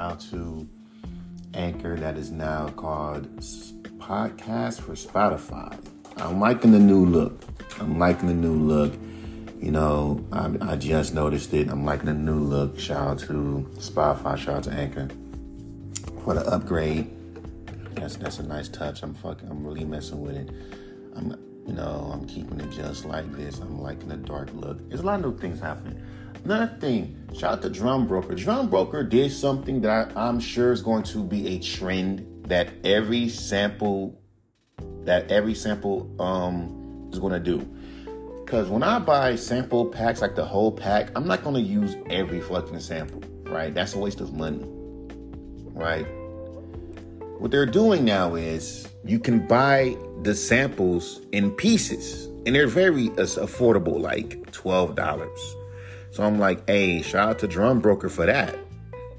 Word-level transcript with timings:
out 0.00 0.18
to 0.18 0.66
Anchor 1.52 1.94
that 1.96 2.16
is 2.16 2.30
now 2.30 2.68
called 2.70 3.36
Podcast 3.98 4.80
for 4.80 4.92
Spotify. 4.92 5.78
I'm 6.16 6.40
liking 6.40 6.72
the 6.72 6.78
new 6.78 7.04
look. 7.04 7.44
I'm 7.78 7.98
liking 7.98 8.28
the 8.28 8.34
new 8.34 8.54
look. 8.54 8.94
You 9.60 9.70
know, 9.70 10.24
I, 10.32 10.72
I 10.72 10.76
just 10.76 11.12
noticed 11.12 11.52
it. 11.52 11.68
I'm 11.68 11.84
liking 11.84 12.06
the 12.06 12.14
new 12.14 12.38
look. 12.38 12.78
Shout 12.78 13.08
out 13.08 13.18
to 13.20 13.68
Spotify. 13.74 14.38
Shout 14.38 14.56
out 14.56 14.62
to 14.64 14.70
Anchor 14.70 15.08
for 16.24 16.32
the 16.32 16.46
upgrade. 16.46 17.10
That's 17.94 18.16
that's 18.16 18.38
a 18.38 18.42
nice 18.42 18.68
touch. 18.68 19.02
I'm 19.02 19.12
fucking. 19.12 19.50
I'm 19.50 19.66
really 19.66 19.84
messing 19.84 20.22
with 20.22 20.36
it. 20.36 20.48
I'm, 21.14 21.36
you 21.66 21.74
know, 21.74 22.10
I'm 22.10 22.26
keeping 22.26 22.58
it 22.60 22.70
just 22.70 23.04
like 23.04 23.30
this. 23.36 23.58
I'm 23.58 23.78
liking 23.82 24.08
the 24.08 24.16
dark 24.16 24.48
look. 24.54 24.88
There's 24.88 25.00
a 25.00 25.06
lot 25.06 25.16
of 25.16 25.26
new 25.26 25.38
things 25.38 25.60
happening. 25.60 26.00
Another 26.44 26.74
thing, 26.80 27.16
shout 27.34 27.52
out 27.52 27.62
to 27.62 27.70
Drum 27.70 28.06
Broker. 28.06 28.34
Drum 28.34 28.70
Broker 28.70 29.04
did 29.04 29.30
something 29.30 29.80
that 29.82 30.16
I, 30.16 30.28
I'm 30.28 30.40
sure 30.40 30.72
is 30.72 30.82
going 30.82 31.02
to 31.04 31.22
be 31.22 31.48
a 31.48 31.58
trend 31.58 32.26
that 32.46 32.68
every 32.84 33.28
sample 33.28 34.20
that 35.04 35.30
every 35.30 35.54
sample 35.54 36.10
um 36.20 37.08
is 37.12 37.18
going 37.18 37.32
to 37.32 37.40
do. 37.40 37.58
Because 38.44 38.68
when 38.68 38.82
I 38.82 38.98
buy 38.98 39.36
sample 39.36 39.86
packs, 39.86 40.20
like 40.20 40.34
the 40.34 40.44
whole 40.44 40.72
pack, 40.72 41.10
I'm 41.14 41.26
not 41.26 41.44
going 41.44 41.54
to 41.54 41.60
use 41.60 41.96
every 42.08 42.40
fucking 42.40 42.80
sample, 42.80 43.22
right? 43.44 43.72
That's 43.72 43.94
a 43.94 43.98
waste 43.98 44.20
of 44.20 44.34
money, 44.34 44.64
right? 45.72 46.06
What 47.38 47.52
they're 47.52 47.64
doing 47.64 48.04
now 48.04 48.34
is 48.34 48.88
you 49.04 49.20
can 49.20 49.46
buy 49.46 49.96
the 50.22 50.34
samples 50.34 51.20
in 51.30 51.52
pieces, 51.52 52.26
and 52.44 52.54
they're 52.54 52.66
very 52.66 53.08
affordable, 53.10 54.00
like 54.00 54.40
$12. 54.50 55.59
So 56.10 56.24
I'm 56.24 56.38
like, 56.38 56.68
hey, 56.68 57.02
shout 57.02 57.28
out 57.28 57.38
to 57.40 57.46
Drum 57.46 57.80
Broker 57.80 58.08
for 58.08 58.26
that. 58.26 58.58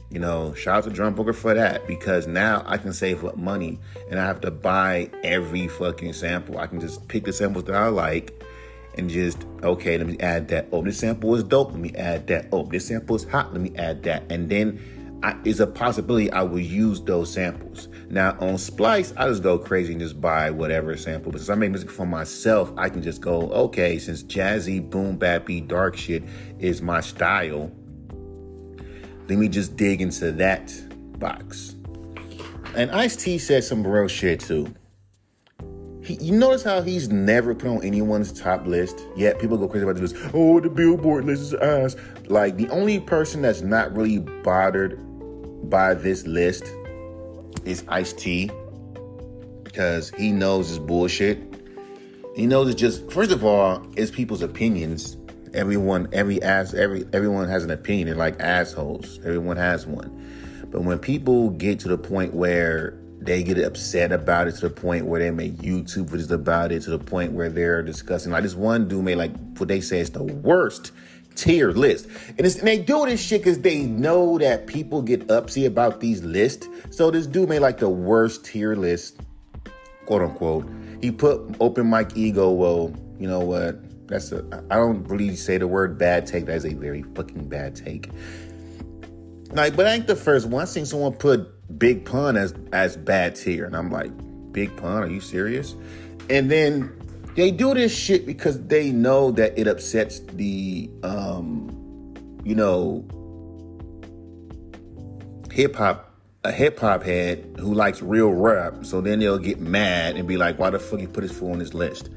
You 0.09 0.19
know, 0.19 0.53
shout 0.53 0.77
out 0.77 0.83
to 0.83 0.89
Drum 0.89 1.15
Broker 1.15 1.31
for 1.31 1.53
that 1.53 1.87
because 1.87 2.27
now 2.27 2.63
I 2.65 2.77
can 2.77 2.91
save 2.91 3.23
up 3.23 3.37
money 3.37 3.79
and 4.09 4.19
I 4.19 4.25
have 4.25 4.41
to 4.41 4.51
buy 4.51 5.09
every 5.23 5.69
fucking 5.69 6.11
sample. 6.13 6.57
I 6.57 6.67
can 6.67 6.81
just 6.81 7.07
pick 7.07 7.23
the 7.23 7.31
samples 7.31 7.63
that 7.65 7.75
I 7.75 7.87
like 7.87 8.43
and 8.97 9.09
just, 9.09 9.45
okay, 9.63 9.97
let 9.97 10.07
me 10.07 10.19
add 10.19 10.49
that. 10.49 10.67
Oh, 10.73 10.83
this 10.83 10.99
sample 10.99 11.33
is 11.35 11.43
dope. 11.45 11.71
Let 11.71 11.79
me 11.79 11.95
add 11.95 12.27
that. 12.27 12.49
Oh, 12.51 12.63
this 12.63 12.87
sample 12.87 13.15
is 13.15 13.23
hot. 13.23 13.53
Let 13.53 13.61
me 13.61 13.71
add 13.77 14.03
that. 14.03 14.29
And 14.29 14.49
then 14.49 15.19
I, 15.23 15.37
it's 15.45 15.61
a 15.61 15.67
possibility 15.67 16.29
I 16.31 16.41
will 16.41 16.59
use 16.59 16.99
those 17.01 17.31
samples. 17.31 17.87
Now 18.11 18.35
on 18.41 18.57
Splice, 18.57 19.13
I 19.15 19.27
just 19.29 19.41
go 19.41 19.57
crazy 19.57 19.93
and 19.93 20.01
just 20.01 20.19
buy 20.19 20.51
whatever 20.51 20.97
sample. 20.97 21.31
But 21.31 21.39
since 21.39 21.49
I 21.49 21.55
make 21.55 21.71
music 21.71 21.89
for 21.89 22.05
myself, 22.05 22.73
I 22.77 22.89
can 22.89 23.01
just 23.01 23.21
go, 23.21 23.49
okay, 23.51 23.97
since 23.99 24.21
jazzy, 24.21 24.87
boom 24.87 25.17
bappy, 25.17 25.65
dark 25.65 25.95
shit 25.95 26.23
is 26.59 26.81
my 26.81 26.99
style, 26.99 27.71
let 29.29 29.37
me 29.37 29.47
just 29.47 29.77
dig 29.77 30.01
into 30.01 30.33
that 30.33 30.73
box. 31.19 31.75
And 32.75 32.91
Ice 32.91 33.15
T 33.15 33.37
said 33.37 33.63
some 33.63 33.87
real 33.87 34.09
shit 34.09 34.41
too. 34.41 34.73
He, 36.03 36.15
you 36.15 36.33
notice 36.33 36.63
how 36.63 36.81
he's 36.81 37.07
never 37.07 37.55
put 37.55 37.69
on 37.69 37.81
anyone's 37.81 38.33
top 38.33 38.65
list, 38.65 39.05
yet 39.15 39.39
people 39.39 39.57
go 39.57 39.69
crazy 39.69 39.87
about 39.87 39.95
this. 40.01 40.13
Oh, 40.33 40.59
the 40.59 40.69
Billboard 40.69 41.23
list 41.23 41.43
is 41.43 41.53
ass. 41.53 41.95
Like 42.27 42.57
the 42.57 42.67
only 42.71 42.99
person 42.99 43.41
that's 43.41 43.61
not 43.61 43.95
really 43.95 44.19
bothered 44.19 44.99
by 45.69 45.93
this 45.93 46.27
list 46.27 46.65
is 47.65 47.83
Ice 47.87 48.13
T 48.13 48.49
because 49.63 50.09
he 50.11 50.31
knows 50.31 50.69
it's 50.69 50.79
bullshit. 50.79 51.39
He 52.35 52.45
knows 52.45 52.69
it's 52.69 52.79
just 52.79 53.09
first 53.11 53.31
of 53.31 53.43
all, 53.43 53.85
it's 53.95 54.11
people's 54.11 54.41
opinions. 54.41 55.17
Everyone, 55.53 56.07
every 56.13 56.41
ass, 56.41 56.73
every 56.73 57.05
everyone 57.13 57.47
has 57.49 57.63
an 57.63 57.71
opinion. 57.71 58.07
They're 58.07 58.15
like 58.15 58.39
assholes. 58.39 59.19
Everyone 59.19 59.57
has 59.57 59.85
one. 59.85 60.67
But 60.71 60.83
when 60.83 60.99
people 60.99 61.49
get 61.49 61.79
to 61.81 61.89
the 61.89 61.97
point 61.97 62.33
where 62.33 62.97
they 63.21 63.43
get 63.43 63.59
upset 63.59 64.11
about 64.11 64.47
it 64.47 64.53
to 64.53 64.61
the 64.61 64.69
point 64.69 65.05
where 65.05 65.19
they 65.19 65.29
make 65.29 65.53
YouTube 65.57 66.09
videos 66.09 66.31
about 66.31 66.71
it 66.71 66.81
to 66.83 66.89
the 66.89 66.99
point 66.99 67.33
where 67.33 67.49
they're 67.49 67.83
discussing 67.83 68.31
like 68.31 68.41
this 68.41 68.55
one 68.55 68.87
dude 68.87 69.03
made 69.03 69.15
like 69.15 69.31
what 69.57 69.67
they 69.67 69.79
say 69.79 69.99
is 69.99 70.09
the 70.09 70.23
worst 70.23 70.91
tier 71.35 71.71
list. 71.71 72.07
And, 72.37 72.41
and 72.41 72.67
they 72.67 72.77
do 72.77 73.05
this 73.05 73.21
shit 73.21 73.41
because 73.41 73.59
they 73.59 73.81
know 73.81 74.37
that 74.37 74.67
people 74.67 75.01
get 75.01 75.29
upset 75.29 75.65
about 75.65 75.99
these 75.99 76.23
lists. 76.23 76.67
So 76.89 77.11
this 77.11 77.27
dude 77.27 77.49
made 77.49 77.59
like 77.59 77.79
the 77.79 77.89
worst 77.89 78.45
tier 78.45 78.75
list, 78.75 79.19
quote 80.05 80.21
unquote. 80.21 80.69
He 81.01 81.11
put 81.11 81.55
Open 81.59 81.87
Mike 81.87 82.15
Eagle. 82.15 82.57
Well, 82.57 82.93
you 83.19 83.27
know 83.27 83.39
what? 83.39 83.79
That's 84.07 84.31
a. 84.31 84.45
I 84.69 84.75
don't 84.75 85.03
really 85.05 85.35
say 85.35 85.57
the 85.57 85.67
word 85.67 85.97
bad 85.97 86.27
take. 86.27 86.45
That 86.45 86.57
is 86.57 86.65
a 86.65 86.73
very 86.73 87.03
fucking 87.15 87.47
bad 87.47 87.75
take. 87.75 88.09
Like, 89.51 89.75
but 89.75 89.87
I 89.87 89.93
ain't 89.93 90.07
the 90.07 90.15
first 90.15 90.47
one. 90.47 90.61
I 90.61 90.65
seen 90.65 90.85
someone 90.85 91.13
put 91.13 91.79
Big 91.79 92.05
Pun 92.05 92.37
as 92.37 92.53
as 92.73 92.97
bad 92.97 93.35
tier, 93.35 93.65
and 93.65 93.75
I'm 93.75 93.89
like, 93.89 94.11
Big 94.51 94.75
Pun? 94.77 95.03
Are 95.03 95.07
you 95.07 95.21
serious? 95.21 95.75
And 96.29 96.51
then 96.51 97.00
they 97.35 97.51
do 97.51 97.73
this 97.73 97.95
shit 97.95 98.25
because 98.25 98.61
they 98.67 98.91
know 98.91 99.31
that 99.31 99.57
it 99.57 99.67
upsets 99.67 100.19
the, 100.33 100.89
um, 101.03 102.13
you 102.43 102.55
know, 102.55 103.05
hip 105.51 105.75
hop 105.75 106.07
a 106.43 106.51
hip 106.51 106.79
hop 106.79 107.03
head 107.03 107.55
who 107.59 107.73
likes 107.73 108.01
real 108.01 108.31
rap. 108.31 108.83
So 108.83 108.99
then 108.99 109.19
they'll 109.19 109.37
get 109.37 109.59
mad 109.59 110.15
and 110.15 110.27
be 110.27 110.37
like, 110.37 110.57
"Why 110.57 110.69
the 110.69 110.79
fuck 110.79 110.99
you 110.99 111.07
put 111.07 111.23
his 111.23 111.31
fool 111.31 111.51
on 111.51 111.59
this 111.59 111.73
list?" 111.73 112.09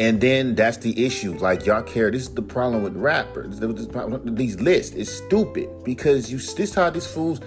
And 0.00 0.20
then 0.20 0.54
that's 0.54 0.78
the 0.78 1.04
issue. 1.04 1.34
Like 1.34 1.64
y'all 1.64 1.82
care. 1.82 2.10
This 2.10 2.22
is 2.22 2.34
the 2.34 2.42
problem 2.42 2.82
with 2.82 2.96
rappers. 2.96 3.60
Problem, 3.90 4.34
These 4.34 4.60
lists 4.60 4.96
is 4.96 5.14
stupid 5.14 5.68
because 5.84 6.30
you. 6.30 6.38
This 6.38 6.74
how 6.74 6.90
these 6.90 7.06
fools. 7.06 7.40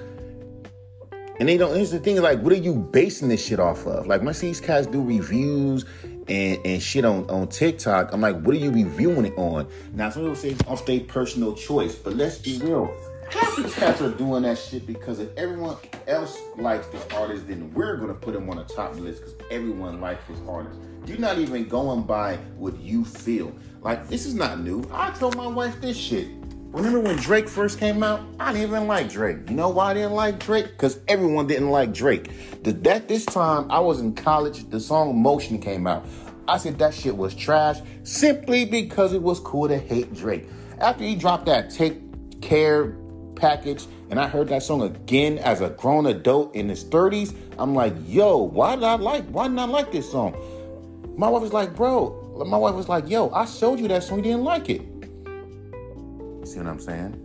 And 1.38 1.50
they 1.50 1.58
don't. 1.58 1.76
Here's 1.76 1.92
the 1.92 2.00
thing: 2.00 2.22
like, 2.22 2.40
what 2.40 2.54
are 2.54 2.58
you 2.58 2.76
basing 2.76 3.28
this 3.28 3.44
shit 3.44 3.60
off 3.60 3.86
of? 3.86 4.08
Like, 4.08 4.22
when 4.22 4.30
I 4.30 4.32
see 4.32 4.48
these 4.48 4.62
guys 4.62 4.88
do 4.88 5.02
reviews 5.02 5.84
and, 6.28 6.66
and 6.66 6.82
shit 6.82 7.06
on, 7.06 7.30
on 7.30 7.48
TikTok, 7.48 8.12
I'm 8.14 8.22
like, 8.22 8.42
what 8.42 8.56
are 8.56 8.60
you 8.60 8.72
reviewing 8.72 9.26
it 9.26 9.38
on? 9.38 9.68
Now, 9.94 10.10
some 10.10 10.24
people 10.24 10.36
say 10.36 10.50
it's 10.50 10.68
off 10.68 10.86
their 10.86 11.02
personal 11.02 11.54
choice, 11.54 11.96
but 11.96 12.14
let's 12.14 12.38
be 12.38 12.58
real. 12.60 12.96
Half 13.30 13.56
these 13.58 13.74
cats 13.74 14.02
are 14.02 14.12
doing 14.12 14.44
that 14.44 14.58
shit 14.58 14.86
because 14.86 15.20
if 15.20 15.36
everyone 15.36 15.78
else 16.08 16.38
likes 16.58 16.88
this 16.88 17.06
artist, 17.14 17.48
then 17.48 17.74
we're 17.74 17.98
gonna 17.98 18.14
put 18.14 18.36
him 18.36 18.50
on 18.50 18.58
the 18.58 18.64
top 18.64 18.96
list 18.96 19.22
because 19.22 19.36
everyone 19.50 20.00
likes 20.00 20.26
this 20.28 20.40
artist. 20.48 20.80
You're 21.08 21.18
not 21.18 21.38
even 21.40 21.68
going 21.68 22.04
by 22.04 22.38
what 22.58 22.80
you 22.80 23.04
feel. 23.04 23.54
Like 23.82 24.08
this 24.08 24.26
is 24.26 24.36
not 24.36 24.60
new. 24.60 24.84
I 24.92 25.12
told 25.12 25.36
my 25.36 25.48
wife 25.48 25.80
this 25.82 25.98
shit. 25.98 26.28
Remember 26.76 27.00
when 27.00 27.16
Drake 27.16 27.48
first 27.48 27.80
came 27.80 28.04
out? 28.04 28.20
I 28.38 28.52
didn't 28.52 28.68
even 28.68 28.86
like 28.86 29.10
Drake. 29.10 29.50
You 29.50 29.56
know 29.56 29.70
why 29.70 29.92
I 29.92 29.94
didn't 29.94 30.12
like 30.12 30.40
Drake? 30.40 30.72
Because 30.72 31.00
everyone 31.08 31.48
didn't 31.48 31.70
like 31.70 31.94
Drake. 31.94 32.30
The, 32.64 32.74
that 32.74 33.08
this 33.08 33.26
time 33.26 33.72
I 33.72 33.80
was 33.80 34.02
in 34.02 34.14
college, 34.14 34.70
the 34.70 34.82
song 34.82 35.18
Motion 35.22 35.58
came 35.58 35.88
out. 35.88 36.06
I 36.50 36.58
said 36.58 36.78
that 36.80 36.94
shit 36.94 37.16
was 37.16 37.34
trash 37.34 37.80
simply 38.04 38.66
because 38.66 39.14
it 39.14 39.22
was 39.22 39.40
cool 39.40 39.70
to 39.70 39.78
hate 39.78 40.14
Drake. 40.14 40.50
After 40.80 41.06
he 41.06 41.16
dropped 41.16 41.46
that 41.46 41.70
Take 41.70 42.02
Care 42.42 42.98
package 43.36 43.86
and 44.10 44.20
I 44.20 44.28
heard 44.28 44.50
that 44.50 44.62
song 44.62 44.82
again 44.82 45.38
as 45.38 45.62
a 45.62 45.70
grown 45.70 46.08
adult 46.08 46.54
in 46.56 46.68
his 46.68 46.84
30s, 46.84 47.34
I'm 47.58 47.74
like, 47.74 47.94
yo, 48.06 48.36
why 48.36 48.76
did 48.76 48.84
I 48.84 48.96
like 48.96 49.24
why 49.28 49.48
did 49.48 49.58
I 49.60 49.64
like 49.64 49.94
this 49.94 50.12
song? 50.12 50.36
My 51.18 51.30
wife 51.30 51.42
was 51.42 51.54
like, 51.54 51.74
bro, 51.74 52.44
my 52.46 52.58
wife 52.58 52.76
was 52.76 52.90
like, 52.90 53.10
yo, 53.10 53.30
I 53.30 53.46
showed 53.46 53.80
you 53.80 53.88
that 53.88 54.04
song, 54.04 54.18
you 54.18 54.24
didn't 54.24 54.44
like 54.44 54.70
it. 54.70 54.82
See 56.46 56.60
what 56.60 56.68
I'm 56.68 56.80
saying? 56.80 57.22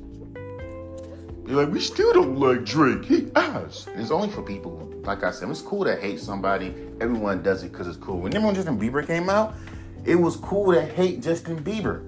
You're 1.47 1.65
like, 1.65 1.73
we 1.73 1.81
still 1.81 2.13
don't 2.13 2.37
like 2.37 2.65
Drake. 2.65 3.05
He 3.05 3.31
ass. 3.37 3.87
It's 3.97 4.11
only 4.11 4.31
for 4.31 4.43
people, 4.43 4.91
like 5.05 5.23
I 5.23 5.31
said, 5.31 5.51
it's 5.51 5.61
cool 5.61 5.85
to 5.85 5.95
hate 5.97 6.21
somebody. 6.21 6.75
Everyone 7.01 7.43
does 7.43 7.63
it 7.63 7.73
because 7.73 7.87
it's 7.87 7.99
cool. 7.99 8.19
When 8.19 8.33
when 8.43 8.55
Justin 8.55 8.79
Bieber 8.79 9.07
came 9.07 9.29
out? 9.29 9.55
It 10.07 10.15
was 10.15 10.37
cool 10.37 10.73
to 10.73 10.81
hate 10.81 11.21
Justin 11.23 11.63
Bieber. 11.63 12.03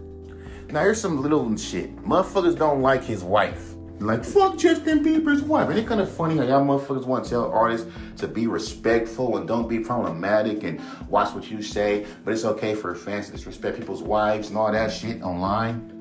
Now 0.71 0.81
here's 0.81 1.01
some 1.01 1.21
little 1.21 1.55
shit. 1.57 1.95
Motherfuckers 2.03 2.57
don't 2.57 2.81
like 2.81 3.05
his 3.05 3.23
wife. 3.23 3.75
Like, 4.01 4.25
fuck 4.25 4.57
Justin 4.57 5.05
Bieber's 5.05 5.43
wife. 5.43 5.69
And 5.69 5.79
it's 5.79 5.87
kind 5.87 6.01
of 6.01 6.11
funny 6.11 6.37
how 6.39 6.45
y'all 6.45 6.65
motherfuckers 6.65 7.05
want 7.05 7.25
to 7.25 7.31
tell 7.31 7.53
artists 7.53 7.87
to 8.17 8.27
be 8.27 8.47
respectful 8.47 9.37
and 9.37 9.47
don't 9.47 9.69
be 9.69 9.81
problematic 9.81 10.65
and 10.65 10.81
watch 11.09 11.35
what 11.35 11.51
you 11.51 11.63
say. 11.63 12.07
But 12.25 12.33
it's 12.33 12.45
okay 12.45 12.75
for 12.75 12.95
fans 12.95 13.27
to 13.27 13.33
disrespect 13.33 13.79
people's 13.79 14.03
wives 14.03 14.49
and 14.49 14.57
all 14.57 14.73
that 14.73 14.91
shit 14.91 15.23
online. 15.23 15.92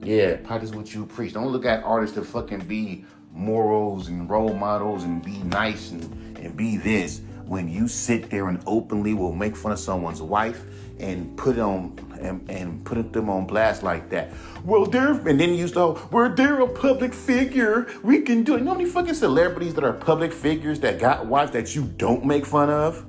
Yeah, 0.00 0.36
practice 0.36 0.72
what 0.72 0.94
you 0.94 1.06
preach. 1.06 1.34
Don't 1.34 1.48
look 1.48 1.64
at 1.64 1.82
artists 1.82 2.14
to 2.16 2.24
fucking 2.24 2.60
be 2.60 3.04
morals 3.32 4.08
and 4.08 4.28
role 4.28 4.54
models 4.54 5.04
and 5.04 5.24
be 5.24 5.38
nice 5.38 5.90
and, 5.90 6.38
and 6.38 6.56
be 6.56 6.76
this 6.76 7.20
when 7.46 7.68
you 7.68 7.88
sit 7.88 8.30
there 8.30 8.48
and 8.48 8.62
openly 8.66 9.14
will 9.14 9.32
make 9.32 9.56
fun 9.56 9.72
of 9.72 9.78
someone's 9.78 10.20
wife 10.20 10.64
and 11.00 11.36
put 11.36 11.58
on 11.58 11.96
and, 12.20 12.48
and 12.50 12.84
put 12.84 13.12
them 13.12 13.30
on 13.30 13.46
blast 13.46 13.82
like 13.82 14.10
that. 14.10 14.32
Well, 14.64 14.84
they're 14.84 15.12
and 15.12 15.40
then 15.40 15.54
you 15.54 15.68
to 15.68 15.98
well, 16.10 16.32
they're 16.34 16.60
a 16.60 16.68
public 16.68 17.14
figure. 17.14 17.88
We 18.02 18.22
can 18.22 18.42
do 18.42 18.54
it. 18.54 18.58
You 18.58 18.64
know 18.64 18.72
how 18.72 18.78
many 18.78 18.90
fucking 18.90 19.14
celebrities 19.14 19.74
that 19.74 19.84
are 19.84 19.92
public 19.92 20.32
figures 20.32 20.80
that 20.80 20.98
got 20.98 21.26
wives 21.26 21.52
that 21.52 21.74
you 21.74 21.84
don't 21.84 22.24
make 22.24 22.44
fun 22.44 22.70
of? 22.70 23.04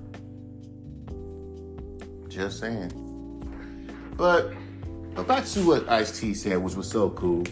Just 2.29 2.59
saying. 2.59 2.91
But 4.15 4.53
back 5.23 5.45
to 5.45 5.65
what 5.65 5.89
Ice 5.89 6.19
T 6.19 6.33
said, 6.33 6.57
which 6.57 6.75
was 6.75 6.89
so 6.89 7.09
cool. 7.11 7.43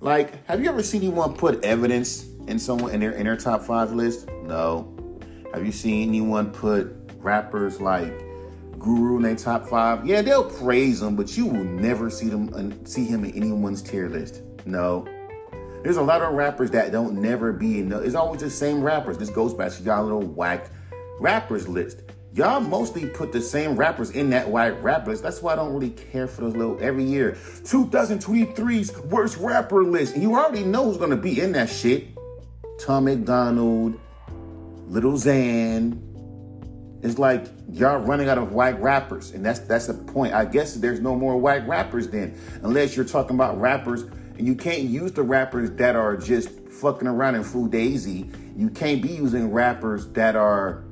Like, 0.00 0.44
have 0.46 0.62
you 0.62 0.68
ever 0.68 0.82
seen 0.82 1.02
anyone 1.02 1.34
put 1.34 1.64
evidence 1.64 2.26
in 2.46 2.58
someone 2.58 2.92
in 2.92 3.00
their 3.00 3.12
in 3.12 3.24
their 3.24 3.36
top 3.36 3.62
five 3.62 3.92
list? 3.92 4.28
No. 4.42 4.90
Have 5.52 5.64
you 5.64 5.72
seen 5.72 6.08
anyone 6.08 6.50
put 6.50 6.94
rappers 7.18 7.80
like 7.80 8.12
Guru 8.78 9.16
in 9.16 9.22
their 9.22 9.36
top 9.36 9.66
five? 9.66 10.06
Yeah, 10.06 10.20
they'll 10.22 10.50
praise 10.50 11.00
him, 11.00 11.16
but 11.16 11.36
you 11.36 11.46
will 11.46 11.64
never 11.64 12.10
see 12.10 12.28
them 12.28 12.50
uh, 12.54 12.86
see 12.86 13.04
him 13.04 13.24
in 13.24 13.32
anyone's 13.32 13.82
tier 13.82 14.08
list. 14.08 14.42
No. 14.66 15.06
There's 15.82 15.98
a 15.98 16.02
lot 16.02 16.22
of 16.22 16.32
rappers 16.32 16.70
that 16.70 16.92
don't 16.92 17.20
never 17.20 17.52
be 17.52 17.80
in. 17.80 17.90
The, 17.90 17.98
it's 17.98 18.14
always 18.14 18.40
the 18.40 18.48
same 18.48 18.82
rappers. 18.82 19.18
This 19.18 19.28
goes 19.30 19.52
back 19.52 19.72
to 19.72 19.82
y'all 19.82 20.02
little 20.02 20.22
whack 20.22 20.70
rappers 21.20 21.68
list. 21.68 22.03
Y'all 22.34 22.58
mostly 22.58 23.06
put 23.06 23.30
the 23.30 23.40
same 23.40 23.76
rappers 23.76 24.10
in 24.10 24.28
that 24.30 24.48
white 24.48 24.82
rap 24.82 25.06
list. 25.06 25.22
That's 25.22 25.40
why 25.40 25.52
I 25.52 25.56
don't 25.56 25.72
really 25.72 25.90
care 25.90 26.26
for 26.26 26.40
those 26.40 26.56
little 26.56 26.76
every 26.82 27.04
year 27.04 27.38
2023's 27.62 28.98
worst 29.02 29.36
rapper 29.36 29.84
list. 29.84 30.14
And 30.14 30.22
you 30.22 30.34
already 30.34 30.64
know 30.64 30.86
who's 30.86 30.96
gonna 30.96 31.14
be 31.14 31.40
in 31.40 31.52
that 31.52 31.70
shit. 31.70 32.08
Tom 32.80 33.04
MacDonald, 33.04 34.00
Lil 34.88 35.12
Xan. 35.12 36.00
It's 37.04 37.20
like 37.20 37.46
y'all 37.70 37.98
running 37.98 38.28
out 38.28 38.38
of 38.38 38.50
white 38.50 38.80
rappers, 38.80 39.30
and 39.30 39.46
that's 39.46 39.60
that's 39.60 39.86
the 39.86 39.94
point. 39.94 40.34
I 40.34 40.44
guess 40.44 40.74
there's 40.74 40.98
no 40.98 41.14
more 41.14 41.36
white 41.36 41.64
rappers 41.68 42.08
then, 42.08 42.36
unless 42.64 42.96
you're 42.96 43.04
talking 43.04 43.36
about 43.36 43.60
rappers, 43.60 44.02
and 44.02 44.44
you 44.44 44.56
can't 44.56 44.82
use 44.82 45.12
the 45.12 45.22
rappers 45.22 45.70
that 45.72 45.94
are 45.94 46.16
just 46.16 46.50
fucking 46.50 47.06
around 47.06 47.36
in 47.36 47.44
Food 47.44 47.70
Daisy. 47.70 48.28
You 48.56 48.70
can't 48.70 49.00
be 49.00 49.10
using 49.10 49.52
rappers 49.52 50.08
that 50.08 50.34
are 50.34 50.83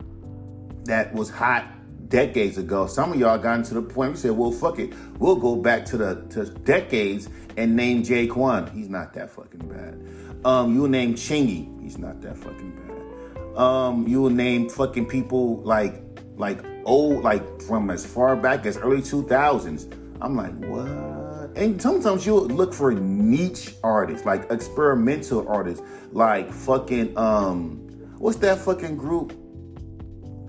that 0.84 1.12
was 1.14 1.30
hot 1.30 1.66
decades 2.08 2.58
ago. 2.58 2.86
Some 2.86 3.12
of 3.12 3.18
y'all 3.18 3.38
gotten 3.38 3.62
to 3.64 3.74
the 3.74 3.82
point 3.82 4.12
we 4.12 4.18
said, 4.18 4.32
well, 4.32 4.52
fuck 4.52 4.78
it. 4.78 4.92
We'll 5.18 5.36
go 5.36 5.56
back 5.56 5.84
to 5.86 5.96
the 5.96 6.22
to 6.30 6.44
decades 6.44 7.28
and 7.56 7.74
name 7.74 8.02
J-Kwon. 8.02 8.72
He's 8.72 8.88
not 8.88 9.14
that 9.14 9.30
fucking 9.30 9.68
bad. 9.68 10.46
Um, 10.46 10.74
you'll 10.74 10.88
name 10.88 11.14
Chingy. 11.14 11.82
He's 11.82 11.98
not 11.98 12.20
that 12.22 12.36
fucking 12.36 12.72
bad. 12.72 13.58
Um, 13.58 14.08
you 14.08 14.22
will 14.22 14.30
name 14.30 14.68
fucking 14.68 15.06
people 15.06 15.62
like 15.62 16.02
like 16.36 16.64
old, 16.84 17.22
like 17.22 17.62
from 17.62 17.90
as 17.90 18.04
far 18.04 18.34
back 18.36 18.66
as 18.66 18.76
early 18.76 19.02
2000s. 19.02 19.92
I'm 20.20 20.36
like, 20.36 20.54
what? 20.64 21.56
And 21.56 21.80
sometimes 21.80 22.24
you'll 22.24 22.46
look 22.46 22.72
for 22.72 22.92
niche 22.92 23.74
artists, 23.82 24.24
like 24.24 24.50
experimental 24.50 25.46
artists, 25.48 25.84
like 26.12 26.50
fucking 26.50 27.16
um, 27.16 27.76
what's 28.18 28.38
that 28.38 28.58
fucking 28.58 28.96
group? 28.96 29.34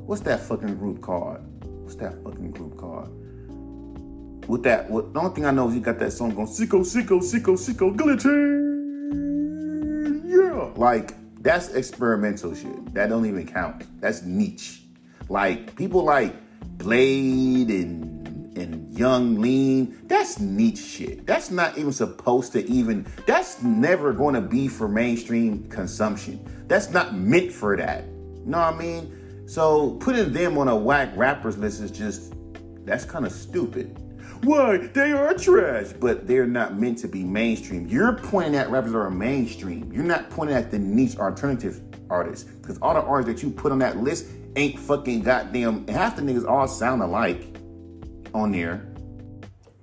What's 0.05 0.21
that 0.23 0.41
fucking 0.41 0.77
group 0.77 1.01
called? 1.01 1.39
What's 1.83 1.95
that 1.95 2.21
fucking 2.23 2.51
group 2.51 2.77
called? 2.77 3.09
With 4.49 4.63
that, 4.63 4.89
what, 4.89 5.13
the 5.13 5.19
only 5.19 5.33
thing 5.33 5.45
I 5.45 5.51
know 5.51 5.69
is 5.69 5.75
you 5.75 5.81
got 5.81 5.99
that 5.99 6.11
song 6.11 6.35
going, 6.35 6.47
Sicko, 6.47 6.81
Sicko, 6.81 7.21
Sicko, 7.21 7.55
Sicko, 7.57 7.95
Guillotine. 7.95 8.69
Yeah. 10.25 10.73
Like, 10.75 11.13
that's 11.41 11.69
experimental 11.69 12.53
shit. 12.53 12.93
That 12.93 13.07
don't 13.07 13.25
even 13.25 13.47
count. 13.47 13.85
That's 14.01 14.23
niche. 14.23 14.81
Like, 15.29 15.75
people 15.77 16.03
like 16.03 16.35
Bladee 16.77 17.69
and 17.69 18.23
and 18.55 18.93
Yung 18.97 19.41
Lean, 19.41 19.97
that's 20.07 20.39
niche 20.39 20.77
shit. 20.77 21.25
That's 21.25 21.49
not 21.49 21.77
even 21.77 21.91
supposed 21.91 22.51
to 22.53 22.63
even, 22.69 23.07
that's 23.25 23.63
never 23.63 24.13
going 24.13 24.35
to 24.35 24.41
be 24.41 24.67
for 24.67 24.87
mainstream 24.87 25.67
consumption. 25.69 26.39
That's 26.67 26.91
not 26.91 27.15
meant 27.15 27.51
for 27.51 27.75
that. 27.77 28.03
You 28.03 28.43
know 28.45 28.59
what 28.59 28.75
I 28.75 28.77
mean? 28.77 29.22
So 29.45 29.91
putting 29.95 30.31
them 30.33 30.57
on 30.57 30.67
a 30.67 30.75
whack 30.75 31.09
rappers 31.15 31.57
list 31.57 31.81
is 31.81 31.91
just 31.91 32.33
that's 32.85 33.05
kind 33.05 33.25
of 33.25 33.31
stupid. 33.31 33.97
Why? 34.43 34.77
They 34.77 35.13
are 35.13 35.33
trash, 35.33 35.93
but 35.99 36.27
they're 36.27 36.47
not 36.47 36.77
meant 36.77 36.97
to 36.99 37.07
be 37.07 37.23
mainstream. 37.23 37.87
You're 37.87 38.13
pointing 38.13 38.55
at 38.55 38.69
rappers 38.69 38.91
that 38.91 38.97
are 38.97 39.09
mainstream. 39.09 39.91
You're 39.93 40.03
not 40.03 40.29
pointing 40.29 40.55
at 40.57 40.69
the 40.69 40.79
niche 40.79 41.17
alternative 41.17 41.81
artists. 42.09 42.43
Because 42.43 42.77
all 42.79 42.93
the 42.93 43.01
artists 43.01 43.41
that 43.41 43.47
you 43.47 43.53
put 43.53 43.71
on 43.71 43.79
that 43.79 43.97
list 43.97 44.27
ain't 44.57 44.77
fucking 44.79 45.21
goddamn 45.21 45.87
half 45.87 46.17
the 46.17 46.21
niggas 46.21 46.47
all 46.47 46.67
sound 46.67 47.01
alike 47.01 47.55
on 48.33 48.51
there. 48.51 48.89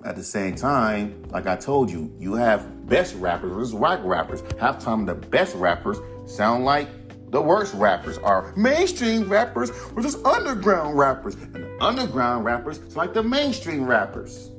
At 0.05 0.17
the 0.17 0.25
same 0.25 0.55
time, 0.55 1.23
like 1.31 1.47
I 1.47 1.57
told 1.57 1.91
you, 1.91 2.15
you 2.19 2.35
have 2.35 2.87
best 2.87 3.15
rappers 3.17 3.53
versus 3.53 3.75
whack 3.75 4.01
rappers. 4.03 4.43
Half 4.59 4.79
time 4.79 5.07
the 5.07 5.15
best 5.15 5.55
rappers 5.55 5.99
sound 6.27 6.65
like 6.65 6.89
the 7.31 7.41
worst 7.41 7.75
rappers 7.75 8.19
are 8.19 8.53
mainstream 8.57 9.29
rappers 9.29 9.71
versus 9.95 10.17
underground 10.25 10.99
rappers. 10.99 11.35
And 11.35 11.55
the 11.55 11.77
underground 11.81 12.45
rappers 12.45 12.79
is 12.79 12.97
like 12.97 13.15
the 13.15 13.23
mainstream 13.23 13.87
rappers. 13.87 14.51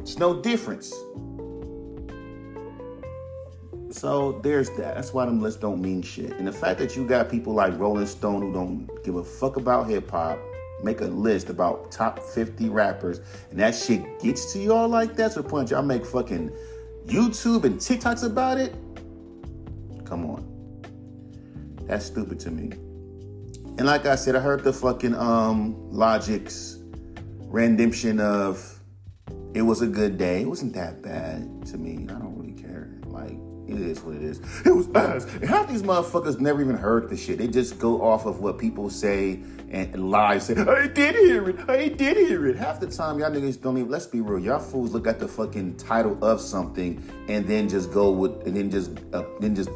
It's 0.00 0.18
no 0.18 0.40
difference. 0.40 0.94
So 3.90 4.40
there's 4.42 4.70
that. 4.70 4.96
That's 4.96 5.12
why 5.12 5.26
them 5.26 5.40
lists 5.40 5.60
don't 5.60 5.80
mean 5.80 6.02
shit. 6.02 6.32
And 6.32 6.46
the 6.46 6.52
fact 6.52 6.78
that 6.78 6.96
you 6.96 7.06
got 7.06 7.30
people 7.30 7.52
like 7.52 7.78
Rolling 7.78 8.06
Stone 8.06 8.42
who 8.42 8.52
don't 8.52 9.04
give 9.04 9.16
a 9.16 9.24
fuck 9.24 9.56
about 9.56 9.88
hip 9.88 10.10
hop 10.10 10.38
make 10.82 11.00
a 11.00 11.06
list 11.06 11.48
about 11.48 11.90
top 11.90 12.18
50 12.18 12.68
rappers 12.68 13.20
and 13.50 13.58
that 13.58 13.74
shit 13.74 14.20
gets 14.20 14.52
to 14.52 14.58
y'all 14.58 14.86
like 14.86 15.16
that 15.16 15.32
to 15.32 15.40
the 15.40 15.48
point 15.48 15.70
y'all 15.70 15.82
make 15.82 16.04
fucking 16.04 16.50
YouTube 17.06 17.64
and 17.64 17.76
TikToks 17.76 18.24
about 18.24 18.58
it. 18.58 18.74
Come 20.04 20.26
on. 20.26 20.53
That's 21.86 22.06
stupid 22.06 22.40
to 22.40 22.50
me. 22.50 22.72
And 23.76 23.86
like 23.86 24.06
I 24.06 24.14
said, 24.14 24.36
I 24.36 24.40
heard 24.40 24.62
the 24.64 24.72
fucking 24.72 25.14
um 25.14 25.74
Logic's 25.90 26.78
rendition 27.40 28.20
of 28.20 28.80
it 29.54 29.62
was 29.62 29.82
a 29.82 29.86
good 29.86 30.18
day. 30.18 30.42
It 30.42 30.48
wasn't 30.48 30.74
that 30.74 31.02
bad 31.02 31.66
to 31.66 31.78
me. 31.78 32.06
I 32.08 32.18
don't 32.18 32.36
really 32.36 32.60
care. 32.60 32.90
Like, 33.06 33.36
it 33.68 33.80
is 33.80 34.00
what 34.00 34.16
it 34.16 34.22
is. 34.22 34.40
It 34.66 34.74
was 34.74 34.88
ass. 34.94 35.24
And 35.24 35.44
half 35.44 35.68
these 35.68 35.82
motherfuckers 35.82 36.40
never 36.40 36.60
even 36.60 36.76
heard 36.76 37.08
the 37.08 37.16
shit. 37.16 37.38
They 37.38 37.46
just 37.46 37.78
go 37.78 38.02
off 38.02 38.26
of 38.26 38.40
what 38.40 38.58
people 38.58 38.90
say 38.90 39.40
and 39.70 40.10
lie. 40.10 40.38
Say, 40.38 40.56
I 40.56 40.88
did 40.88 41.14
hear 41.14 41.48
it. 41.48 41.68
I 41.68 41.88
did 41.88 42.16
hear 42.16 42.46
it. 42.46 42.56
Half 42.56 42.80
the 42.80 42.88
time, 42.88 43.20
y'all 43.20 43.30
niggas 43.30 43.60
don't 43.60 43.78
even, 43.78 43.90
let's 43.90 44.06
be 44.06 44.20
real. 44.20 44.44
Y'all 44.44 44.58
fools 44.58 44.92
look 44.92 45.06
at 45.06 45.20
the 45.20 45.28
fucking 45.28 45.76
title 45.76 46.22
of 46.22 46.40
something 46.40 47.02
and 47.28 47.46
then 47.46 47.68
just 47.68 47.92
go 47.92 48.10
with, 48.10 48.46
and 48.46 48.56
then 48.56 48.70
just, 48.70 48.98
uh, 49.12 49.22
then 49.40 49.54
just 49.54 49.70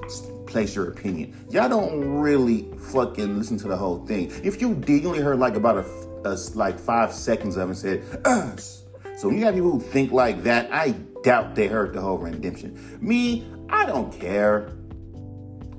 place 0.49 0.75
your 0.75 0.89
opinion. 0.89 1.47
Y'all 1.51 1.69
don't 1.69 2.21
really 2.21 2.69
fucking 2.93 3.39
listen 3.39 3.57
to 3.59 3.69
the 3.69 3.77
whole 3.77 4.05
thing. 4.07 4.33
If 4.43 4.61
you 4.61 4.75
did, 4.75 5.03
you 5.03 5.09
only 5.09 5.21
heard 5.21 5.39
like 5.39 5.55
about 5.55 5.79
a, 5.79 6.29
a 6.29 6.35
like 6.55 6.79
five 6.79 7.13
seconds 7.13 7.57
of 7.57 7.69
it 7.69 7.73
and 7.73 7.79
said, 7.79 8.27
us. 8.27 8.85
So 9.17 9.29
when 9.29 9.39
you 9.39 9.45
have 9.45 9.55
people 9.55 9.71
who 9.71 9.81
think 9.81 10.13
like 10.13 10.43
that, 10.45 10.73
I 10.73 10.91
doubt 11.23 11.55
they 11.55 11.67
heard 11.67 11.93
the 11.93 12.01
whole 12.01 12.19
redemption. 12.19 12.99
Me, 13.01 13.47
I 13.69 13.85
don't 13.87 14.13
care. 14.19 14.73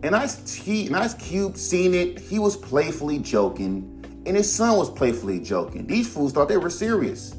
And 0.01 0.15
Ice 0.15 0.53
he 0.53 0.87
and 0.87 0.95
Ice 0.95 1.13
Cube 1.13 1.57
seen 1.57 1.93
it. 1.93 2.19
He 2.19 2.39
was 2.39 2.55
playfully 2.55 3.19
joking, 3.19 4.23
and 4.25 4.37
his 4.37 4.51
son 4.51 4.77
was 4.77 4.89
playfully 4.89 5.39
joking. 5.39 5.87
These 5.87 6.07
fools 6.07 6.31
thought 6.31 6.47
they 6.47 6.57
were 6.57 6.69
serious. 6.69 7.35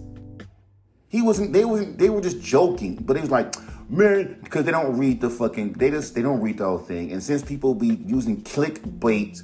He 1.08 1.22
wasn't. 1.22 1.52
They 1.52 1.64
wasn't. 1.64 1.98
They 1.98 2.10
were 2.10 2.20
just 2.20 2.42
joking. 2.42 2.96
But 2.96 3.16
he 3.16 3.22
was 3.22 3.30
like, 3.30 3.54
man, 3.90 4.38
because 4.42 4.64
they 4.64 4.70
don't 4.70 4.96
read 4.96 5.20
the 5.20 5.28
fucking, 5.28 5.74
they 5.74 5.90
just, 5.90 6.14
they 6.14 6.22
don't 6.22 6.40
read 6.40 6.58
the 6.58 6.64
whole 6.64 6.78
thing. 6.78 7.12
And 7.12 7.22
since 7.22 7.42
people 7.42 7.74
be 7.74 7.98
using 8.06 8.42
clickbait 8.42 9.42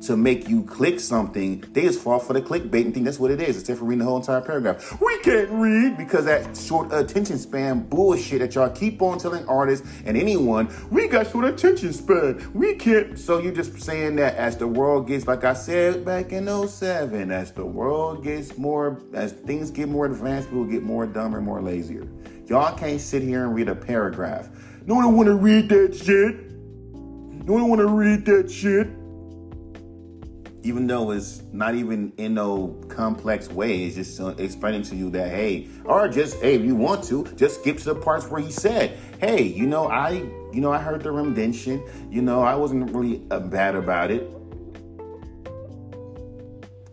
to 0.00 0.16
make 0.16 0.48
you 0.48 0.62
click 0.62 1.00
something, 1.00 1.60
they 1.72 1.82
just 1.82 2.00
fall 2.00 2.20
for 2.20 2.32
the 2.32 2.40
clickbait 2.40 2.84
and 2.84 2.94
think 2.94 3.04
that's 3.04 3.18
what 3.18 3.32
it 3.32 3.40
is, 3.40 3.56
instead 3.56 3.78
for 3.78 3.84
reading 3.84 4.00
the 4.00 4.04
whole 4.04 4.18
entire 4.18 4.40
paragraph. 4.40 5.00
We 5.00 5.18
can't 5.20 5.50
read 5.50 5.96
because 5.96 6.26
that 6.26 6.56
short 6.56 6.92
attention 6.92 7.38
span 7.38 7.88
bullshit 7.88 8.38
that 8.40 8.54
y'all 8.54 8.70
keep 8.70 9.02
on 9.02 9.18
telling 9.18 9.44
artists 9.48 9.88
and 10.04 10.16
anyone, 10.16 10.72
we 10.90 11.08
got 11.08 11.30
short 11.30 11.46
attention 11.46 11.92
span. 11.92 12.48
We 12.54 12.74
can't. 12.74 13.18
So 13.18 13.38
you're 13.38 13.54
just 13.54 13.80
saying 13.80 14.16
that 14.16 14.36
as 14.36 14.56
the 14.56 14.68
world 14.68 15.08
gets, 15.08 15.26
like 15.26 15.42
I 15.42 15.54
said 15.54 16.04
back 16.04 16.30
in 16.30 16.46
07, 16.46 17.32
as 17.32 17.52
the 17.52 17.64
world 17.64 18.22
gets 18.22 18.56
more, 18.56 19.00
as 19.14 19.32
things 19.32 19.72
get 19.72 19.88
more 19.88 20.06
advanced, 20.06 20.52
we'll 20.52 20.64
get 20.64 20.84
more 20.84 21.06
dumber, 21.06 21.40
more 21.40 21.60
lazier. 21.60 22.06
Y'all 22.48 22.74
can't 22.74 22.98
sit 22.98 23.22
here 23.22 23.44
and 23.44 23.54
read 23.54 23.68
a 23.68 23.74
paragraph. 23.74 24.48
No 24.86 24.94
one 24.94 25.14
want 25.14 25.26
to 25.26 25.34
read 25.34 25.68
that 25.68 25.94
shit. 25.94 26.50
No 27.44 27.52
one 27.52 27.68
want 27.68 27.80
to 27.80 27.86
read 27.86 28.24
that 28.24 28.50
shit. 28.50 28.86
Even 30.62 30.86
though 30.86 31.10
it's 31.10 31.42
not 31.52 31.74
even 31.74 32.10
in 32.16 32.32
no 32.32 32.68
complex 32.88 33.50
way, 33.50 33.84
it's 33.84 33.96
just 33.96 34.18
explaining 34.40 34.82
to 34.84 34.96
you 34.96 35.10
that 35.10 35.28
hey, 35.28 35.68
or 35.84 36.08
just 36.08 36.40
hey, 36.40 36.54
if 36.54 36.62
you 36.62 36.74
want 36.74 37.04
to, 37.04 37.24
just 37.36 37.60
skip 37.60 37.76
to 37.78 37.84
the 37.84 37.94
parts 37.94 38.26
where 38.28 38.40
he 38.40 38.50
said, 38.50 38.98
hey, 39.20 39.42
you 39.42 39.66
know, 39.66 39.86
I, 39.86 40.12
you 40.50 40.62
know, 40.62 40.72
I 40.72 40.78
heard 40.78 41.02
the 41.02 41.12
rendition. 41.12 41.82
You 42.10 42.22
know, 42.22 42.40
I 42.40 42.54
wasn't 42.54 42.90
really 42.92 43.26
uh, 43.30 43.40
bad 43.40 43.74
about 43.74 44.10
it. 44.10 44.26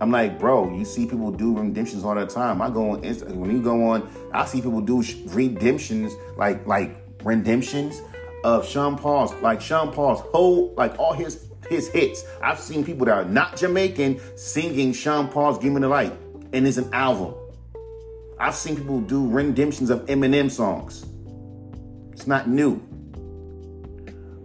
I'm 0.01 0.11
like, 0.11 0.39
bro, 0.39 0.75
you 0.75 0.83
see 0.83 1.05
people 1.05 1.31
do 1.31 1.57
redemptions 1.57 2.03
all 2.03 2.15
the 2.15 2.25
time. 2.25 2.61
I 2.61 2.69
go 2.69 2.91
on 2.91 3.01
Insta- 3.01 3.33
when 3.33 3.51
you 3.51 3.61
go 3.61 3.87
on, 3.89 4.09
I 4.33 4.45
see 4.45 4.61
people 4.61 4.81
do 4.81 5.03
redemptions 5.27 6.13
like 6.37 6.65
like 6.67 6.97
redemptions 7.23 8.01
of 8.43 8.67
Sean 8.67 8.97
Paul's 8.97 9.33
like 9.35 9.61
Sean 9.61 9.91
Paul's 9.91 10.19
whole 10.19 10.73
like 10.75 10.99
all 10.99 11.13
his 11.13 11.47
his 11.69 11.87
hits. 11.89 12.25
I've 12.41 12.59
seen 12.59 12.83
people 12.83 13.05
that 13.05 13.17
are 13.17 13.25
not 13.25 13.55
Jamaican 13.57 14.19
singing 14.37 14.91
Sean 14.93 15.29
Paul's 15.29 15.57
"Give 15.59 15.71
Me 15.71 15.81
the 15.81 15.87
Light" 15.87 16.13
and 16.51 16.67
it's 16.67 16.77
an 16.77 16.93
album. 16.93 17.33
I've 18.37 18.55
seen 18.55 18.75
people 18.75 18.99
do 18.99 19.27
redemptions 19.27 19.89
of 19.89 20.05
Eminem 20.07 20.51
songs. 20.51 21.05
It's 22.11 22.27
not 22.27 22.49
new. 22.49 22.81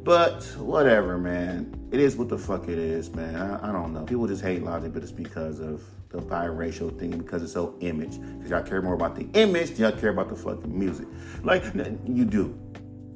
But 0.04 0.44
whatever, 0.58 1.18
man. 1.18 1.79
It 1.92 1.98
is 1.98 2.16
what 2.16 2.28
the 2.28 2.38
fuck 2.38 2.68
it 2.68 2.78
is, 2.78 3.12
man. 3.14 3.34
I, 3.34 3.68
I 3.68 3.72
don't 3.72 3.92
know. 3.92 4.04
People 4.04 4.28
just 4.28 4.42
hate 4.42 4.62
Logic, 4.62 4.92
but 4.92 5.02
it's 5.02 5.10
because 5.10 5.58
of 5.58 5.82
the 6.10 6.18
biracial 6.18 6.96
thing, 6.96 7.10
because 7.10 7.42
it's 7.42 7.52
so 7.52 7.74
image. 7.80 8.20
Because 8.20 8.50
y'all 8.50 8.62
care 8.62 8.80
more 8.80 8.94
about 8.94 9.16
the 9.16 9.26
image 9.34 9.78
y'all 9.78 9.90
care 9.90 10.10
about 10.10 10.28
the 10.28 10.36
fucking 10.36 10.78
music. 10.78 11.08
Like, 11.42 11.64
you 12.06 12.24
do. 12.24 12.56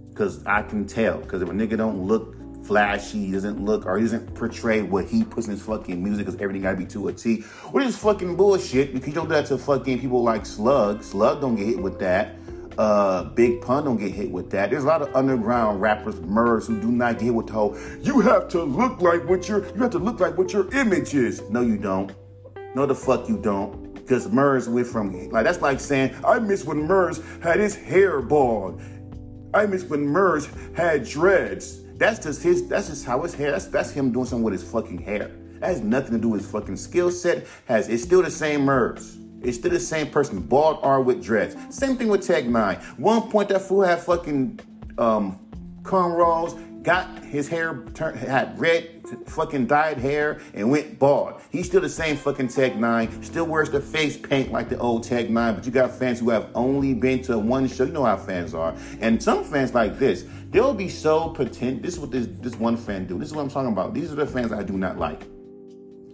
Because 0.09 0.45
I 0.45 0.63
can 0.63 0.87
tell. 0.87 1.19
Because 1.19 1.41
if 1.41 1.49
a 1.49 1.53
nigga 1.53 1.77
don't 1.77 2.05
look 2.05 2.37
flashy, 2.65 3.31
doesn't 3.31 3.65
look, 3.65 3.87
or 3.87 3.97
he 3.97 4.05
doesn't 4.05 4.35
portray 4.35 4.83
what 4.83 5.05
he 5.05 5.23
puts 5.23 5.47
in 5.47 5.53
his 5.53 5.63
fucking 5.63 6.03
music 6.03 6.27
because 6.27 6.41
everything 6.41 6.63
gotta 6.63 6.77
be 6.77 6.87
to 6.87 7.09
a 7.09 7.13
T. 7.13 7.43
What 7.71 7.85
is 7.85 7.97
fucking 7.97 8.37
bullshit? 8.37 8.93
Because 8.93 9.09
you 9.09 9.15
don't 9.15 9.29
do 9.29 9.35
that 9.35 9.47
to 9.47 9.59
fucking 9.59 10.01
people 10.01 10.23
like 10.23 10.47
Slug. 10.47 11.03
Slug 11.05 11.41
don't 11.41 11.55
get 11.55 11.67
hit 11.67 11.79
with 11.79 11.99
that. 12.01 12.37
Uh, 12.79 13.25
Big 13.25 13.61
Pun 13.61 13.85
don't 13.85 13.97
get 13.97 14.13
hit 14.13 14.31
with 14.31 14.51
that. 14.51 14.71
There's 14.71 14.85
a 14.85 14.87
lot 14.87 15.03
of 15.03 15.15
underground 15.15 15.81
rappers, 15.81 16.21
Murs, 16.21 16.67
who 16.67 16.81
do 16.81 16.91
not 16.91 17.15
get 17.15 17.27
hit 17.27 17.35
with 17.35 17.47
the 17.47 17.53
whole. 17.53 17.79
You 18.01 18.21
have 18.21 18.49
to 18.49 18.63
look 18.63 19.01
like 19.01 19.29
what 19.29 19.49
your 19.49 19.65
you 19.75 19.83
have 19.83 19.93
to 19.93 19.99
look 19.99 20.21
like 20.21 20.37
what 20.37 20.53
your 20.53 20.73
image 20.75 21.15
is. 21.15 21.43
No, 21.51 21.61
you 21.61 21.77
don't. 21.77 22.13
No, 22.75 22.87
the 22.87 22.95
fuck 22.95 23.29
you 23.29 23.39
don't. 23.39 23.95
Because 23.95 24.29
Murs 24.31 24.69
went 24.69 24.87
from 24.87 25.31
like 25.31 25.45
that's 25.45 25.63
like 25.63 25.81
saying 25.81 26.15
I 26.27 26.39
miss 26.39 26.65
when 26.65 26.87
Murs 26.87 27.21
had 27.43 27.61
his 27.61 27.75
hair 27.75 28.21
bald. 28.21 28.81
I 29.55 29.67
miss 29.67 29.85
when 29.85 30.05
Murs 30.05 30.49
had 30.75 31.05
dreads. 31.05 31.81
That's 31.97 32.19
just 32.19 32.43
his. 32.43 32.69
That's 32.69 32.89
just 32.89 33.07
how 33.07 33.23
his 33.23 33.35
hair. 33.35 33.53
That's 33.53 33.67
that's 33.67 33.91
him 33.91 34.13
doing 34.13 34.27
something 34.27 34.45
with 34.45 34.53
his 34.53 34.65
fucking 34.65 34.99
hair. 34.99 35.31
That 35.61 35.69
has 35.69 35.81
nothing 35.81 36.13
to 36.13 36.19
do 36.19 36.31
with 36.31 36.43
his 36.43 36.51
fucking 36.51 36.77
skill 36.77 37.11
set. 37.11 37.47
Has 37.67 37.89
it's 37.89 38.03
still 38.03 38.23
the 38.23 38.31
same 38.31 38.65
Murs. 38.65 39.17
It's 39.45 39.59
still 39.59 39.71
the 39.71 39.81
same 39.81 40.11
person, 40.11 40.41
bald 40.41 40.79
or 40.83 41.01
with 41.01 41.23
dreads. 41.23 41.57
Same 41.71 41.97
thing 41.97 42.09
with 42.09 42.27
Tech 42.27 42.45
N9ne. 42.45 42.83
One 42.99 43.31
point 43.31 43.49
that 43.51 43.61
fool 43.61 43.83
had 43.83 44.01
fucking 44.01 44.61
um, 44.99 45.39
cornrows, 45.83 46.83
got 46.83 47.23
his 47.25 47.49
hair 47.49 47.85
turned, 47.95 48.19
had 48.19 48.59
red 48.59 48.91
fucking 49.27 49.67
dyed 49.67 49.99
hair, 49.99 50.41
and 50.55 50.71
went 50.71 50.99
bald. 50.99 51.41
He's 51.51 51.67
still 51.67 51.81
the 51.81 51.89
same 51.89 52.17
fucking 52.17 52.49
Tech 52.49 52.73
N9ne. 52.75 53.25
Still 53.25 53.47
wears 53.47 53.71
the 53.71 53.81
face 53.81 54.17
paint 54.17 54.51
like 54.51 54.69
the 54.69 54.79
old 54.79 55.05
Tech 55.05 55.27
N9ne. 55.27 55.57
But 55.57 55.67
you 55.67 55.73
got 55.73 55.91
fans 55.91 56.21
who 56.21 56.31
have 56.31 56.49
only 56.55 56.95
been 56.95 57.23
to 57.23 57.39
one 57.39 57.69
show. 57.69 57.85
You 57.85 57.93
know 57.93 58.05
how 58.05 58.17
fans 58.17 58.55
are. 58.55 58.75
And 59.01 59.23
some 59.23 59.45
fans 59.45 59.75
like 59.75 59.99
this, 59.99 60.25
they'll 60.51 60.75
be 60.75 60.89
so 60.89 61.29
pretend. 61.29 61.83
This 61.83 61.95
is 61.95 62.01
what 62.01 62.11
this 62.11 62.29
this 62.41 62.57
one 62.57 62.77
fan 62.77 63.07
do. 63.07 63.19
This 63.19 63.29
is 63.29 63.35
what 63.35 63.43
I'm 63.43 63.51
talking 63.51 63.73
about. 63.73 63.93
These 63.93 64.11
are 64.13 64.17
the 64.17 64.27
fans 64.27 64.53
I 64.53 64.63
do 64.63 64.79
not 64.79 64.99
like. 64.99 65.25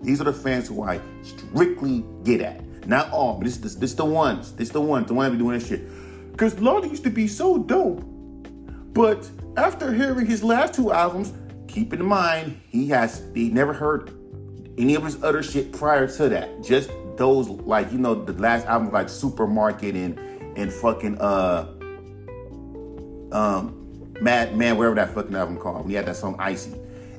These 0.02 0.20
are 0.20 0.24
the 0.24 0.32
fans 0.32 0.68
who 0.68 0.82
I 0.82 1.00
strictly 1.22 2.04
get 2.24 2.40
at. 2.40 2.64
Not 2.90 3.12
all, 3.12 3.34
but 3.34 3.44
this 3.44 3.58
this 3.58 3.76
this 3.76 3.94
the 3.94 4.04
ones. 4.04 4.50
This 4.50 4.70
the 4.70 4.80
ones. 4.80 5.06
The 5.06 5.14
one 5.14 5.26
that 5.26 5.30
be 5.30 5.38
doing 5.38 5.56
this 5.56 5.68
shit. 5.68 5.82
Cause 6.36 6.58
Lordy 6.58 6.88
used 6.88 7.04
to 7.04 7.10
be 7.10 7.28
so 7.28 7.56
dope. 7.56 8.02
But 8.92 9.30
after 9.56 9.92
hearing 9.92 10.26
his 10.26 10.42
last 10.42 10.74
two 10.74 10.90
albums, 10.90 11.32
keep 11.68 11.92
in 11.92 12.04
mind 12.04 12.60
he 12.68 12.88
has 12.88 13.22
he 13.32 13.48
never 13.48 13.72
heard 13.72 14.10
any 14.76 14.96
of 14.96 15.04
his 15.04 15.22
other 15.22 15.40
shit 15.40 15.72
prior 15.72 16.08
to 16.08 16.28
that. 16.30 16.64
Just 16.64 16.90
those 17.16 17.48
like 17.48 17.92
you 17.92 17.98
know 17.98 18.16
the 18.16 18.32
last 18.32 18.66
album 18.66 18.90
like 18.90 19.08
Supermarket 19.08 19.94
and 19.94 20.18
and 20.58 20.72
fucking 20.72 21.16
uh 21.20 21.68
um 23.30 23.76
Mad 24.20 24.56
Man 24.56 24.76
wherever 24.76 24.96
that 24.96 25.14
fucking 25.14 25.36
album 25.36 25.58
called. 25.58 25.86
We 25.86 25.94
had 25.94 26.06
that 26.06 26.16
song 26.16 26.34
Icy, 26.40 26.74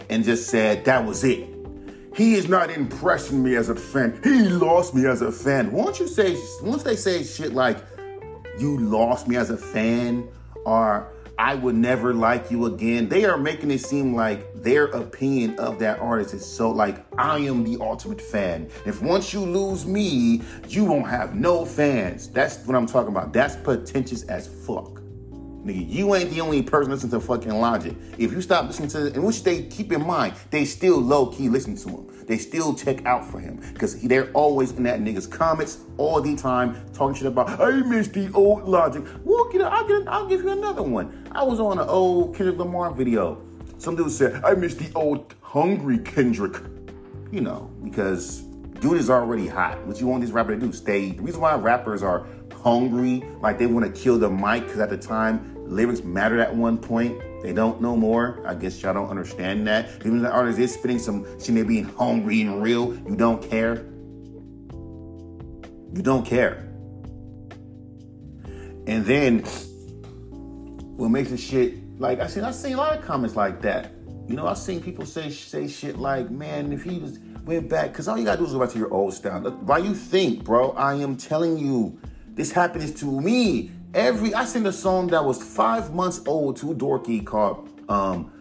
and 0.09 0.25
just 0.25 0.49
said 0.49 0.83
that 0.83 1.05
was 1.05 1.23
it. 1.23 1.47
He 2.15 2.36
is 2.36 2.50
not 2.50 2.70
impressing 2.70 3.41
me 3.41 3.56
as 3.56 3.70
a 3.70 3.75
fan. 3.75 4.20
He 4.24 4.50
lost 4.50 4.94
me 4.94 5.06
as 5.06 5.22
a 5.22 5.32
fan. 5.32 5.72
Won't 5.72 6.00
you 6.00 6.08
say, 6.08 6.38
once 6.62 6.84
they 6.84 6.96
say 6.96 7.24
shit 7.24 7.53
like, 7.53 7.77
you 8.60 8.77
lost 8.77 9.27
me 9.27 9.38
as 9.38 9.50
a 9.50 9.58
fan, 9.58 10.27
or 10.65 11.08
I 11.39 11.56
would 11.56 11.75
never 11.75 12.13
like 12.13 12.51
you 12.51 12.65
again, 12.65 13.08
they 13.08 13.25
are 13.25 13.38
making 13.38 13.72
it 13.72 13.80
seem 13.80 14.13
like 14.13 14.53
their 14.56 14.86
opinion 14.86 15.58
of 15.58 15.80
that 15.80 16.00
artist 16.00 16.34
is 16.34 16.46
so 16.46 16.70
like, 16.70 17.03
I 17.18 17.39
am 17.39 17.63
the 17.63 17.82
ultimate 17.82 18.22
fan. 18.22 18.70
If 18.86 19.01
once 19.01 19.34
you 19.34 19.39
lose 19.39 19.86
me, 19.86 20.41
you 20.68 20.84
won't 20.84 21.08
have 21.08 21.34
no 21.34 21.65
fans. 21.65 22.27
That's 22.27 22.58
what 22.65 22.75
I'm 22.75 22.88
talking 22.88 23.10
about. 23.12 23.32
That's 23.32 23.56
pretentious 23.56 24.24
as 24.24 24.48
fuck. 24.48 25.00
Nigga, 25.65 25.88
you 25.88 26.15
ain't 26.15 26.32
the 26.32 26.41
only 26.41 26.63
person 26.63 26.91
listening 26.91 27.12
to 27.12 27.20
fucking 27.20 27.51
Logic. 27.51 27.96
If 28.18 28.32
you 28.32 28.41
stop 28.41 28.65
listening 28.65 28.89
to, 28.89 29.13
in 29.13 29.22
which 29.22 29.44
they 29.44 29.63
keep 29.63 29.91
in 29.91 30.06
mind, 30.06 30.34
they 30.50 30.65
still 30.65 31.00
low 31.00 31.27
key 31.27 31.50
listen 31.50 31.75
to 31.77 31.89
him. 31.89 32.25
They 32.25 32.39
still 32.39 32.74
check 32.74 33.06
out 33.06 33.24
for 33.24 33.39
him 33.39 33.58
because 33.74 34.01
they're 34.01 34.32
always 34.32 34.72
in 34.72 34.84
that 34.84 35.01
nigga's 35.01 35.27
comments 35.27 35.80
all 35.98 36.20
the 36.20 36.36
time 36.36 36.84
talking 36.94 37.15
shit 37.15 37.27
about. 37.27 37.62
I 37.62 37.72
miss 37.82 38.08
the 38.08 38.32
old 38.34 38.63
Logic. 38.63 39.03
Well, 39.24 39.50
get, 39.50 39.62
I'll 39.62 39.88
get, 39.88 40.08
I'll 40.08 40.27
give 40.27 40.41
you 40.41 40.50
another 40.50 40.82
one. 40.82 41.27
I 41.32 41.44
was 41.44 41.60
on 41.60 41.77
an 41.77 41.88
old 41.88 42.36
Kendrick 42.36 42.58
Lamar 42.58 42.91
video. 42.91 43.46
Some 43.77 43.96
dude 43.96 44.12
said, 44.12 44.44
I 44.44 44.53
miss 44.53 44.74
the 44.74 44.91
old 44.96 45.36
hungry 45.41 46.00
Kendrick. 46.00 46.58
You 47.32 47.41
know, 47.41 47.72
because 47.84 48.41
dude 48.80 48.98
is 48.98 49.12
already 49.12 49.48
hot. 49.48 49.86
What 49.86 50.01
you 50.01 50.08
want 50.08 50.22
this 50.22 50.32
rapper 50.32 50.56
to 50.56 50.60
do? 50.60 50.74
Stay. 50.74 51.12
The 51.12 51.22
reason 51.22 51.39
why 51.39 51.53
rappers 51.53 52.01
are 52.01 52.25
hungry, 52.62 53.24
like 53.41 53.58
they 53.58 53.65
want 53.65 53.86
to 53.86 54.01
kill 54.01 54.18
the 54.18 54.30
mic, 54.30 54.63
because 54.63 54.80
at 54.80 54.89
the 54.89 54.98
time 54.98 55.51
lyrics 55.68 56.03
mattered 56.03 56.39
at 56.39 56.56
one 56.56 56.77
point. 56.77 57.20
They 57.41 57.53
don't 57.53 57.82
know 57.82 57.96
more. 57.96 58.44
I 58.46 58.53
guess 58.53 58.82
y'all 58.84 58.94
don't 58.94 59.10
understand 59.10 59.65
that. 59.68 59.89
Even 60.06 60.22
the 60.22 60.30
artist 60.32 60.60
is 60.60 60.74
spitting 60.74 61.00
some 61.00 61.25
shit, 61.39 61.56
they 61.56 61.63
being 61.63 61.86
hungry 61.86 62.41
and 62.41 62.62
real. 62.62 62.94
You 62.96 63.15
don't 63.15 63.41
care. 63.41 63.86
You 65.94 66.01
don't 66.01 66.25
care. 66.25 66.68
And 68.88 69.06
then 69.06 69.39
what 70.98 71.10
makes 71.10 71.30
the 71.30 71.38
shit 71.38 72.00
like 72.00 72.20
I 72.20 72.27
seen 72.27 72.44
I 72.44 72.51
seen 72.51 72.74
a 72.74 72.77
lot 72.77 72.98
of 72.98 73.06
comments 73.06 73.36
like 73.36 73.62
that. 73.62 73.91
You 74.27 74.36
know, 74.36 74.48
I 74.48 74.53
seen 74.53 74.82
people 74.82 75.06
say 75.06 75.30
say 75.30 75.68
shit 75.68 75.98
like, 75.98 76.30
man, 76.30 76.72
if 76.72 76.84
he 76.84 77.00
just 77.00 77.20
went 77.44 77.70
back, 77.70 77.91
because 77.91 78.08
all 78.08 78.18
you 78.18 78.25
gotta 78.25 78.39
do 78.39 78.46
is 78.46 78.53
go 78.53 78.60
back 78.60 78.70
to 78.72 78.80
your 78.80 78.94
old 78.94 79.13
style. 79.13 79.41
why 79.41 79.80
you 79.80 79.94
think, 79.94 80.44
bro? 80.44 80.72
I 80.72 80.96
am 80.96 81.18
telling 81.18 81.58
you, 81.58 82.00
this 82.41 82.51
happens 82.51 82.91
to 82.91 83.21
me 83.21 83.69
every 83.93 84.33
I 84.33 84.45
sing 84.45 84.65
a 84.65 84.71
song 84.71 85.05
that 85.10 85.24
was 85.24 85.43
five 85.43 85.93
months 85.93 86.21
old 86.25 86.57
to 86.57 86.74
Dorky 86.74 87.24
called 87.24 87.69
um 87.88 88.33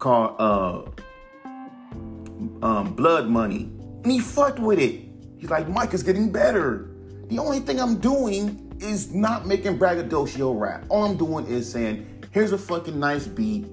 called 0.00 0.34
uh 0.40 0.82
um 2.66 2.94
Blood 2.94 3.28
Money. 3.28 3.70
And 4.02 4.10
he 4.10 4.18
fucked 4.18 4.58
with 4.58 4.80
it. 4.80 5.04
He's 5.38 5.50
like, 5.50 5.68
Mike 5.68 5.94
is 5.94 6.02
getting 6.02 6.32
better. 6.32 6.90
The 7.28 7.38
only 7.38 7.60
thing 7.60 7.80
I'm 7.80 8.00
doing 8.00 8.76
is 8.80 9.14
not 9.14 9.46
making 9.46 9.78
braggadocio 9.78 10.52
rap. 10.52 10.84
All 10.88 11.04
I'm 11.04 11.16
doing 11.16 11.46
is 11.46 11.70
saying, 11.70 12.24
here's 12.32 12.50
a 12.50 12.58
fucking 12.58 12.98
nice 12.98 13.28
beat. 13.28 13.66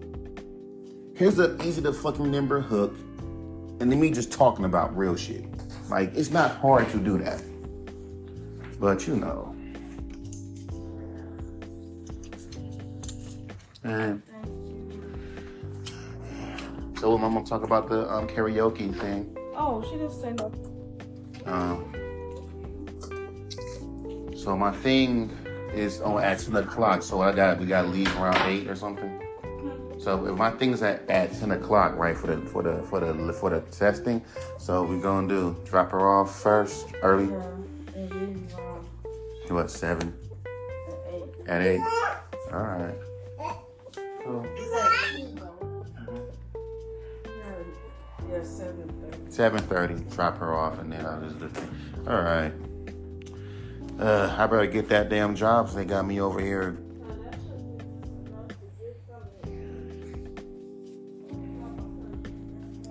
Here's 1.16 1.40
a 1.40 1.60
easy 1.64 1.82
to 1.82 1.92
fucking 1.92 2.22
remember 2.22 2.62
hook. 2.62 2.94
And 3.80 3.92
then 3.92 4.00
me 4.00 4.12
just 4.12 4.32
talking 4.32 4.66
about 4.66 4.96
real 4.96 5.16
shit. 5.16 5.46
Like, 5.90 6.14
it's 6.16 6.30
not 6.30 6.52
hard 6.58 6.88
to 6.90 7.00
do 7.00 7.18
that. 7.18 7.42
But 8.80 9.08
you 9.08 9.16
know. 9.16 9.55
And 13.86 14.24
so, 17.00 17.14
I'm 17.14 17.22
gonna 17.22 17.46
talk 17.46 17.64
about 17.64 17.88
the 17.88 18.12
um, 18.12 18.28
karaoke 18.28 19.00
thing. 19.00 19.38
Oh, 19.56 19.84
she 19.88 19.98
just 19.98 20.20
said 20.20 20.40
no. 20.40 20.52
Um, 21.46 21.94
so 24.36 24.58
my 24.58 24.72
thing 24.72 25.30
is 25.72 26.02
on 26.02 26.24
at 26.24 26.40
ten 26.40 26.56
o'clock. 26.56 27.04
So 27.04 27.22
I 27.22 27.32
got 27.32 27.60
we 27.60 27.68
gotta 27.68 27.88
leave 27.88 28.08
around 28.18 28.38
eight 28.50 28.68
or 28.68 28.76
something. 28.76 29.22
So 30.00 30.26
if 30.26 30.36
my 30.36 30.50
thing's 30.50 30.82
at, 30.82 31.08
at 31.08 31.32
ten 31.40 31.52
o'clock, 31.52 31.96
right, 31.96 32.18
for 32.18 32.26
the 32.26 32.38
for 32.42 32.64
the 32.64 32.82
for 32.90 33.00
the 33.00 33.34
for 33.34 33.52
the 33.52 33.62
testing. 33.70 34.24
So 34.58 34.82
we 34.82 35.00
gonna 35.00 35.28
do 35.28 35.56
drop 35.64 35.92
her 35.92 36.10
off 36.10 36.42
first 36.42 36.88
early. 37.04 37.28
What 39.50 39.70
seven? 39.70 40.12
At 40.46 41.14
eight. 41.14 41.24
At 41.48 41.62
eight. 41.62 41.82
All 42.52 42.62
right. 42.62 42.96
Cool. 44.26 44.44
Yeah, 48.28 48.42
seven 48.44 48.90
thirty. 49.00 49.32
Seven 49.32 49.60
thirty. 49.60 49.94
Drop 50.16 50.38
her 50.40 50.56
off, 50.56 50.80
and 50.80 50.92
then 50.92 51.06
I'll 51.06 51.22
just. 51.22 51.38
Do, 51.38 51.52
all 52.08 52.24
right. 52.24 52.52
Uh, 54.00 54.36
I 54.36 54.48
better 54.48 54.66
get 54.66 54.90
that 54.90 55.10
damn 55.10 55.36
job. 55.36 55.70
So 55.70 55.76
they 55.76 55.86
got 55.86 56.08
me 56.08 56.20
over 56.20 56.40
here. 56.40 56.76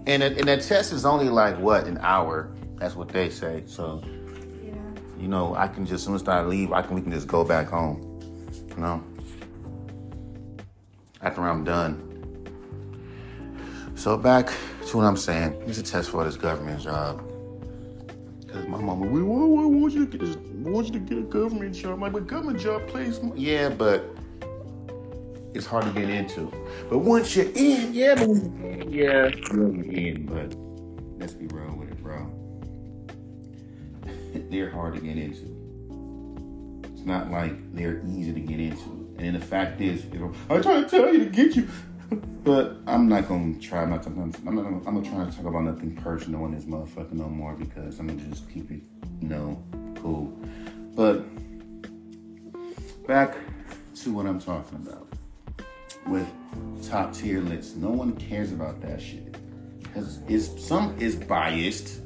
And 0.07 0.23
a, 0.23 0.26
and 0.26 0.47
that 0.47 0.62
test 0.62 0.93
is 0.93 1.05
only 1.05 1.31
like 1.31 1.59
what 1.59 1.88
an 1.88 1.99
hour. 2.00 2.55
That's 2.76 2.95
what 2.95 3.09
they 3.09 3.29
say. 3.29 3.64
So, 3.67 4.03
Yeah. 4.62 4.73
you 5.19 5.26
know, 5.26 5.57
I 5.57 5.67
can 5.67 5.85
just 5.85 5.95
as 5.95 6.03
soon 6.05 6.14
as 6.14 6.29
I 6.29 6.43
leave, 6.43 6.73
I 6.73 6.83
can 6.83 6.95
we 6.95 7.00
can 7.00 7.11
just 7.11 7.26
go 7.26 7.43
back 7.43 7.67
home. 7.67 8.21
You 8.69 8.76
know. 8.76 9.03
After 11.25 11.43
I'm 11.49 11.64
done. 11.64 12.00
So 13.97 14.16
back 14.16 14.52
to 14.88 14.97
what 14.97 15.04
I'm 15.04 15.16
saying. 15.16 15.61
It's 15.66 15.78
a 15.78 15.83
test 15.83 16.11
for 16.11 16.23
this 16.23 16.37
government 16.37 16.83
job. 16.83 17.19
Cause 18.47 18.69
my 18.69 18.78
mama, 18.78 19.07
we 19.07 19.23
want, 19.23 19.50
we 19.50 19.81
want 19.81 19.95
you 19.95 20.07
to 20.07 20.19
get 20.19 20.38
want 20.64 20.87
you 20.87 20.93
to 20.93 20.99
get 20.99 21.19
a 21.19 21.23
government 21.23 21.75
job. 21.75 21.95
I'm 21.95 22.00
like, 22.00 22.12
but 22.12 22.26
government 22.26 22.61
job 22.61 22.83
more. 22.93 23.37
Yeah, 23.37 23.69
but 23.71 24.04
it's 25.54 25.66
hard 25.66 25.85
to 25.85 25.90
get 25.93 26.11
into. 26.11 26.52
But 26.90 26.99
once 26.99 27.35
you're 27.37 27.50
in, 27.54 27.95
yeah, 27.95 28.14
but 28.14 28.90
yeah, 28.90 29.31
you're 29.50 29.71
in. 29.71 30.26
But 30.26 30.54
let's 31.19 31.35
be 31.35 31.47
real 31.47 31.75
with 31.76 31.90
it, 31.90 32.02
bro. 32.02 32.31
they're 34.50 34.71
hard 34.71 34.95
to 34.95 35.00
get 35.00 35.16
into. 35.16 35.50
It's 36.93 37.07
not 37.07 37.31
like 37.31 37.75
they're 37.75 38.02
easy 38.07 38.33
to 38.33 38.40
get 38.40 38.61
into. 38.61 39.03
And 39.18 39.37
the 39.37 39.40
fact 39.40 39.80
is, 39.80 40.04
you 40.06 40.18
know, 40.18 40.33
I'm 40.50 40.62
trying 40.62 40.85
to 40.85 40.88
tell 40.90 41.12
you 41.12 41.21
to 41.21 41.30
get 41.30 41.56
you. 41.56 41.68
But 42.44 42.76
I'm 42.87 43.09
not 43.09 43.26
gonna 43.26 43.54
try. 43.59 43.83
I'm 43.83 43.88
not. 43.90 44.02
talking- 44.02 44.35
I'm 44.47 44.54
not. 44.54 44.66
I'm 44.87 44.94
not 44.97 45.04
trying 45.06 45.30
to 45.30 45.35
talk 45.35 45.47
about 45.47 45.64
nothing 45.64 45.97
personal 45.97 46.44
in 46.44 46.52
this 46.54 46.64
motherfucker 46.66 47.12
no 47.14 47.26
more 47.26 47.54
because 47.54 47.99
I'm 47.99 48.06
gonna 48.06 48.21
just 48.21 48.50
keep 48.50 48.71
it, 48.71 48.83
you 49.23 49.28
know, 49.28 49.62
cool. 50.02 50.30
But 50.94 51.25
back 53.06 53.35
to 54.02 54.12
what 54.12 54.26
I'm 54.26 54.38
talking 54.38 54.76
about 54.87 55.09
with 56.06 56.28
top 56.87 57.14
tier 57.14 57.40
lists. 57.40 57.76
No 57.76 57.88
one 57.88 58.12
cares 58.16 58.52
about 58.52 58.80
that 58.83 59.00
shit 59.00 59.37
because 59.83 60.18
it's 60.28 60.62
some 60.62 60.94
is 60.99 61.16
biased, 61.16 62.00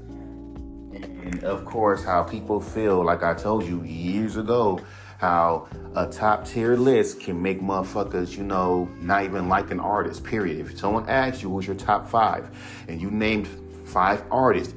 and 0.93 1.43
of 1.43 1.65
course, 1.65 2.05
how 2.05 2.23
people 2.23 2.61
feel. 2.61 3.05
Like 3.05 3.25
I 3.25 3.35
told 3.35 3.65
you 3.65 3.83
years 3.83 4.37
ago, 4.37 4.79
how 5.19 5.69
a 5.95 6.07
top 6.07 6.47
tier 6.47 6.77
list 6.77 7.21
can 7.21 7.43
make 7.43 7.61
motherfuckers, 7.61 8.37
you 8.37 8.45
know, 8.45 8.89
not 9.01 9.25
even 9.25 9.49
like 9.49 9.71
an 9.71 9.81
artist. 9.81 10.25
Period. 10.25 10.59
If 10.61 10.79
someone 10.79 11.09
asks 11.09 11.43
you 11.43 11.51
who's 11.51 11.67
your 11.67 11.77
top 11.77 12.09
five, 12.09 12.49
and 12.89 13.01
you 13.01 13.11
named 13.11 13.49
five 13.85 14.23
artists, 14.31 14.75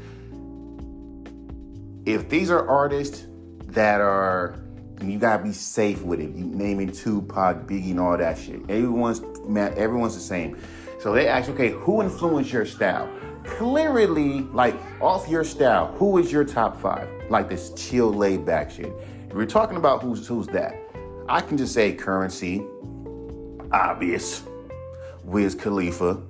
if 2.06 2.28
these 2.28 2.50
are 2.50 2.68
artists 2.68 3.28
that 3.68 4.02
are 4.02 4.60
you 5.02 5.18
gotta 5.18 5.44
be 5.44 5.54
safe 5.54 6.02
with 6.02 6.20
it. 6.20 6.36
You 6.36 6.46
naming 6.46 6.92
Tupac, 6.92 7.68
Biggie, 7.68 7.92
and 7.92 8.00
all 8.00 8.18
that 8.18 8.38
shit. 8.38 8.62
Everyone's 8.70 9.22
man, 9.48 9.74
everyone's 9.76 10.16
the 10.16 10.22
same. 10.22 10.58
So 11.00 11.14
they 11.14 11.28
ask, 11.28 11.50
okay, 11.50 11.70
who 11.70 12.02
influenced 12.02 12.52
your 12.52 12.66
style? 12.66 13.10
Clearly, 13.44 14.42
like 14.42 14.76
off 15.02 15.28
your 15.28 15.44
style, 15.44 15.88
who 15.94 16.20
is 16.20 16.32
your 16.32 16.44
top 16.44 16.80
five? 16.80 17.10
Like 17.30 17.50
this 17.50 17.74
chill, 17.74 18.14
laid 18.14 18.46
back 18.46 18.70
shit. 18.70 18.94
We're 19.34 19.46
talking 19.46 19.78
about 19.78 20.02
who's 20.02 20.28
who's 20.28 20.48
that, 20.48 20.76
I 21.30 21.40
can 21.40 21.58
just 21.58 21.74
say 21.74 21.94
Currency, 21.94 22.66
obvious, 23.72 24.44
Wiz 25.24 25.56
Khalifa, 25.56 26.22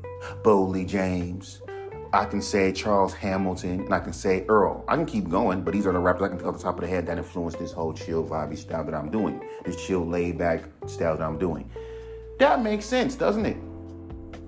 Boldy 0.43 0.87
James. 0.87 1.61
I 2.13 2.25
can 2.25 2.41
say 2.41 2.71
Charles 2.71 3.13
Hamilton, 3.13 3.81
and 3.81 3.93
I 3.93 3.99
can 3.99 4.13
say 4.13 4.45
Earl. 4.47 4.83
I 4.87 4.97
can 4.97 5.05
keep 5.05 5.29
going, 5.29 5.63
but 5.63 5.73
these 5.73 5.87
are 5.87 5.93
the 5.93 5.99
rappers 5.99 6.23
I 6.23 6.27
can 6.27 6.37
pick 6.37 6.45
off 6.45 6.57
the 6.57 6.63
top 6.63 6.75
of 6.75 6.81
the 6.81 6.87
head 6.87 7.07
that 7.07 7.17
influenced 7.17 7.57
this 7.57 7.71
whole 7.71 7.93
chill 7.93 8.23
vibey 8.23 8.57
style 8.57 8.83
that 8.83 8.93
I'm 8.93 9.09
doing, 9.09 9.41
this 9.65 9.83
chill 9.83 10.05
laid 10.05 10.37
back 10.37 10.65
style 10.85 11.17
that 11.17 11.23
I'm 11.23 11.39
doing. 11.39 11.71
That 12.37 12.61
makes 12.61 12.85
sense, 12.85 13.15
doesn't 13.15 13.45
it? 13.45 13.57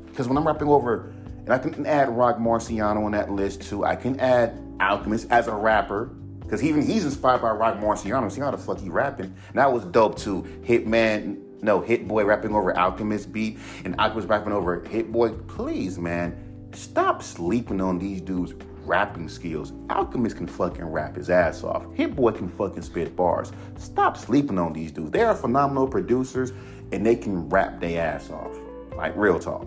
Because 0.06 0.28
when 0.28 0.38
I'm 0.38 0.46
rapping 0.46 0.68
over, 0.68 1.14
and 1.46 1.54
I 1.54 1.58
can 1.58 1.86
add 1.86 2.10
Roc 2.10 2.38
Marciano 2.38 3.06
on 3.06 3.12
that 3.12 3.32
list 3.32 3.64
too. 3.64 3.84
I 3.84 3.96
can 3.96 4.20
add 4.20 4.58
Alchemist 4.80 5.28
as 5.32 5.48
a 5.48 5.56
rapper, 5.56 6.12
because 6.44 6.64
even 6.64 6.86
he's 6.86 7.06
inspired 7.06 7.42
by 7.42 7.52
Roc 7.52 7.80
Marciano. 7.80 8.32
See 8.32 8.42
how 8.42 8.52
the 8.52 8.58
fuck 8.58 8.80
he 8.80 8.90
rapping? 8.90 9.26
And 9.26 9.56
that 9.56 9.72
was 9.72 9.86
dope 9.86 10.18
too. 10.18 10.44
Hitman, 10.64 11.42
no, 11.62 11.82
Hit 11.82 12.08
Boy 12.08 12.26
rapping 12.26 12.54
over 12.54 12.78
Alchemist 12.78 13.32
beat, 13.32 13.58
and 13.86 13.96
Alchemist 14.00 14.28
rapping 14.28 14.54
over 14.54 14.84
Hit 14.84 15.12
Boy. 15.12 15.30
Please, 15.30 15.98
man, 15.98 16.70
stop 16.74 17.24
sleeping 17.24 17.82
on 17.82 17.98
these 17.98 18.22
dudes' 18.22 18.54
rapping 18.86 19.30
skills. 19.30 19.74
Alchemist 19.90 20.38
can 20.38 20.48
fucking 20.48 20.86
rap 20.86 21.16
his 21.16 21.30
ass 21.30 21.64
off. 21.64 21.86
Hit 21.94 22.16
Boy 22.16 22.32
can 22.32 22.50
fucking 22.50 22.84
spit 22.84 23.16
bars. 23.16 23.52
Stop 23.78 24.18
sleeping 24.18 24.60
on 24.60 24.74
these 24.74 24.92
dudes. 24.92 25.12
They 25.12 25.24
are 25.24 25.36
phenomenal 25.36 25.88
producers, 25.88 26.52
and 26.92 27.06
they 27.06 27.16
can 27.16 27.50
rap 27.50 27.80
their 27.80 28.06
ass 28.06 28.30
off. 28.30 28.56
Like 28.96 29.16
real 29.16 29.40
talk. 29.40 29.66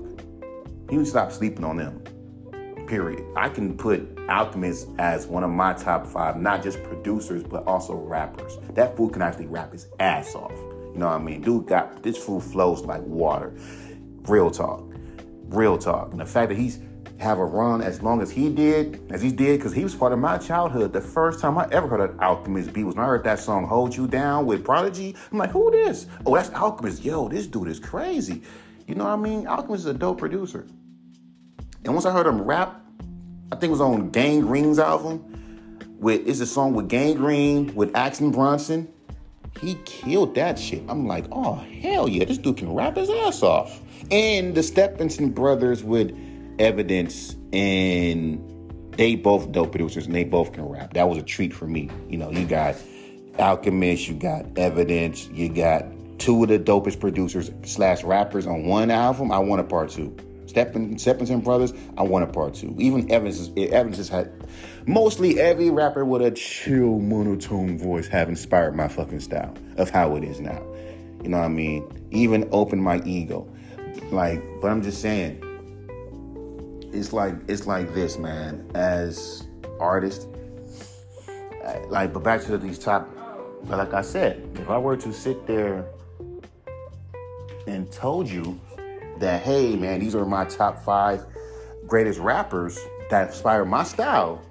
You 0.91 1.05
stop 1.05 1.33
sleeping 1.33 1.65
on 1.65 1.79
them. 1.79 2.03
Period. 2.87 3.25
I 3.37 3.49
can 3.49 3.77
put 3.77 4.19
Alchemist 4.29 4.89
as 4.99 5.27
one 5.27 5.43
of 5.43 5.51
my 5.51 5.73
top 5.75 6.07
five, 6.07 6.37
not 6.37 6.63
just 6.63 6.83
producers, 6.85 7.43
but 7.43 7.67
also 7.67 7.95
rappers. 7.95 8.59
That 8.75 8.97
fool 8.97 9.09
can 9.09 9.23
actually 9.23 9.47
rap 9.47 9.73
his 9.73 9.89
ass 9.99 10.35
off. 10.35 10.53
You 10.53 11.01
know 11.01 11.07
what 11.07 11.15
I 11.15 11.19
mean? 11.19 11.43
Dude 11.43 11.67
got 11.67 12.03
this 12.03 12.17
fool 12.17 12.41
flows 12.41 12.83
like 12.83 13.03
water. 13.03 13.53
Real 14.23 14.51
talk. 14.51 14.85
Real 15.49 15.77
talk. 15.77 16.13
And 16.13 16.21
the 16.21 16.27
fact 16.27 16.49
that 16.51 16.59
he's 16.59 16.81
have 17.19 17.39
a 17.39 17.45
run 17.45 17.81
as 17.81 18.03
long 18.03 18.21
as 18.21 18.31
he 18.31 18.51
did, 18.51 19.01
as 19.11 19.23
he 19.23 19.33
did, 19.33 19.59
because 19.59 19.73
he 19.73 19.83
was 19.83 19.95
part 19.95 20.13
of 20.13 20.19
my 20.19 20.39
childhood. 20.39 20.93
The 20.93 21.01
first 21.01 21.41
time 21.41 21.57
I 21.57 21.67
ever 21.73 21.89
heard 21.89 22.11
an 22.11 22.21
Alchemist 22.21 22.73
beat 22.73 22.85
was 22.85 22.95
when 22.95 23.05
I 23.05 23.09
heard 23.09 23.25
that 23.25 23.39
song 23.39 23.67
"Hold 23.67 23.97
You 23.97 24.07
Down" 24.07 24.47
with 24.47 24.65
Prodigy. 24.65 25.17
I'm 25.33 25.39
like, 25.39 25.51
who 25.51 25.71
this? 25.71 26.07
Oh, 26.25 26.35
that's 26.35 26.51
Alchemist. 26.51 27.05
Yo, 27.05 27.29
this 27.29 27.47
dude 27.47 27.69
is 27.69 27.81
crazy. 27.81 28.43
You 28.87 28.95
know 28.95 29.05
what 29.05 29.15
I 29.15 29.17
mean? 29.17 29.47
Alchemist 29.47 29.85
is 29.85 29.87
a 29.87 29.95
dope 29.95 30.19
producer. 30.19 30.67
And 31.87 31.95
once 31.95 32.05
I 32.05 32.13
heard 32.13 32.27
him 32.27 32.43
rap, 32.43 32.81
I 33.53 33.57
think 33.57 33.69
it 33.69 33.71
was 33.71 33.81
on 33.81 34.11
Gangrene's 34.11 34.81
album. 34.81 35.33
With 36.01 36.27
it's 36.29 36.41
a 36.41 36.47
song 36.47 36.75
with 36.75 36.89
Gang 36.89 37.15
Green 37.15 37.75
with 37.75 37.95
Action 37.97 38.33
Bronson. 38.33 38.93
He 39.61 39.77
killed 39.87 40.35
that 40.35 40.59
shit. 40.59 40.83
I'm 40.89 41.07
like, 41.07 41.27
oh 41.31 41.55
hell 41.81 42.09
yeah, 42.09 42.25
this 42.25 42.39
dude 42.39 42.59
can 42.59 42.75
rap 42.75 42.97
his 42.97 43.09
ass 43.09 43.43
off. 43.43 43.81
And 44.11 44.55
the 44.55 44.63
Stephenson 44.63 45.31
brothers 45.31 45.83
with 45.85 46.15
Evidence 46.59 47.37
and 47.53 48.43
they 48.97 49.15
both 49.15 49.53
dope 49.53 49.71
producers 49.71 50.07
and 50.07 50.15
they 50.15 50.25
both 50.25 50.53
can 50.53 50.69
rap. 50.69 50.93
That 50.95 51.09
was 51.09 51.19
a 51.19 51.23
treat 51.23 51.55
for 51.55 51.67
me. 51.67 51.89
You 52.09 52.19
know, 52.19 52.31
you 52.31 52.47
got 52.47 52.75
Alchemist, 53.39 54.09
you 54.09 54.15
got 54.15 54.45
Evidence, 54.59 55.29
you 55.29 55.49
got 55.49 55.85
two 56.19 56.43
of 56.43 56.49
the 56.49 56.59
dopest 56.59 56.99
producers 56.99 57.51
slash 57.63 58.03
rappers 58.03 58.47
on 58.47 58.65
one 58.67 58.91
album. 58.91 59.31
I 59.31 59.39
want 59.39 59.61
a 59.61 59.65
part 59.65 59.91
two. 59.91 60.15
Steppen, 60.57 60.99
Stephenson 60.99 61.41
Brothers, 61.41 61.75
I 61.99 62.03
want 62.03 62.25
a 62.25 62.29
part 62.29 62.55
two. 62.55 62.75
Even 62.79 63.11
Evans, 63.13 63.51
Evans 63.59 63.99
has 63.99 64.09
had 64.09 64.33
mostly 64.87 65.39
every 65.39 65.69
rapper 65.69 66.05
with 66.05 66.23
a 66.23 66.31
chill 66.31 66.99
monotone 66.99 67.79
voice 67.79 68.09
have 68.09 68.31
inspired 68.31 68.75
my 68.75 68.89
fucking 68.89 69.21
style 69.21 69.55
of 69.77 69.91
how 69.91 70.17
it 70.17 70.25
is 70.25 70.41
now. 70.41 70.63
You 71.23 71.29
know 71.29 71.39
what 71.39 71.45
I 71.45 71.49
mean? 71.49 71.87
Even 72.11 72.49
opened 72.53 72.83
my 72.83 73.03
ego. 73.05 73.47
Like, 74.11 74.43
but 74.63 74.71
I'm 74.71 74.83
just 74.83 75.03
saying, 75.03 75.43
it's 76.91 77.13
like 77.13 77.35
it's 77.49 77.67
like 77.67 77.93
this, 77.93 78.17
man. 78.17 78.71
As 78.75 79.47
artists, 79.79 80.27
uh, 81.65 81.81
like, 81.89 82.15
but 82.15 82.23
back 82.23 82.41
to 82.45 82.57
these 82.57 82.79
top. 82.79 83.11
But 83.65 83.77
like 83.77 83.93
I 83.93 84.01
said, 84.01 84.49
if 84.55 84.71
I 84.71 84.79
were 84.79 84.97
to 84.97 85.13
sit 85.13 85.47
there 85.47 85.85
and 87.67 87.91
told 87.93 88.29
you 88.29 88.59
that, 89.21 89.43
hey, 89.43 89.77
man, 89.77 90.01
these 90.01 90.15
are 90.15 90.25
my 90.25 90.45
top 90.45 90.85
five 90.85 91.25
greatest 91.87 92.19
rappers 92.19 92.79
that 93.11 93.29
inspire 93.29 93.65
my 93.65 93.85
style, 93.85 94.43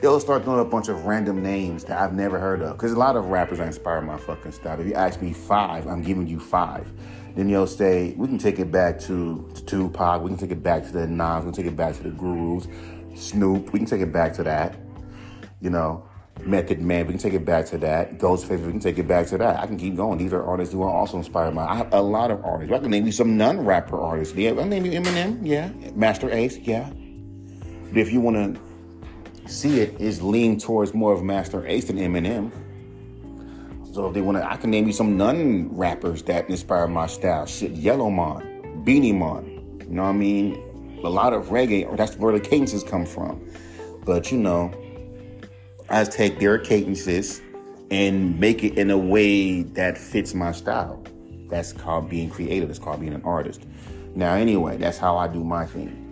they'll 0.00 0.20
start 0.20 0.44
throwing 0.44 0.60
a 0.60 0.64
bunch 0.64 0.88
of 0.88 1.04
random 1.04 1.42
names 1.42 1.84
that 1.84 2.00
I've 2.00 2.14
never 2.14 2.38
heard 2.38 2.62
of. 2.62 2.76
Because 2.76 2.92
a 2.92 2.98
lot 2.98 3.16
of 3.16 3.26
rappers 3.26 3.58
inspire 3.58 4.00
my 4.00 4.16
fucking 4.16 4.52
style. 4.52 4.80
If 4.80 4.86
you 4.86 4.94
ask 4.94 5.20
me 5.20 5.32
five, 5.32 5.86
I'm 5.86 6.02
giving 6.02 6.26
you 6.26 6.40
five. 6.40 6.90
Then 7.34 7.48
you'll 7.48 7.66
say, 7.66 8.14
we 8.16 8.26
can 8.26 8.38
take 8.38 8.58
it 8.58 8.72
back 8.72 8.98
to, 9.00 9.48
to 9.54 9.64
Tupac, 9.64 10.22
we 10.22 10.30
can 10.30 10.38
take 10.38 10.50
it 10.50 10.62
back 10.62 10.84
to 10.84 10.92
the 10.92 11.06
Nas, 11.06 11.44
we 11.44 11.52
can 11.52 11.52
take 11.52 11.66
it 11.66 11.76
back 11.76 11.94
to 11.96 12.02
the 12.02 12.10
Gurus, 12.10 12.66
Snoop, 13.14 13.72
we 13.72 13.78
can 13.78 13.86
take 13.86 14.00
it 14.00 14.12
back 14.12 14.32
to 14.34 14.42
that. 14.44 14.76
You 15.60 15.70
know, 15.70 16.07
Method 16.44 16.80
Man, 16.80 17.06
we 17.06 17.12
can 17.12 17.20
take 17.20 17.34
it 17.34 17.44
back 17.44 17.66
to 17.66 17.78
that. 17.78 18.18
Ghostface, 18.18 18.64
we 18.64 18.70
can 18.70 18.80
take 18.80 18.98
it 18.98 19.06
back 19.06 19.26
to 19.28 19.38
that. 19.38 19.58
I 19.60 19.66
can 19.66 19.76
keep 19.76 19.96
going. 19.96 20.18
These 20.18 20.32
are 20.32 20.42
artists 20.42 20.72
who 20.72 20.82
are 20.82 20.90
also 20.90 21.18
inspired 21.18 21.54
by. 21.54 21.66
I 21.66 21.74
have 21.74 21.92
a 21.92 22.00
lot 22.00 22.30
of 22.30 22.44
artists. 22.44 22.72
I 22.72 22.78
can 22.78 22.90
name 22.90 23.04
you 23.04 23.12
some 23.12 23.36
non-rapper 23.36 24.00
artists. 24.00 24.34
Yeah, 24.34 24.50
I'll 24.50 24.64
name 24.64 24.86
you 24.86 24.92
Eminem. 24.92 25.40
Yeah, 25.42 25.70
Masta 25.94 26.34
Ace. 26.34 26.56
Yeah. 26.58 26.90
But 27.88 27.98
if 27.98 28.12
you 28.12 28.20
want 28.20 28.36
to 28.36 29.50
see 29.50 29.80
it, 29.80 30.00
is 30.00 30.22
lean 30.22 30.58
towards 30.58 30.94
more 30.94 31.12
of 31.12 31.22
Masta 31.22 31.62
Ace 31.70 31.86
than 31.86 31.98
Eminem. 31.98 32.50
So 33.92 34.06
if 34.08 34.14
they 34.14 34.20
want 34.20 34.38
to, 34.38 34.50
I 34.50 34.56
can 34.56 34.70
name 34.70 34.86
you 34.86 34.92
some 34.92 35.16
non-rappers 35.16 36.22
that 36.24 36.48
inspire 36.48 36.86
my 36.86 37.06
style. 37.08 37.46
Shit, 37.46 37.72
Yellowman, 37.72 38.82
Beenie 38.84 39.12
Man. 39.12 39.78
You 39.80 39.94
know 39.94 40.02
what 40.02 40.08
I 40.10 40.12
mean? 40.12 41.00
A 41.04 41.08
lot 41.08 41.32
of 41.32 41.46
reggae. 41.46 41.96
That's 41.96 42.16
where 42.16 42.32
the 42.32 42.40
cadences 42.40 42.82
come 42.82 43.04
from. 43.04 43.46
But 44.04 44.32
you 44.32 44.38
know. 44.38 44.72
I 45.90 46.04
take 46.04 46.38
their 46.38 46.58
cadences 46.58 47.40
and 47.90 48.38
make 48.38 48.62
it 48.62 48.76
in 48.76 48.90
a 48.90 48.98
way 48.98 49.62
that 49.62 49.96
fits 49.96 50.34
my 50.34 50.52
style. 50.52 51.02
That's 51.48 51.72
called 51.72 52.10
being 52.10 52.28
creative. 52.28 52.68
It's 52.68 52.78
called 52.78 53.00
being 53.00 53.14
an 53.14 53.22
artist. 53.22 53.64
Now, 54.14 54.34
anyway, 54.34 54.76
that's 54.76 54.98
how 54.98 55.16
I 55.16 55.28
do 55.28 55.42
my 55.42 55.64
thing. 55.64 56.04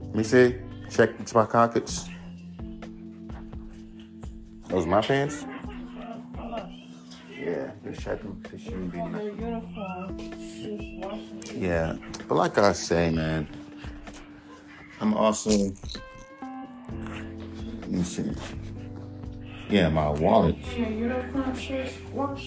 Let 0.00 0.14
me 0.14 0.22
see. 0.24 0.56
Check 0.90 1.34
my 1.34 1.44
pockets. 1.44 2.08
Those 4.68 4.86
my 4.86 5.02
pants? 5.02 5.44
Yeah, 7.38 7.70
just 7.84 8.00
check 8.00 8.22
them. 8.22 8.42
Yeah, 11.54 11.96
but 12.28 12.34
like 12.34 12.56
I 12.58 12.72
say, 12.72 13.10
man, 13.10 13.46
I'm 15.00 15.14
also. 15.14 15.72
Me 18.00 18.06
see. 18.06 18.32
Yeah, 19.68 19.90
my 19.90 20.08
wallet. 20.08 20.56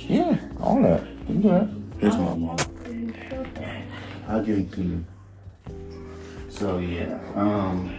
Yeah, 0.10 0.39
all 0.60 0.82
that. 0.82 1.06
You 1.30 1.36
do 1.36 1.50
that. 1.50 1.70
Here's 2.00 2.18
my 2.18 2.34
wallet. 2.34 2.68
I'll 4.28 4.44
give 4.44 4.58
it 4.58 4.72
to 4.72 4.82
you. 4.82 5.06
So 6.50 6.80
yeah, 6.80 7.20
um. 7.36 7.94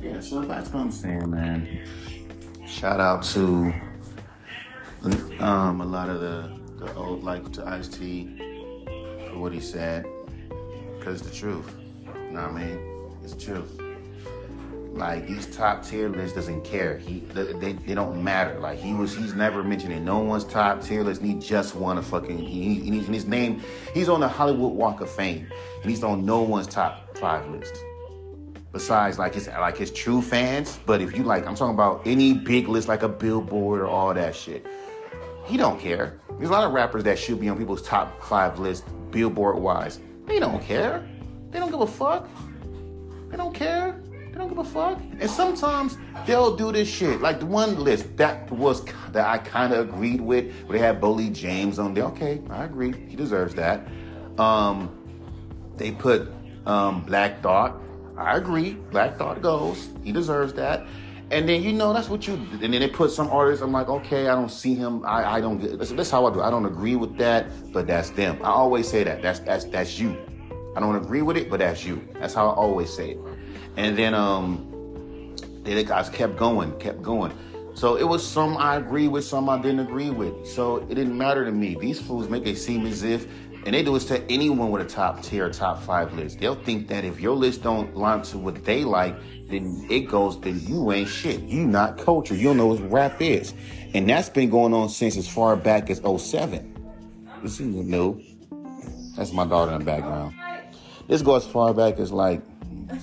Yeah, 0.00 0.20
so 0.20 0.42
that's 0.42 0.72
what 0.72 0.80
I'm 0.80 0.92
saying, 0.92 1.28
man. 1.28 1.84
Shout 2.68 3.00
out 3.00 3.24
to 3.34 3.74
um 5.40 5.80
a 5.80 5.84
lot 5.84 6.08
of 6.08 6.20
the 6.20 6.56
the 6.78 6.94
old 6.94 7.24
like 7.24 7.50
to 7.50 7.66
Ice 7.66 7.88
T 7.88 8.28
for 8.36 8.47
what 9.40 9.52
he 9.52 9.60
said, 9.60 10.06
cause 11.00 11.20
it's 11.20 11.30
the 11.30 11.34
truth. 11.34 11.74
You 12.06 12.32
know 12.32 12.42
what 12.42 12.50
I 12.50 12.64
mean? 12.64 13.12
It's 13.22 13.42
truth. 13.42 13.80
Like 14.92 15.28
these 15.28 15.46
top 15.54 15.84
tier 15.84 16.08
lists 16.08 16.34
doesn't 16.34 16.64
care. 16.64 16.98
He 16.98 17.20
they, 17.20 17.72
they, 17.74 17.94
don't 17.94 18.22
matter. 18.22 18.58
Like 18.58 18.78
he 18.80 18.94
was 18.94 19.14
he's 19.14 19.32
never 19.32 19.62
mentioning 19.62 20.04
no 20.04 20.18
one's 20.18 20.44
top 20.44 20.82
tier 20.82 21.04
list. 21.04 21.22
He 21.22 21.34
just 21.34 21.76
won 21.76 21.98
a 21.98 22.02
fucking 22.02 22.36
he, 22.38 22.80
he- 22.80 22.98
his 22.98 23.24
name. 23.24 23.62
He's 23.94 24.08
on 24.08 24.18
the 24.18 24.28
Hollywood 24.28 24.72
Walk 24.72 25.00
of 25.00 25.08
Fame, 25.08 25.46
and 25.82 25.90
he's 25.90 26.02
on 26.02 26.26
no 26.26 26.42
one's 26.42 26.66
top 26.66 27.16
five 27.16 27.48
list. 27.48 27.76
Besides 28.72 29.18
like 29.18 29.34
his 29.34 29.46
like 29.46 29.76
his 29.76 29.92
true 29.92 30.20
fans. 30.20 30.80
But 30.84 31.00
if 31.00 31.16
you 31.16 31.22
like, 31.22 31.46
I'm 31.46 31.54
talking 31.54 31.74
about 31.74 32.02
any 32.04 32.34
big 32.34 32.66
list 32.66 32.88
like 32.88 33.02
a 33.02 33.08
Billboard 33.08 33.80
or 33.80 33.86
all 33.86 34.12
that 34.12 34.34
shit. 34.34 34.66
He 35.46 35.56
don't 35.56 35.80
care. 35.80 36.20
There's 36.38 36.50
a 36.50 36.52
lot 36.52 36.64
of 36.64 36.72
rappers 36.72 37.04
that 37.04 37.18
should 37.18 37.40
be 37.40 37.48
on 37.48 37.56
people's 37.56 37.82
top 37.82 38.22
five 38.22 38.58
list, 38.58 38.84
Billboard 39.10 39.58
wise. 39.58 40.00
They 40.26 40.38
don't 40.38 40.62
care. 40.62 41.08
They 41.50 41.58
don't 41.58 41.70
give 41.70 41.80
a 41.80 41.86
fuck. 41.86 42.28
They 43.30 43.36
don't 43.36 43.54
care. 43.54 44.00
They 44.30 44.38
don't 44.38 44.48
give 44.48 44.58
a 44.58 44.64
fuck. 44.64 45.00
And 45.18 45.30
sometimes 45.30 45.96
they'll 46.26 46.56
do 46.56 46.70
this 46.70 46.88
shit. 46.88 47.20
Like 47.20 47.40
the 47.40 47.46
one 47.46 47.78
list 47.80 48.16
that 48.18 48.50
was 48.50 48.84
that 49.12 49.26
I 49.26 49.38
kind 49.38 49.72
of 49.72 49.88
agreed 49.88 50.20
with, 50.20 50.52
where 50.66 50.78
they 50.78 50.84
had 50.84 51.00
Boldy 51.00 51.32
James 51.32 51.78
on 51.78 51.94
there. 51.94 52.04
Okay, 52.04 52.42
I 52.50 52.64
agree. 52.64 52.92
He 53.08 53.16
deserves 53.16 53.54
that. 53.54 53.88
Um, 54.38 54.94
they 55.76 55.92
put 55.92 56.28
um, 56.66 57.02
Black 57.02 57.42
Thought. 57.42 57.80
I 58.16 58.36
agree. 58.36 58.72
Black 58.90 59.16
Thought 59.16 59.42
goes. 59.42 59.88
He 60.04 60.12
deserves 60.12 60.52
that. 60.54 60.86
And 61.30 61.46
then 61.48 61.62
you 61.62 61.72
know 61.72 61.92
that's 61.92 62.08
what 62.08 62.26
you. 62.26 62.34
And 62.34 62.72
then 62.72 62.80
they 62.80 62.88
put 62.88 63.10
some 63.10 63.28
artists. 63.28 63.62
I'm 63.62 63.72
like, 63.72 63.88
okay, 63.88 64.28
I 64.28 64.34
don't 64.34 64.50
see 64.50 64.74
him. 64.74 65.04
I, 65.04 65.34
I 65.36 65.40
don't 65.40 65.58
get. 65.58 65.78
That's, 65.78 65.92
that's 65.92 66.10
how 66.10 66.26
I 66.26 66.32
do. 66.32 66.40
I 66.40 66.50
don't 66.50 66.64
agree 66.64 66.96
with 66.96 67.18
that, 67.18 67.72
but 67.72 67.86
that's 67.86 68.10
them. 68.10 68.38
I 68.42 68.48
always 68.48 68.88
say 68.88 69.04
that. 69.04 69.20
That's 69.20 69.40
that's 69.40 69.64
that's 69.64 69.98
you. 69.98 70.16
I 70.74 70.80
don't 70.80 70.96
agree 70.96 71.22
with 71.22 71.36
it, 71.36 71.50
but 71.50 71.58
that's 71.58 71.84
you. 71.84 72.06
That's 72.14 72.32
how 72.32 72.48
I 72.48 72.54
always 72.54 72.92
say 72.92 73.10
it. 73.10 73.18
And 73.76 73.96
then 73.96 74.14
um, 74.14 75.34
then 75.64 75.76
the 75.76 75.84
guys 75.84 76.08
kept 76.08 76.36
going, 76.36 76.78
kept 76.78 77.02
going. 77.02 77.32
So 77.74 77.96
it 77.96 78.02
was 78.02 78.26
some 78.26 78.56
I 78.56 78.74
agree 78.74 79.06
with, 79.06 79.24
some 79.24 79.48
I 79.48 79.56
didn't 79.60 79.80
agree 79.80 80.10
with. 80.10 80.48
So 80.48 80.78
it 80.78 80.94
didn't 80.94 81.16
matter 81.16 81.44
to 81.44 81.52
me. 81.52 81.76
These 81.80 82.00
fools 82.00 82.28
make 82.28 82.44
it 82.44 82.56
seem 82.56 82.86
as 82.86 83.04
if, 83.04 83.28
and 83.68 83.74
they 83.74 83.82
do 83.82 83.92
this 83.92 84.06
to 84.06 84.24
anyone 84.32 84.70
with 84.70 84.80
a 84.80 84.86
top 84.86 85.22
tier, 85.22 85.44
or 85.44 85.50
top 85.50 85.82
five 85.82 86.14
list. 86.14 86.40
They'll 86.40 86.54
think 86.54 86.88
that 86.88 87.04
if 87.04 87.20
your 87.20 87.36
list 87.36 87.62
don't 87.62 87.94
line 87.94 88.22
to 88.22 88.38
what 88.38 88.64
they 88.64 88.82
like, 88.82 89.14
then 89.46 89.86
it 89.90 90.08
goes, 90.08 90.40
then 90.40 90.58
you 90.60 90.90
ain't 90.90 91.10
shit. 91.10 91.42
You 91.42 91.66
not 91.66 91.98
culture. 91.98 92.34
You 92.34 92.44
don't 92.44 92.56
know 92.56 92.68
what 92.68 92.90
rap 92.90 93.20
is. 93.20 93.52
And 93.92 94.08
that's 94.08 94.30
been 94.30 94.48
going 94.48 94.72
on 94.72 94.88
since 94.88 95.18
as 95.18 95.28
far 95.28 95.54
back 95.54 95.90
as 95.90 95.98
07. 95.98 96.82
This 97.42 97.60
is 97.60 97.66
new. 97.66 98.18
That's 99.18 99.34
my 99.34 99.44
daughter 99.44 99.72
in 99.72 99.80
the 99.80 99.84
background. 99.84 100.34
This 101.06 101.20
goes 101.20 101.44
as 101.44 101.52
far 101.52 101.74
back 101.74 101.98
as 101.98 102.10
like 102.10 102.40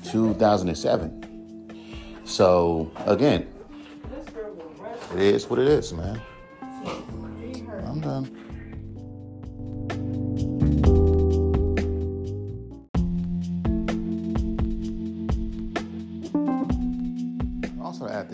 2007. 0.06 2.24
So 2.26 2.92
again, 3.06 3.48
it 5.14 5.22
is 5.22 5.48
what 5.48 5.60
it 5.60 5.68
is, 5.68 5.94
man. 5.94 6.20
I'm 7.86 8.02
done. 8.02 8.45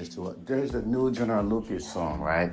To 0.10 0.30
it. 0.30 0.46
There's 0.46 0.74
a 0.74 0.82
new 0.82 1.12
General 1.12 1.44
Lucas 1.44 1.88
song, 1.92 2.20
right? 2.20 2.52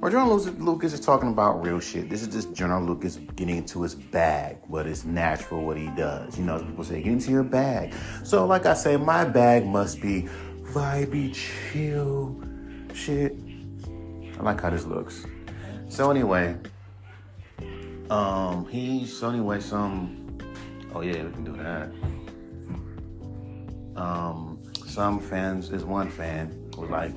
Where 0.00 0.10
General 0.10 0.36
Lucas- 0.36 0.92
is 0.92 1.00
talking 1.00 1.30
about 1.30 1.62
real 1.64 1.80
shit. 1.80 2.10
This 2.10 2.20
is 2.20 2.28
just 2.28 2.52
General 2.52 2.82
Lucas 2.82 3.16
getting 3.36 3.56
into 3.56 3.82
his 3.82 3.94
bag, 3.94 4.58
but 4.68 4.86
it's 4.86 5.04
natural, 5.04 5.64
what 5.64 5.78
he 5.78 5.88
does. 5.96 6.38
You 6.38 6.44
know, 6.44 6.58
people 6.58 6.84
say, 6.84 7.00
get 7.00 7.12
into 7.12 7.30
your 7.30 7.42
bag. 7.42 7.94
So, 8.22 8.44
like 8.46 8.66
I 8.66 8.74
say, 8.74 8.96
my 8.98 9.24
bag 9.24 9.64
must 9.66 10.02
be 10.02 10.28
vibey, 10.74 11.32
chill 11.32 12.38
shit. 12.92 13.36
I 14.38 14.42
like 14.42 14.60
how 14.60 14.70
this 14.70 14.84
looks. 14.84 15.24
So 15.88 16.10
anyway, 16.10 16.56
um, 18.10 18.66
he 18.68 19.06
so 19.06 19.30
anyway 19.30 19.60
some. 19.60 20.38
Oh 20.94 21.00
yeah, 21.00 21.22
we 21.22 21.30
can 21.30 21.44
do 21.44 21.56
that. 21.56 21.90
Um, 23.96 24.60
some 24.86 25.20
fans, 25.20 25.70
this 25.70 25.82
one 25.82 26.10
fan 26.10 26.63
was 26.76 26.90
like, 26.90 27.12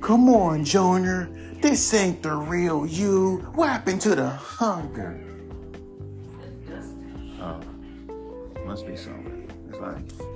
"Come 0.00 0.28
on, 0.28 0.64
Junior, 0.64 1.28
this 1.60 1.92
ain't 1.94 2.22
the 2.22 2.34
real 2.34 2.86
you. 2.86 3.38
What 3.54 3.68
happened 3.68 4.00
to 4.02 4.14
the 4.14 4.28
hunger?" 4.28 5.20
Oh, 7.40 7.60
must 8.64 8.86
be 8.86 8.96
something. 8.96 9.48
It's 9.68 9.78
like. 9.78 10.26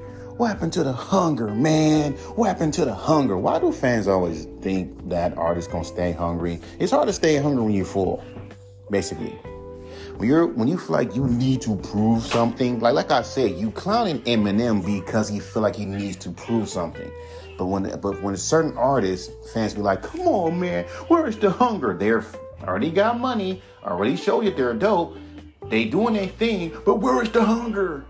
What 0.40 0.48
happened 0.48 0.72
to 0.72 0.84
the 0.84 0.92
hunger, 0.94 1.48
man? 1.48 2.14
What 2.34 2.46
happened 2.48 2.72
to 2.74 2.86
the 2.86 2.94
hunger? 2.94 3.36
Why 3.36 3.58
do 3.58 3.70
fans 3.72 4.08
always 4.08 4.46
think 4.62 5.10
that 5.10 5.36
artists 5.36 5.70
gonna 5.70 5.84
stay 5.84 6.12
hungry? 6.12 6.60
It's 6.78 6.92
hard 6.92 7.08
to 7.08 7.12
stay 7.12 7.36
hungry 7.36 7.62
when 7.62 7.74
you're 7.74 7.84
full, 7.84 8.24
basically. 8.90 9.38
When 10.16 10.28
you're 10.30 10.46
when 10.46 10.66
you 10.66 10.78
feel 10.78 10.96
like 10.96 11.14
you 11.14 11.26
need 11.26 11.60
to 11.62 11.76
prove 11.76 12.22
something, 12.22 12.80
like 12.80 12.94
like 12.94 13.10
I 13.10 13.20
said, 13.20 13.50
you 13.50 13.70
clowning 13.70 14.20
Eminem 14.22 14.82
because 14.82 15.28
he 15.28 15.40
feel 15.40 15.60
like 15.60 15.76
he 15.76 15.84
needs 15.84 16.16
to 16.16 16.30
prove 16.30 16.70
something. 16.70 17.10
But 17.60 17.66
when 17.66 17.82
but 18.00 18.22
when 18.22 18.34
certain 18.38 18.74
artists, 18.78 19.30
fans 19.52 19.74
be 19.74 19.82
like, 19.82 20.00
"Come 20.02 20.22
on, 20.22 20.58
man, 20.58 20.86
where 21.08 21.26
is 21.26 21.36
the 21.36 21.50
hunger?" 21.50 21.92
They're 21.92 22.24
already 22.64 22.90
got 22.90 23.20
money, 23.20 23.60
already 23.84 24.16
showed 24.16 24.46
you 24.46 24.50
they're 24.50 24.72
dope. 24.72 25.18
They 25.68 25.84
doing 25.84 26.14
their 26.14 26.28
thing, 26.28 26.72
but 26.86 27.00
where 27.00 27.22
is 27.22 27.30
the 27.30 27.44
hunger? 27.44 28.06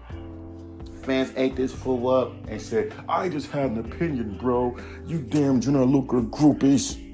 Fans 1.03 1.33
ate 1.37 1.57
this 1.57 1.73
fool 1.73 2.09
up 2.09 2.33
and 2.47 2.63
said, 2.63 2.95
I 3.09 3.29
just 3.29 3.51
had 3.51 3.73
an 3.73 3.79
opinion, 3.81 4.39
bro. 4.41 4.77
You 5.05 5.19
damn 5.19 5.61
Junior 5.61 5.85
Luca 5.85 6.21
groupies. 6.23 7.10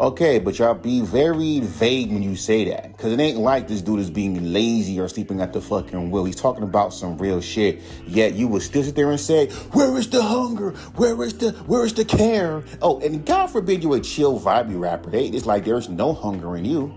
Okay, 0.00 0.38
but 0.38 0.58
y'all 0.58 0.72
be 0.72 1.02
very 1.02 1.60
vague 1.60 2.10
when 2.10 2.22
you 2.22 2.34
say 2.34 2.64
that. 2.70 2.96
Cause 2.96 3.12
it 3.12 3.20
ain't 3.20 3.36
like 3.36 3.68
this 3.68 3.82
dude 3.82 4.00
is 4.00 4.08
being 4.08 4.50
lazy 4.50 4.98
or 4.98 5.06
sleeping 5.08 5.42
at 5.42 5.52
the 5.52 5.60
fucking 5.60 6.10
wheel. 6.10 6.24
He's 6.24 6.36
talking 6.36 6.62
about 6.62 6.94
some 6.94 7.18
real 7.18 7.42
shit. 7.42 7.82
Yet 8.06 8.32
you 8.32 8.48
would 8.48 8.62
still 8.62 8.82
sit 8.82 8.94
there 8.94 9.10
and 9.10 9.20
say, 9.20 9.50
Where 9.72 9.94
is 9.98 10.08
the 10.08 10.22
hunger? 10.22 10.70
Where 10.96 11.22
is 11.22 11.36
the 11.36 11.50
where 11.66 11.84
is 11.84 11.92
the 11.92 12.06
care? 12.06 12.64
Oh, 12.80 12.98
and 13.00 13.26
God 13.26 13.48
forbid 13.48 13.82
you 13.82 13.92
a 13.92 14.00
chill 14.00 14.40
vibey 14.40 14.80
rapper. 14.80 15.10
They, 15.10 15.26
it's 15.26 15.44
like 15.44 15.66
there's 15.66 15.90
no 15.90 16.14
hunger 16.14 16.56
in 16.56 16.64
you. 16.64 16.94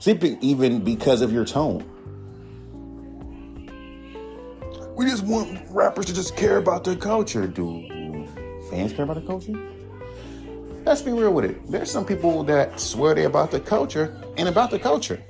Simply 0.00 0.36
even 0.40 0.82
because 0.82 1.22
of 1.22 1.32
your 1.32 1.44
tone. 1.44 1.88
We 4.96 5.06
just 5.06 5.22
want 5.22 5.60
rappers 5.70 6.06
to 6.06 6.12
just 6.12 6.36
care 6.36 6.56
about 6.56 6.82
their 6.82 6.96
culture. 6.96 7.46
dude. 7.46 8.28
fans 8.68 8.92
care 8.92 9.04
about 9.04 9.14
the 9.14 9.22
culture? 9.22 9.71
Let's 10.84 11.00
be 11.00 11.12
real 11.12 11.32
with 11.32 11.44
it. 11.44 11.70
There's 11.70 11.90
some 11.90 12.04
people 12.04 12.42
that 12.44 12.80
swear 12.80 13.14
they're 13.14 13.26
about 13.26 13.52
the 13.52 13.60
culture 13.60 14.20
and 14.36 14.48
about 14.48 14.70
the 14.70 14.78
culture. 14.78 15.22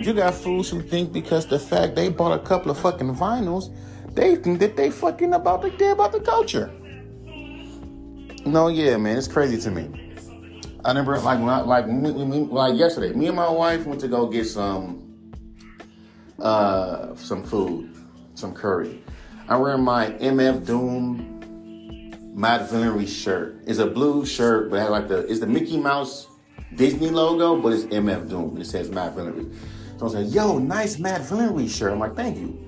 You 0.00 0.12
got 0.12 0.34
fools 0.34 0.70
who 0.70 0.80
think 0.80 1.12
because 1.12 1.46
the 1.46 1.58
fact 1.58 1.96
they 1.96 2.08
bought 2.08 2.38
a 2.38 2.44
couple 2.44 2.70
of 2.70 2.78
fucking 2.78 3.14
vinyls, 3.14 3.74
they 4.14 4.36
think 4.36 4.60
that 4.60 4.76
they 4.76 4.90
fucking 4.90 5.34
about 5.34 5.62
the 5.62 5.70
they 5.70 5.90
about 5.90 6.12
the 6.12 6.20
culture. 6.20 6.72
No, 8.46 8.68
yeah, 8.68 8.96
man, 8.96 9.16
it's 9.16 9.26
crazy 9.26 9.58
to 9.62 9.70
me. 9.70 10.14
I 10.84 10.88
remember 10.88 11.18
like 11.18 11.38
when 11.38 11.48
I, 11.48 11.62
like 11.62 11.88
me, 11.88 12.12
me, 12.12 12.40
like 12.40 12.76
yesterday, 12.78 13.12
me 13.12 13.26
and 13.26 13.36
my 13.36 13.48
wife 13.48 13.86
went 13.86 14.00
to 14.02 14.08
go 14.08 14.26
get 14.26 14.44
some 14.44 15.32
uh 16.38 17.14
some 17.16 17.42
food, 17.42 17.96
some 18.34 18.54
curry. 18.54 19.02
I 19.48 19.56
wear 19.56 19.78
my 19.78 20.10
MF 20.10 20.66
Doom 20.66 21.33
Madvillainy 22.34 23.06
shirt. 23.06 23.62
It's 23.66 23.78
a 23.78 23.86
blue 23.86 24.26
shirt, 24.26 24.70
but 24.70 24.76
it 24.76 24.80
has 24.80 24.90
like 24.90 25.08
the 25.08 25.18
it's 25.30 25.40
the 25.40 25.46
Mickey 25.46 25.78
Mouse 25.78 26.28
Disney 26.74 27.10
logo, 27.10 27.60
but 27.60 27.72
it's 27.72 27.84
MF 27.84 28.28
Doom 28.28 28.60
it 28.60 28.66
says 28.66 28.90
Madvillainy. 28.90 29.54
So 29.96 30.00
I 30.00 30.04
was 30.04 30.14
like, 30.14 30.34
"Yo, 30.34 30.58
nice 30.58 30.96
Madvillainy 30.96 31.68
shirt." 31.68 31.92
I'm 31.92 32.00
like, 32.00 32.16
"Thank 32.16 32.38
you." 32.38 32.58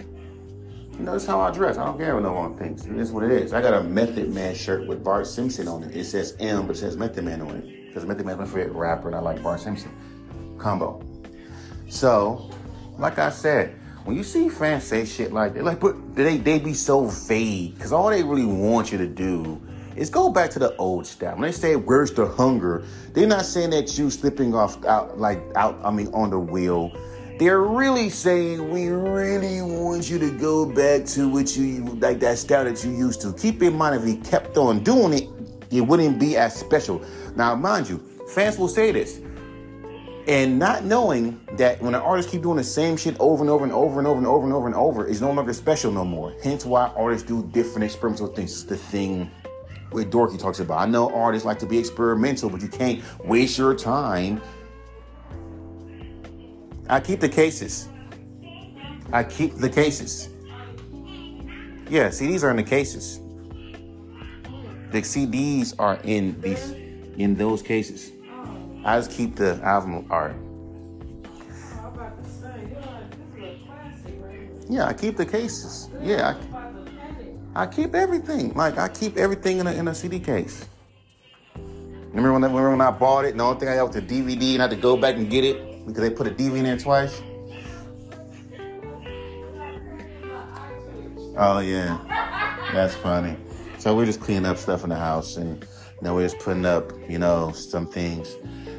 You 0.92 1.04
know, 1.04 1.12
that's 1.12 1.26
how 1.26 1.40
I 1.40 1.50
dress. 1.50 1.76
I 1.76 1.84
don't 1.84 1.98
care 1.98 2.14
what 2.14 2.22
no 2.22 2.32
one 2.32 2.56
thinks. 2.56 2.86
Is 2.86 3.12
what 3.12 3.24
it 3.24 3.32
is. 3.32 3.52
I 3.52 3.60
got 3.60 3.74
a 3.74 3.82
Method 3.82 4.32
Man 4.32 4.54
shirt 4.54 4.86
with 4.86 5.04
Bart 5.04 5.26
Simpson 5.26 5.68
on 5.68 5.82
it. 5.82 5.94
It 5.94 6.04
says 6.04 6.36
M, 6.38 6.66
but 6.66 6.76
it 6.76 6.78
says 6.78 6.96
Method 6.96 7.24
Man 7.24 7.42
on 7.42 7.56
it. 7.56 7.86
Because 7.88 8.06
Method 8.06 8.24
Man's 8.24 8.38
my 8.38 8.46
favorite 8.46 8.72
rapper, 8.72 9.08
and 9.08 9.16
I 9.16 9.20
like 9.20 9.42
Bart 9.42 9.60
Simpson 9.60 9.90
combo. 10.58 11.02
So, 11.88 12.50
like 12.98 13.18
I 13.18 13.30
said, 13.30 13.78
when 14.06 14.16
you 14.16 14.22
see 14.22 14.48
fans 14.48 14.84
say 14.84 15.04
shit 15.04 15.32
like 15.32 15.54
that, 15.54 15.64
like, 15.64 15.80
but 15.80 16.14
they 16.14 16.36
they 16.36 16.60
be 16.60 16.74
so 16.74 17.06
vague 17.06 17.74
because 17.74 17.92
all 17.92 18.08
they 18.08 18.22
really 18.22 18.46
want 18.46 18.92
you 18.92 18.98
to 18.98 19.06
do 19.06 19.60
is 19.96 20.10
go 20.10 20.30
back 20.30 20.48
to 20.50 20.60
the 20.60 20.76
old 20.76 21.04
style. 21.06 21.32
When 21.32 21.42
they 21.42 21.52
say 21.52 21.74
"Where's 21.74 22.12
the 22.12 22.24
hunger," 22.24 22.84
they're 23.12 23.26
not 23.26 23.44
saying 23.44 23.70
that 23.70 23.98
you 23.98 24.08
slipping 24.10 24.54
off 24.54 24.82
out 24.84 25.18
like 25.18 25.42
out. 25.56 25.76
I 25.82 25.90
mean, 25.90 26.08
on 26.14 26.30
the 26.30 26.38
wheel. 26.38 26.92
They're 27.38 27.60
really 27.60 28.08
saying 28.08 28.70
we 28.70 28.88
really 28.88 29.60
want 29.60 30.08
you 30.08 30.18
to 30.20 30.30
go 30.38 30.64
back 30.64 31.04
to 31.08 31.28
what 31.28 31.54
you 31.54 31.84
like 32.00 32.20
that 32.20 32.38
style 32.38 32.64
that 32.64 32.82
you 32.84 32.92
used 32.92 33.20
to. 33.22 33.32
Keep 33.32 33.62
in 33.62 33.76
mind, 33.76 33.96
if 33.96 34.04
he 34.04 34.16
kept 34.16 34.56
on 34.56 34.82
doing 34.82 35.12
it, 35.12 35.28
it 35.70 35.80
wouldn't 35.82 36.18
be 36.18 36.36
as 36.36 36.54
special. 36.54 37.04
Now, 37.34 37.54
mind 37.56 37.90
you, 37.90 37.98
fans 38.28 38.56
will 38.56 38.68
say 38.68 38.92
this 38.92 39.20
and 40.26 40.58
not 40.58 40.84
knowing 40.84 41.40
that 41.52 41.80
when 41.80 41.94
an 41.94 42.00
artist 42.00 42.30
keep 42.30 42.42
doing 42.42 42.56
the 42.56 42.64
same 42.64 42.96
shit 42.96 43.16
over 43.20 43.42
and 43.42 43.50
over 43.50 43.64
and 43.64 43.72
over 43.72 43.98
and 43.98 44.06
over 44.08 44.18
and 44.18 44.26
over 44.26 44.44
and 44.44 44.52
over 44.52 44.66
and 44.66 44.74
over 44.74 45.06
is 45.06 45.20
no 45.20 45.30
longer 45.30 45.52
special 45.52 45.92
no 45.92 46.04
more. 46.04 46.34
Hence 46.42 46.64
why 46.64 46.88
artists 46.96 47.26
do 47.26 47.44
different 47.52 47.84
experimental 47.84 48.26
things. 48.28 48.50
It's 48.52 48.64
the 48.64 48.76
thing 48.76 49.30
where 49.90 50.04
Dorky 50.04 50.38
talks 50.38 50.58
about. 50.58 50.80
I 50.80 50.86
know 50.86 51.14
artists 51.14 51.46
like 51.46 51.60
to 51.60 51.66
be 51.66 51.78
experimental, 51.78 52.50
but 52.50 52.60
you 52.60 52.68
can't 52.68 53.02
waste 53.24 53.56
your 53.56 53.74
time. 53.74 54.40
I 56.88 56.98
keep 57.00 57.20
the 57.20 57.28
cases. 57.28 57.88
I 59.12 59.22
keep 59.22 59.54
the 59.56 59.70
cases. 59.70 60.28
Yeah, 61.88 62.08
CDs 62.08 62.42
are 62.42 62.50
in 62.50 62.56
the 62.56 62.64
cases. 62.64 63.20
The 64.90 65.02
CDs 65.02 65.74
are 65.78 66.00
in 66.02 66.40
these 66.40 66.72
in 67.16 67.36
those 67.36 67.62
cases. 67.62 68.10
I 68.86 68.98
just 68.98 69.10
keep 69.10 69.34
the 69.34 69.60
album 69.64 70.06
art. 70.10 70.36
Yeah, 74.68 74.86
I 74.86 74.92
keep 74.92 75.16
the 75.16 75.26
cases. 75.26 75.90
Yeah. 76.00 76.36
I, 77.54 77.64
I 77.64 77.66
keep 77.66 77.96
everything. 77.96 78.54
Like 78.54 78.78
I 78.78 78.86
keep 78.86 79.16
everything 79.16 79.58
in 79.58 79.66
a, 79.66 79.72
in 79.72 79.88
a 79.88 79.94
CD 79.94 80.20
case. 80.20 80.66
Remember 81.56 82.32
when, 82.32 82.44
I, 82.44 82.46
remember 82.46 82.70
when 82.70 82.80
I 82.80 82.92
bought 82.92 83.24
it? 83.24 83.30
And 83.30 83.40
the 83.40 83.44
only 83.44 83.58
thing 83.58 83.68
I 83.68 83.74
got 83.74 83.88
was 83.88 83.96
the 83.96 84.02
DVD, 84.02 84.52
and 84.52 84.62
I 84.62 84.68
had 84.68 84.70
to 84.70 84.76
go 84.76 84.96
back 84.96 85.16
and 85.16 85.28
get 85.28 85.42
it 85.42 85.84
because 85.84 86.02
they 86.02 86.10
put 86.10 86.28
a 86.28 86.30
DVD 86.30 86.58
in 86.58 86.64
there 86.64 86.78
twice. 86.78 87.20
Oh 91.36 91.58
yeah, 91.58 91.98
that's 92.72 92.94
funny. 92.94 93.36
So 93.78 93.96
we're 93.96 94.06
just 94.06 94.20
cleaning 94.20 94.46
up 94.46 94.58
stuff 94.58 94.84
in 94.84 94.90
the 94.90 94.96
house, 94.96 95.36
and 95.36 95.66
know, 96.06 96.14
we're 96.14 96.28
just 96.28 96.38
putting 96.38 96.64
up, 96.64 96.92
you 97.08 97.18
know, 97.18 97.52
some 97.52 97.86
things. 97.86 98.36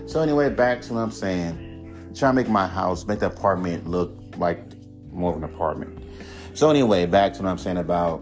So 0.08 0.22
anyway, 0.22 0.50
back 0.50 0.82
to 0.84 0.93
what 0.93 1.02
I'm 1.02 1.12
saying. 1.12 2.13
Trying 2.15 2.32
to 2.32 2.36
make 2.36 2.48
my 2.48 2.65
house, 2.65 3.06
make 3.06 3.20
the 3.20 3.28
apartment 3.28 3.88
look 3.88 4.17
like 4.38 4.63
more 5.12 5.32
of 5.32 5.38
an 5.38 5.43
apartment. 5.43 6.02
So 6.54 6.70
anyway, 6.70 7.06
back 7.06 7.34
to 7.34 7.43
what 7.43 7.50
I'm 7.50 7.58
saying 7.58 7.78
about 7.78 8.20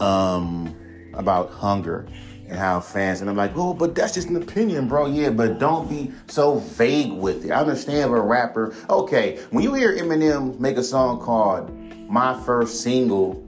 um 0.00 0.72
about 1.14 1.50
hunger 1.50 2.06
and 2.46 2.56
how 2.56 2.78
fans 2.78 3.20
and 3.20 3.28
I'm 3.28 3.36
like, 3.36 3.56
oh, 3.56 3.74
but 3.74 3.96
that's 3.96 4.14
just 4.14 4.28
an 4.28 4.36
opinion, 4.36 4.86
bro. 4.86 5.06
Yeah, 5.06 5.30
but 5.30 5.58
don't 5.58 5.88
be 5.88 6.12
so 6.28 6.58
vague 6.58 7.12
with 7.12 7.44
it. 7.44 7.50
I 7.50 7.56
understand 7.56 7.98
if 7.98 8.16
a 8.16 8.20
rapper, 8.20 8.72
okay, 8.88 9.40
when 9.50 9.64
you 9.64 9.74
hear 9.74 9.96
Eminem 9.96 10.60
make 10.60 10.76
a 10.76 10.84
song 10.84 11.20
called 11.20 11.76
My 12.08 12.40
First 12.44 12.82
Single 12.82 13.44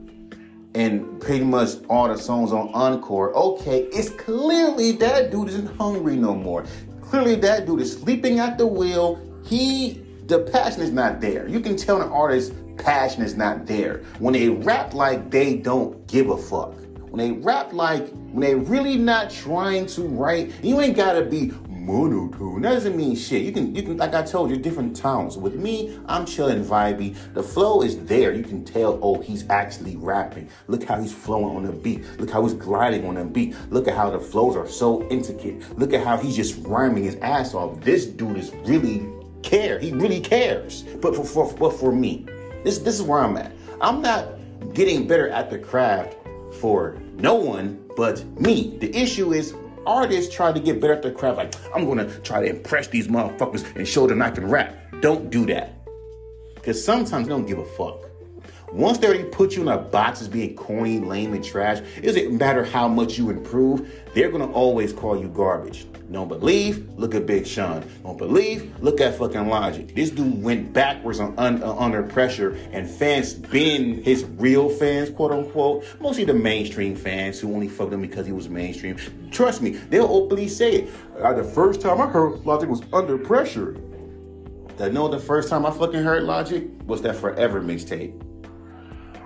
and 0.75 1.19
pretty 1.21 1.45
much 1.45 1.69
all 1.89 2.09
the 2.09 2.17
songs 2.17 2.51
on 2.51 2.67
Encore, 2.73 3.33
okay, 3.33 3.83
it's 3.93 4.09
clearly 4.09 4.91
that 4.93 5.31
dude 5.31 5.47
isn't 5.47 5.77
hungry 5.77 6.17
no 6.17 6.35
more. 6.35 6.65
Clearly 7.11 7.35
that 7.35 7.65
dude 7.65 7.81
is 7.81 7.91
sleeping 7.91 8.39
at 8.39 8.57
the 8.57 8.65
wheel. 8.65 9.19
He 9.45 10.01
the 10.27 10.49
passion 10.53 10.81
is 10.81 10.91
not 10.91 11.19
there. 11.19 11.45
You 11.45 11.59
can 11.59 11.75
tell 11.75 12.01
an 12.01 12.07
artist 12.07 12.53
passion 12.77 13.21
is 13.21 13.35
not 13.35 13.65
there. 13.65 13.97
When 14.19 14.31
they 14.33 14.47
rap 14.47 14.93
like 14.93 15.29
they 15.29 15.57
don't 15.57 16.07
give 16.07 16.29
a 16.29 16.37
fuck. 16.37 16.73
When 17.09 17.17
they 17.17 17.31
rap 17.33 17.73
like 17.73 18.07
when 18.31 18.39
they 18.39 18.55
really 18.55 18.95
not 18.95 19.29
trying 19.29 19.87
to 19.87 20.03
write, 20.03 20.53
you 20.63 20.79
ain't 20.79 20.95
gotta 20.95 21.25
be 21.25 21.51
monotone. 21.81 22.61
That 22.61 22.73
doesn't 22.73 22.95
mean 22.95 23.15
shit. 23.15 23.43
You 23.43 23.51
can 23.51 23.75
you 23.75 23.83
can 23.83 23.97
like 23.97 24.13
I 24.13 24.21
told 24.21 24.49
you, 24.49 24.57
different 24.57 24.95
tones. 24.95 25.37
With 25.37 25.55
me, 25.55 25.99
I'm 26.07 26.25
chilling 26.25 26.63
vibey. 26.63 27.15
The 27.33 27.43
flow 27.43 27.81
is 27.81 28.03
there. 28.05 28.33
You 28.33 28.43
can 28.43 28.63
tell, 28.63 28.99
oh, 29.01 29.19
he's 29.19 29.49
actually 29.49 29.95
rapping. 29.97 30.49
Look 30.67 30.83
how 30.83 31.01
he's 31.01 31.13
flowing 31.13 31.55
on 31.55 31.63
the 31.63 31.71
beat. 31.71 32.03
Look 32.19 32.29
how 32.29 32.43
he's 32.43 32.53
gliding 32.53 33.05
on 33.05 33.15
the 33.15 33.25
beat. 33.25 33.55
Look 33.69 33.87
at 33.87 33.95
how 33.95 34.09
the 34.09 34.19
flows 34.19 34.55
are 34.55 34.67
so 34.67 35.07
intricate. 35.09 35.77
Look 35.77 35.93
at 35.93 36.03
how 36.03 36.17
he's 36.17 36.35
just 36.35 36.63
rhyming 36.65 37.03
his 37.03 37.15
ass 37.17 37.53
off. 37.53 37.81
This 37.81 38.05
dude 38.05 38.37
is 38.37 38.51
really 38.65 39.07
care. 39.43 39.79
He 39.79 39.91
really 39.91 40.19
cares. 40.19 40.83
But 41.01 41.15
for 41.15 41.25
for 41.25 41.53
but 41.53 41.71
for 41.71 41.91
me, 41.91 42.25
this 42.63 42.77
this 42.79 42.95
is 42.95 43.01
where 43.01 43.19
I'm 43.19 43.37
at. 43.37 43.51
I'm 43.81 44.01
not 44.01 44.25
getting 44.73 45.07
better 45.07 45.29
at 45.29 45.49
the 45.49 45.57
craft 45.57 46.15
for 46.59 46.97
no 47.15 47.33
one 47.35 47.83
but 47.95 48.23
me. 48.39 48.77
The 48.79 48.95
issue 48.95 49.33
is 49.33 49.53
artists 49.85 50.33
try 50.33 50.51
to 50.51 50.59
get 50.59 50.79
better 50.81 50.93
at 50.93 51.01
their 51.01 51.11
craft. 51.11 51.37
Like, 51.37 51.53
I'm 51.75 51.87
gonna 51.87 52.07
try 52.19 52.41
to 52.41 52.49
impress 52.49 52.87
these 52.87 53.07
motherfuckers 53.07 53.75
and 53.75 53.87
show 53.87 54.07
them 54.07 54.21
I 54.21 54.31
can 54.31 54.47
rap. 54.47 54.75
Don't 55.01 55.29
do 55.29 55.45
that. 55.47 55.77
Because 56.55 56.83
sometimes 56.83 57.27
they 57.27 57.29
don't 57.29 57.45
give 57.47 57.59
a 57.59 57.65
fuck. 57.65 58.10
Once 58.71 58.97
they 58.97 59.07
already 59.07 59.25
put 59.25 59.55
you 59.55 59.61
in 59.61 59.67
a 59.67 59.77
box 59.77 60.21
as 60.21 60.29
being 60.29 60.55
corny, 60.55 60.99
lame, 60.99 61.33
and 61.33 61.43
trash, 61.43 61.79
it 61.97 62.03
doesn't 62.03 62.37
matter 62.37 62.63
how 62.63 62.87
much 62.87 63.17
you 63.17 63.29
improve, 63.29 63.91
they're 64.13 64.31
gonna 64.31 64.49
always 64.51 64.93
call 64.93 65.19
you 65.19 65.27
garbage. 65.27 65.85
Don't 66.09 66.27
believe? 66.27 66.89
Look 66.97 67.13
at 67.15 67.25
Big 67.25 67.45
Sean. 67.45 67.85
Don't 68.03 68.17
believe? 68.17 68.73
Look 68.81 69.01
at 69.01 69.17
fucking 69.17 69.47
Logic. 69.47 69.93
This 69.93 70.09
dude 70.09 70.41
went 70.41 70.71
backwards 70.71 71.19
on, 71.19 71.37
uh, 71.37 71.75
under 71.77 72.03
pressure, 72.03 72.57
and 72.71 72.89
fans 72.89 73.33
been 73.33 74.03
his 74.03 74.25
real 74.37 74.69
fans, 74.69 75.09
quote 75.09 75.31
unquote. 75.31 75.85
Mostly 75.99 76.23
the 76.23 76.33
mainstream 76.33 76.95
fans 76.95 77.39
who 77.39 77.53
only 77.53 77.67
fucked 77.67 77.93
him 77.93 78.01
because 78.01 78.25
he 78.25 78.31
was 78.31 78.49
mainstream. 78.49 78.97
Trust 79.31 79.61
me, 79.61 79.71
they'll 79.89 80.05
openly 80.05 80.47
say 80.47 80.73
it. 80.73 80.89
Uh, 81.21 81.33
the 81.33 81.43
first 81.43 81.81
time 81.81 81.99
I 81.99 82.07
heard 82.07 82.45
Logic 82.45 82.69
was 82.69 82.81
under 82.93 83.17
pressure. 83.17 83.75
I 84.79 84.89
know 84.89 85.07
the 85.07 85.19
first 85.19 85.49
time 85.49 85.65
I 85.65 85.71
fucking 85.71 86.03
heard 86.03 86.23
Logic 86.23 86.67
was 86.85 87.01
that 87.03 87.15
Forever 87.15 87.61
mixtape. 87.61 88.30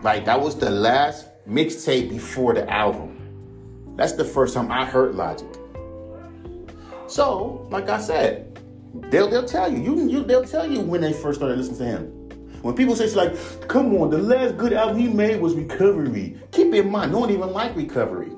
Like 0.06 0.26
that 0.26 0.39
was 0.39 0.56
the 0.56 0.70
last 0.70 1.26
mixtape 1.48 2.12
before 2.12 2.54
the 2.54 2.72
album. 2.72 3.96
That's 3.96 4.12
the 4.13 4.24
first 4.24 4.54
time 4.54 4.72
I 4.72 4.86
heard 4.86 5.15
Logic. 5.15 5.48
So, 7.08 7.68
like 7.72 7.89
I 7.89 8.00
said, 8.00 8.62
they'll 9.10 9.28
they'll 9.28 9.48
tell 9.48 9.68
you. 9.74 9.80
You, 9.80 10.08
you 10.08 10.24
they'll 10.24 10.46
tell 10.46 10.70
you 10.70 10.80
when 10.80 11.02
they 11.02 11.12
first 11.12 11.39
started 11.39 11.58
listening 11.58 11.80
to 11.80 11.86
him. 11.86 12.62
When 12.62 12.76
people 12.76 12.96
say 12.96 13.06
it's 13.06 13.15
like, 13.15 13.34
come 13.68 13.96
on, 13.96 14.12
the 14.12 14.20
last 14.20 14.58
good 14.58 14.74
album 14.74 15.00
he 15.00 15.08
made 15.08 15.41
was 15.41 15.56
Recovery. 15.56 16.38
Keep 16.52 16.76
in 16.76 16.91
mind, 16.91 17.12
no 17.12 17.22
one 17.22 17.32
even 17.32 17.50
like 17.50 17.76
Recovery. 17.76 18.30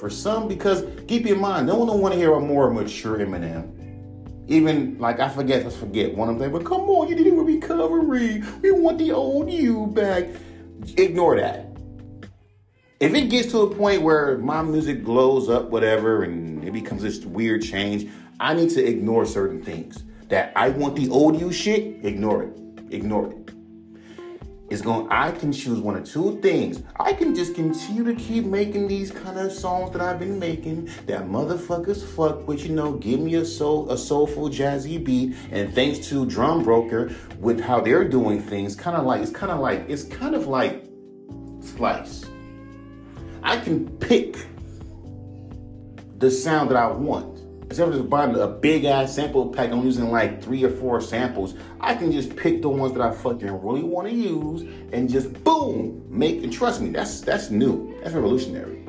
For 0.00 0.10
some, 0.10 0.48
because 0.48 0.84
keep 1.06 1.24
in 1.28 1.38
mind, 1.38 1.68
no 1.68 1.76
one 1.76 1.86
don't 1.86 2.00
want 2.00 2.14
to 2.14 2.18
hear 2.18 2.32
a 2.32 2.40
more 2.40 2.68
mature 2.68 3.18
Eminem. 3.18 3.78
Even 4.48 4.98
like 4.98 5.20
I 5.20 5.28
forget, 5.28 5.62
let's 5.62 5.76
forget 5.76 6.16
one 6.16 6.28
of 6.28 6.40
them. 6.40 6.50
But 6.50 6.64
come 6.64 6.80
on, 6.90 7.06
you 7.06 7.14
did 7.14 7.28
it 7.28 7.34
with 7.36 7.46
Recovery. 7.46 8.42
We 8.60 8.72
want 8.72 8.98
the 8.98 9.12
old 9.12 9.48
you 9.52 9.86
back. 9.86 10.26
Ignore 10.96 11.36
that. 11.36 11.66
If 13.00 13.14
it 13.14 13.30
gets 13.30 13.50
to 13.52 13.62
a 13.62 13.74
point 13.74 14.02
where 14.02 14.38
my 14.38 14.62
music 14.62 15.04
blows 15.04 15.48
up, 15.48 15.70
whatever, 15.70 16.22
and 16.22 16.64
it 16.64 16.72
becomes 16.72 17.02
this 17.02 17.24
weird 17.24 17.62
change, 17.62 18.08
I 18.38 18.54
need 18.54 18.70
to 18.70 18.84
ignore 18.84 19.26
certain 19.26 19.62
things. 19.62 20.04
That 20.28 20.52
I 20.54 20.68
want 20.70 20.96
the 20.96 21.08
old 21.10 21.40
you 21.40 21.52
shit, 21.52 22.04
ignore 22.04 22.44
it. 22.44 22.56
Ignore 22.90 23.32
it. 23.32 23.41
It's 24.72 24.80
going 24.80 25.06
I 25.10 25.32
can 25.32 25.52
choose 25.52 25.80
one 25.80 25.96
of 25.96 26.04
two 26.08 26.40
things. 26.40 26.82
I 26.98 27.12
can 27.12 27.34
just 27.34 27.54
continue 27.54 28.04
to 28.04 28.14
keep 28.14 28.46
making 28.46 28.88
these 28.88 29.10
kind 29.10 29.38
of 29.38 29.52
songs 29.52 29.90
that 29.90 30.00
I've 30.00 30.18
been 30.18 30.38
making 30.38 30.86
that 31.04 31.26
motherfuckers 31.26 32.02
fuck 32.02 32.48
with, 32.48 32.64
you 32.64 32.74
know, 32.74 32.94
give 32.94 33.20
me 33.20 33.34
a 33.34 33.44
soul 33.44 33.90
a 33.90 33.98
soulful 33.98 34.48
jazzy 34.48 35.04
beat. 35.04 35.36
And 35.50 35.74
thanks 35.74 36.08
to 36.08 36.24
Drum 36.24 36.64
Broker 36.64 37.14
with 37.38 37.60
how 37.60 37.82
they're 37.82 38.08
doing 38.08 38.40
things, 38.40 38.74
kind 38.74 38.96
of 38.96 39.04
like 39.04 39.20
it's 39.20 39.30
kind 39.30 39.52
of 39.52 39.60
like 39.60 39.84
it's 39.90 40.04
kind 40.04 40.34
of 40.34 40.46
like 40.46 40.86
Splice. 41.60 42.24
I 43.42 43.58
can 43.58 43.90
pick 43.98 44.36
the 46.16 46.30
sound 46.30 46.70
that 46.70 46.78
I 46.78 46.86
want. 46.86 47.31
Instead 47.72 47.88
of 47.88 47.94
just 47.94 48.10
buying 48.10 48.36
a 48.36 48.46
big 48.46 48.84
ass 48.84 49.14
sample 49.14 49.48
pack, 49.48 49.70
I'm 49.70 49.82
using 49.82 50.10
like 50.10 50.42
three 50.42 50.62
or 50.62 50.68
four 50.68 51.00
samples. 51.00 51.54
I 51.80 51.94
can 51.94 52.12
just 52.12 52.36
pick 52.36 52.60
the 52.60 52.68
ones 52.68 52.92
that 52.92 53.00
I 53.00 53.12
fucking 53.12 53.50
really 53.62 53.82
want 53.82 54.08
to 54.08 54.14
use 54.14 54.60
and 54.92 55.08
just 55.08 55.32
boom, 55.42 56.04
make 56.06 56.42
and 56.42 56.52
trust 56.52 56.82
me, 56.82 56.90
that's 56.90 57.22
that's 57.22 57.48
new. 57.48 57.98
That's 58.02 58.14
revolutionary. 58.14 58.84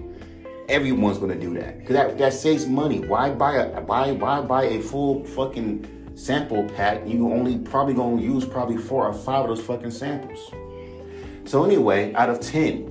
Everyone's 0.67 1.17
gonna 1.17 1.39
do 1.39 1.53
that. 1.53 1.79
Cause 1.85 1.93
that, 1.93 2.17
that 2.17 2.33
saves 2.33 2.67
money. 2.67 2.99
Why 2.99 3.29
buy 3.29 3.53
a 3.55 3.79
buy 3.79 4.11
why 4.11 4.41
buy 4.41 4.65
a 4.65 4.81
full 4.81 5.23
fucking 5.27 6.11
sample 6.15 6.67
pack? 6.75 7.07
You 7.07 7.31
only 7.31 7.59
probably 7.59 7.93
gonna 7.93 8.21
use 8.21 8.43
probably 8.43 8.75
four 8.75 9.07
or 9.07 9.13
five 9.13 9.49
of 9.49 9.55
those 9.55 9.65
fucking 9.65 9.91
samples. 9.91 10.51
So 11.45 11.63
anyway, 11.63 12.13
out 12.15 12.29
of 12.29 12.41
ten. 12.41 12.89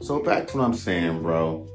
So 0.00 0.18
back 0.24 0.48
to 0.48 0.56
what 0.56 0.64
I'm 0.64 0.74
saying, 0.74 1.22
bro 1.22 1.68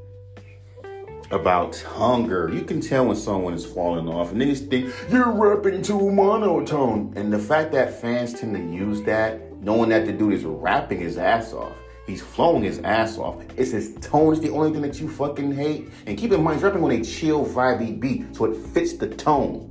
about 1.31 1.79
hunger. 1.79 2.49
You 2.53 2.63
can 2.63 2.81
tell 2.81 3.05
when 3.05 3.15
someone 3.15 3.53
is 3.53 3.65
falling 3.65 4.07
off, 4.07 4.31
and 4.31 4.41
niggas 4.41 4.69
think 4.69 4.93
you're 5.09 5.31
rapping 5.31 5.81
too 5.81 6.11
monotone. 6.11 7.13
And 7.15 7.31
the 7.31 7.39
fact 7.39 7.71
that 7.71 7.99
fans 7.99 8.33
tend 8.33 8.55
to 8.55 8.61
use 8.61 9.01
that, 9.03 9.61
knowing 9.61 9.89
that 9.89 10.05
the 10.05 10.11
dude 10.11 10.33
is 10.33 10.43
rapping 10.43 10.99
his 10.99 11.17
ass 11.17 11.53
off. 11.53 11.77
He's 12.07 12.21
flowing 12.21 12.63
his 12.63 12.79
ass 12.79 13.17
off. 13.17 13.41
It's 13.55 13.71
his 13.71 13.95
tone. 14.01 14.33
It's 14.33 14.41
the 14.41 14.49
only 14.49 14.71
thing 14.71 14.81
that 14.81 14.99
you 14.99 15.07
fucking 15.07 15.53
hate. 15.53 15.89
And 16.05 16.17
keep 16.17 16.31
in 16.31 16.43
mind, 16.43 16.57
he's 16.57 16.63
rapping 16.63 16.83
on 16.83 16.91
a 16.91 17.03
chill, 17.03 17.45
vibey 17.45 17.97
beat, 17.97 18.35
so 18.35 18.45
it 18.45 18.57
fits 18.57 18.93
the 18.93 19.07
tone. 19.07 19.67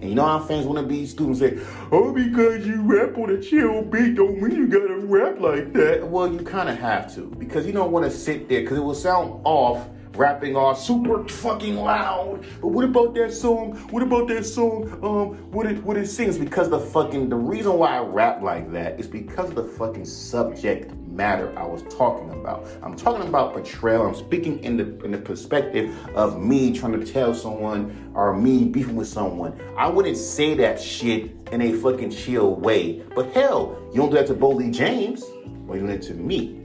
And 0.00 0.10
you 0.10 0.14
know 0.14 0.26
how 0.26 0.38
fans 0.38 0.64
want 0.64 0.78
to 0.78 0.86
be 0.86 1.00
and 1.00 1.36
say, 1.36 1.58
oh, 1.90 2.12
because 2.12 2.64
you 2.64 2.82
rap 2.82 3.18
on 3.18 3.30
a 3.30 3.42
chill 3.42 3.82
beat 3.82 4.14
don't 4.14 4.40
mean 4.40 4.54
you 4.54 4.68
gotta 4.68 4.96
rap 4.96 5.40
like 5.40 5.72
that. 5.72 6.06
Well, 6.06 6.32
you 6.32 6.38
kind 6.40 6.68
of 6.68 6.78
have 6.78 7.12
to 7.16 7.22
because 7.38 7.66
you 7.66 7.72
don't 7.72 7.90
want 7.90 8.04
to 8.04 8.10
sit 8.10 8.48
there 8.48 8.60
because 8.60 8.78
it 8.78 8.82
will 8.82 8.94
sound 8.94 9.40
off 9.44 9.88
rapping 10.18 10.56
all 10.56 10.74
super 10.74 11.26
fucking 11.28 11.76
loud. 11.76 12.44
But 12.60 12.68
what 12.68 12.84
about 12.84 13.14
that 13.14 13.32
song? 13.32 13.76
What 13.90 14.02
about 14.02 14.28
that 14.28 14.44
song? 14.44 14.92
Um, 15.02 15.36
what 15.52 15.66
it 15.66 15.82
what 15.84 15.96
it 15.96 16.08
sings? 16.08 16.36
Because 16.36 16.68
the 16.68 16.80
fucking 16.80 17.28
the 17.28 17.36
reason 17.36 17.74
why 17.74 17.96
I 17.96 18.00
rap 18.00 18.42
like 18.42 18.70
that 18.72 18.98
is 18.98 19.06
because 19.06 19.50
of 19.50 19.54
the 19.54 19.64
fucking 19.64 20.04
subject 20.04 20.92
matter 21.06 21.56
I 21.58 21.64
was 21.64 21.82
talking 21.84 22.30
about. 22.30 22.66
I'm 22.82 22.96
talking 22.96 23.26
about 23.26 23.52
portrayal. 23.52 24.06
I'm 24.06 24.14
speaking 24.14 24.62
in 24.64 24.76
the 24.76 25.04
in 25.04 25.12
the 25.12 25.18
perspective 25.18 25.94
of 26.14 26.40
me 26.40 26.76
trying 26.76 26.98
to 26.98 27.06
tell 27.06 27.32
someone 27.32 28.12
or 28.14 28.34
me 28.36 28.64
beefing 28.64 28.96
with 28.96 29.08
someone. 29.08 29.58
I 29.76 29.88
wouldn't 29.88 30.16
say 30.16 30.54
that 30.54 30.80
shit 30.80 31.36
in 31.52 31.62
a 31.62 31.72
fucking 31.74 32.10
chill 32.10 32.56
way. 32.56 33.04
But 33.14 33.32
hell, 33.32 33.78
you 33.92 33.98
don't 33.98 34.10
do 34.10 34.16
that 34.16 34.26
to 34.26 34.34
Boldy 34.34 34.72
James. 34.72 35.24
Why 35.66 35.76
you 35.76 35.82
doing 35.82 35.92
it 35.92 36.02
to 36.02 36.14
me? 36.14 36.56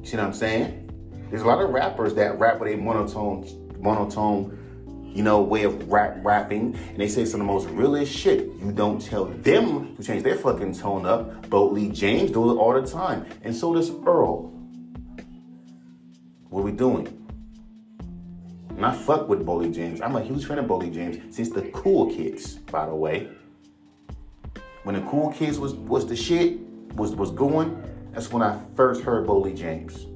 You 0.00 0.06
see 0.06 0.16
what 0.16 0.26
I'm 0.26 0.32
saying? 0.32 0.89
There's 1.30 1.42
a 1.42 1.46
lot 1.46 1.62
of 1.62 1.70
rappers 1.70 2.14
that 2.14 2.40
rap 2.40 2.58
with 2.58 2.72
a 2.72 2.76
monotone, 2.76 3.46
monotone, 3.80 5.12
you 5.14 5.22
know, 5.22 5.40
way 5.40 5.62
of 5.62 5.88
rap 5.88 6.16
rapping, 6.22 6.74
and 6.74 6.98
they 6.98 7.06
say 7.06 7.24
some 7.24 7.40
of 7.40 7.46
the 7.46 7.52
most 7.52 7.68
realest 7.68 8.12
shit. 8.12 8.46
You 8.58 8.72
don't 8.72 9.00
tell 9.00 9.26
them 9.26 9.94
to 9.96 10.02
change 10.02 10.24
their 10.24 10.34
fucking 10.34 10.74
tone 10.74 11.06
up. 11.06 11.46
Boldy 11.46 11.94
James 11.94 12.32
does 12.32 12.50
it 12.52 12.56
all 12.56 12.72
the 12.72 12.84
time, 12.84 13.26
and 13.44 13.54
so 13.54 13.72
does 13.72 13.90
Earl. 13.90 14.48
What 16.48 16.60
are 16.60 16.64
we 16.64 16.72
doing? 16.72 17.16
And 18.70 18.84
I 18.84 18.90
fuck 18.90 19.28
with 19.28 19.46
Boldy 19.46 19.72
James. 19.72 20.00
I'm 20.00 20.16
a 20.16 20.22
huge 20.22 20.46
fan 20.46 20.58
of 20.58 20.64
Boldy 20.64 20.92
James 20.92 21.36
since 21.36 21.50
the 21.50 21.62
Cool 21.70 22.12
Kids, 22.12 22.56
by 22.56 22.86
the 22.86 22.94
way. 22.94 23.28
When 24.82 24.96
the 24.96 25.02
Cool 25.02 25.32
Kids 25.32 25.60
was 25.60 25.74
was 25.74 26.08
the 26.08 26.16
shit, 26.16 26.58
was 26.94 27.14
was 27.14 27.30
going, 27.30 27.80
that's 28.12 28.32
when 28.32 28.42
I 28.42 28.60
first 28.74 29.02
heard 29.02 29.28
Boldy 29.28 29.56
James. 29.56 30.06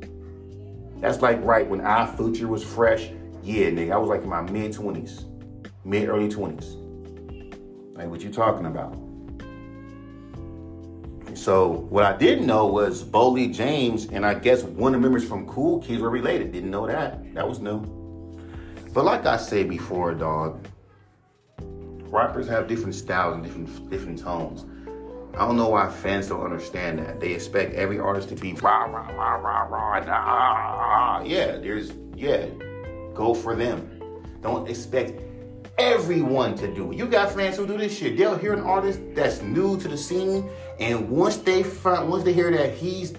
That's 1.05 1.21
like 1.21 1.45
right 1.45 1.69
when 1.69 1.83
our 1.83 2.07
future 2.17 2.49
was 2.49 2.65
fresh. 2.65 3.11
Yeah, 3.43 3.67
nigga, 3.67 3.93
I 3.93 3.99
was 3.99 4.09
like 4.09 4.23
in 4.23 4.29
my 4.31 4.41
mid 4.41 4.73
20s, 4.73 5.27
mid 5.85 6.09
early 6.09 6.31
20s. 6.31 7.95
Like 7.95 8.09
what 8.09 8.23
you 8.23 8.33
talking 8.33 8.65
about? 8.65 8.95
So 11.37 11.69
what 11.69 12.05
I 12.05 12.17
didn't 12.17 12.47
know 12.47 12.65
was 12.69 13.05
Boldy 13.05 13.55
James 13.55 14.07
and 14.07 14.25
I 14.25 14.33
guess 14.33 14.63
one 14.63 14.95
of 14.95 15.03
the 15.03 15.07
members 15.07 15.29
from 15.29 15.47
Cool 15.47 15.81
Kids 15.81 16.01
were 16.01 16.09
related. 16.09 16.53
Didn't 16.53 16.71
know 16.71 16.87
that. 16.87 17.35
That 17.35 17.47
was 17.47 17.59
new. 17.59 17.83
But 18.95 19.05
like 19.05 19.27
I 19.27 19.37
said 19.37 19.69
before, 19.69 20.15
dog, 20.15 20.67
rappers 22.05 22.49
have 22.49 22.67
different 22.67 22.95
styles 22.95 23.35
and 23.35 23.45
different 23.45 23.91
different 23.91 24.19
tones. 24.21 24.65
I 25.37 25.47
don't 25.47 25.57
know 25.57 25.69
why 25.69 25.91
fans 25.91 26.29
don't 26.29 26.43
understand 26.45 27.01
that. 27.01 27.19
They 27.19 27.33
expect 27.33 27.75
every 27.75 27.99
artist 27.99 28.29
to 28.29 28.37
be 28.37 28.53
rah 28.53 28.85
rah 28.85 29.09
rah 29.09 29.35
rah 29.35 29.63
rah 29.63 30.05
ah, 30.07 30.13
ah, 30.13 31.19
ah. 31.19 31.23
Yeah, 31.25 31.59
there's 31.59 31.93
yeah, 32.15 32.47
go 33.15 33.35
for 33.35 33.57
them. 33.57 33.91
Don't 34.43 34.69
expect 34.69 35.21
everyone 35.77 36.55
to 36.57 36.73
do 36.73 36.93
it. 36.93 36.99
You 36.99 37.07
got 37.07 37.33
fans 37.33 37.57
who 37.57 37.67
do 37.67 37.77
this 37.77 37.99
shit. 37.99 38.17
They'll 38.17 38.39
hear 38.39 38.53
an 38.53 38.61
artist 38.61 39.01
that's 39.15 39.43
new 39.43 39.77
to 39.81 39.89
the 39.89 39.97
scene, 39.97 40.49
and 40.79 41.11
once 41.11 41.39
they 41.39 41.65
find, 41.65 42.09
once 42.09 42.23
they 42.23 42.33
hear 42.33 42.53
that 42.53 42.75
he's 42.75 43.15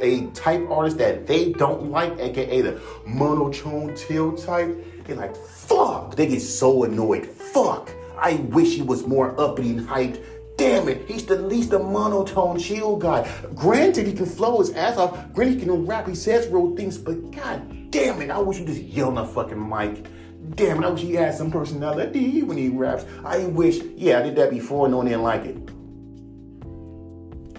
a 0.00 0.26
type 0.30 0.68
artist 0.68 0.98
that 0.98 1.28
they 1.28 1.52
don't 1.52 1.92
like, 1.92 2.18
aka 2.18 2.60
the 2.60 2.80
monotone 3.06 3.96
chill 3.96 4.36
type, 4.36 4.76
they're 5.04 5.14
like, 5.14 5.36
fuck. 5.36 6.16
They 6.16 6.26
get 6.26 6.40
so 6.40 6.82
annoyed. 6.82 7.26
Fuck. 7.26 7.90
I 8.18 8.34
wish 8.50 8.74
he 8.74 8.82
was 8.82 9.06
more 9.06 9.38
uppity 9.40 9.70
and 9.70 9.88
hyped 9.88 10.24
damn 10.62 10.88
it, 10.88 11.08
he's 11.08 11.26
the 11.26 11.34
least 11.36 11.72
a 11.72 11.78
monotone 11.78 12.56
chill 12.56 12.96
guy. 12.96 13.28
Granted, 13.54 14.06
he 14.06 14.12
can 14.12 14.26
flow 14.26 14.60
his 14.60 14.70
ass 14.70 14.96
off. 14.96 15.32
Granted, 15.32 15.58
he 15.58 15.66
can 15.66 15.86
rap. 15.86 16.06
He 16.06 16.14
says 16.14 16.46
real 16.48 16.76
things, 16.76 16.96
but 16.96 17.32
god 17.32 17.90
damn 17.90 18.22
it, 18.22 18.30
I 18.30 18.38
wish 18.38 18.58
he 18.58 18.64
just 18.64 18.80
yell 18.80 19.08
on 19.08 19.16
the 19.16 19.24
fucking 19.24 19.68
mic. 19.68 20.06
Damn 20.54 20.82
it, 20.82 20.86
I 20.86 20.90
wish 20.90 21.02
he 21.02 21.14
had 21.14 21.34
some 21.34 21.50
personality 21.50 22.42
when 22.42 22.56
he 22.56 22.68
raps. 22.68 23.04
I 23.24 23.46
wish, 23.46 23.78
yeah, 23.96 24.20
I 24.20 24.22
did 24.22 24.36
that 24.36 24.50
before, 24.50 24.86
and 24.86 24.92
no 24.92 24.98
one 24.98 25.06
didn't 25.06 25.22
like 25.22 25.44
it. 25.44 25.56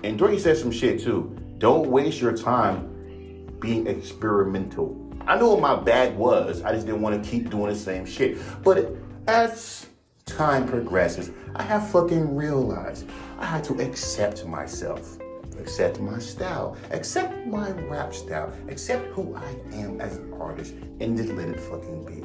And 0.05 0.17
Drake 0.17 0.39
said 0.39 0.57
some 0.57 0.71
shit 0.71 1.01
too. 1.01 1.37
Don't 1.57 1.89
waste 1.89 2.21
your 2.21 2.35
time 2.35 3.49
being 3.59 3.85
experimental. 3.87 4.99
I 5.27 5.37
knew 5.37 5.49
what 5.49 5.61
my 5.61 5.75
bag 5.75 6.15
was. 6.15 6.61
I 6.63 6.71
just 6.73 6.85
didn't 6.85 7.01
want 7.01 7.21
to 7.21 7.29
keep 7.29 7.49
doing 7.49 7.67
the 7.71 7.75
same 7.75 8.05
shit. 8.05 8.37
But 8.63 8.95
as 9.27 9.87
time 10.25 10.67
progresses, 10.67 11.31
I 11.55 11.63
have 11.63 11.89
fucking 11.89 12.35
realized 12.35 13.07
I 13.37 13.45
had 13.45 13.63
to 13.65 13.79
accept 13.81 14.45
myself, 14.45 15.17
accept 15.59 15.99
my 15.99 16.19
style, 16.19 16.77
accept 16.91 17.45
my 17.45 17.71
rap 17.71 18.13
style, 18.13 18.51
accept 18.67 19.05
who 19.07 19.35
I 19.35 19.55
am 19.73 20.01
as 20.01 20.17
an 20.17 20.33
artist, 20.33 20.73
and 20.99 21.17
just 21.17 21.29
let 21.33 21.49
it 21.49 21.59
fucking 21.59 22.05
be. 22.05 22.23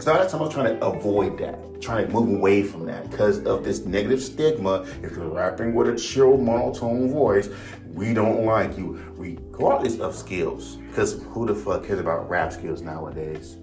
So 0.00 0.12
that's 0.12 0.32
time 0.32 0.40
I 0.40 0.44
was 0.44 0.52
trying 0.52 0.78
to 0.78 0.84
avoid 0.84 1.38
that, 1.38 1.80
trying 1.80 2.08
to 2.08 2.12
move 2.12 2.28
away 2.28 2.64
from 2.64 2.86
that 2.86 3.08
because 3.08 3.44
of 3.44 3.62
this 3.62 3.84
negative 3.84 4.20
stigma. 4.20 4.84
If 5.02 5.12
you're 5.12 5.28
rapping 5.28 5.74
with 5.74 5.88
a 5.88 5.96
chill 5.96 6.36
monotone 6.36 7.10
voice, 7.12 7.48
we 7.92 8.12
don't 8.12 8.44
like 8.44 8.76
you, 8.76 9.00
regardless 9.12 10.00
of 10.00 10.16
skills. 10.16 10.76
Because 10.88 11.22
who 11.30 11.46
the 11.46 11.54
fuck 11.54 11.84
cares 11.84 12.00
about 12.00 12.28
rap 12.28 12.52
skills 12.52 12.82
nowadays? 12.82 13.58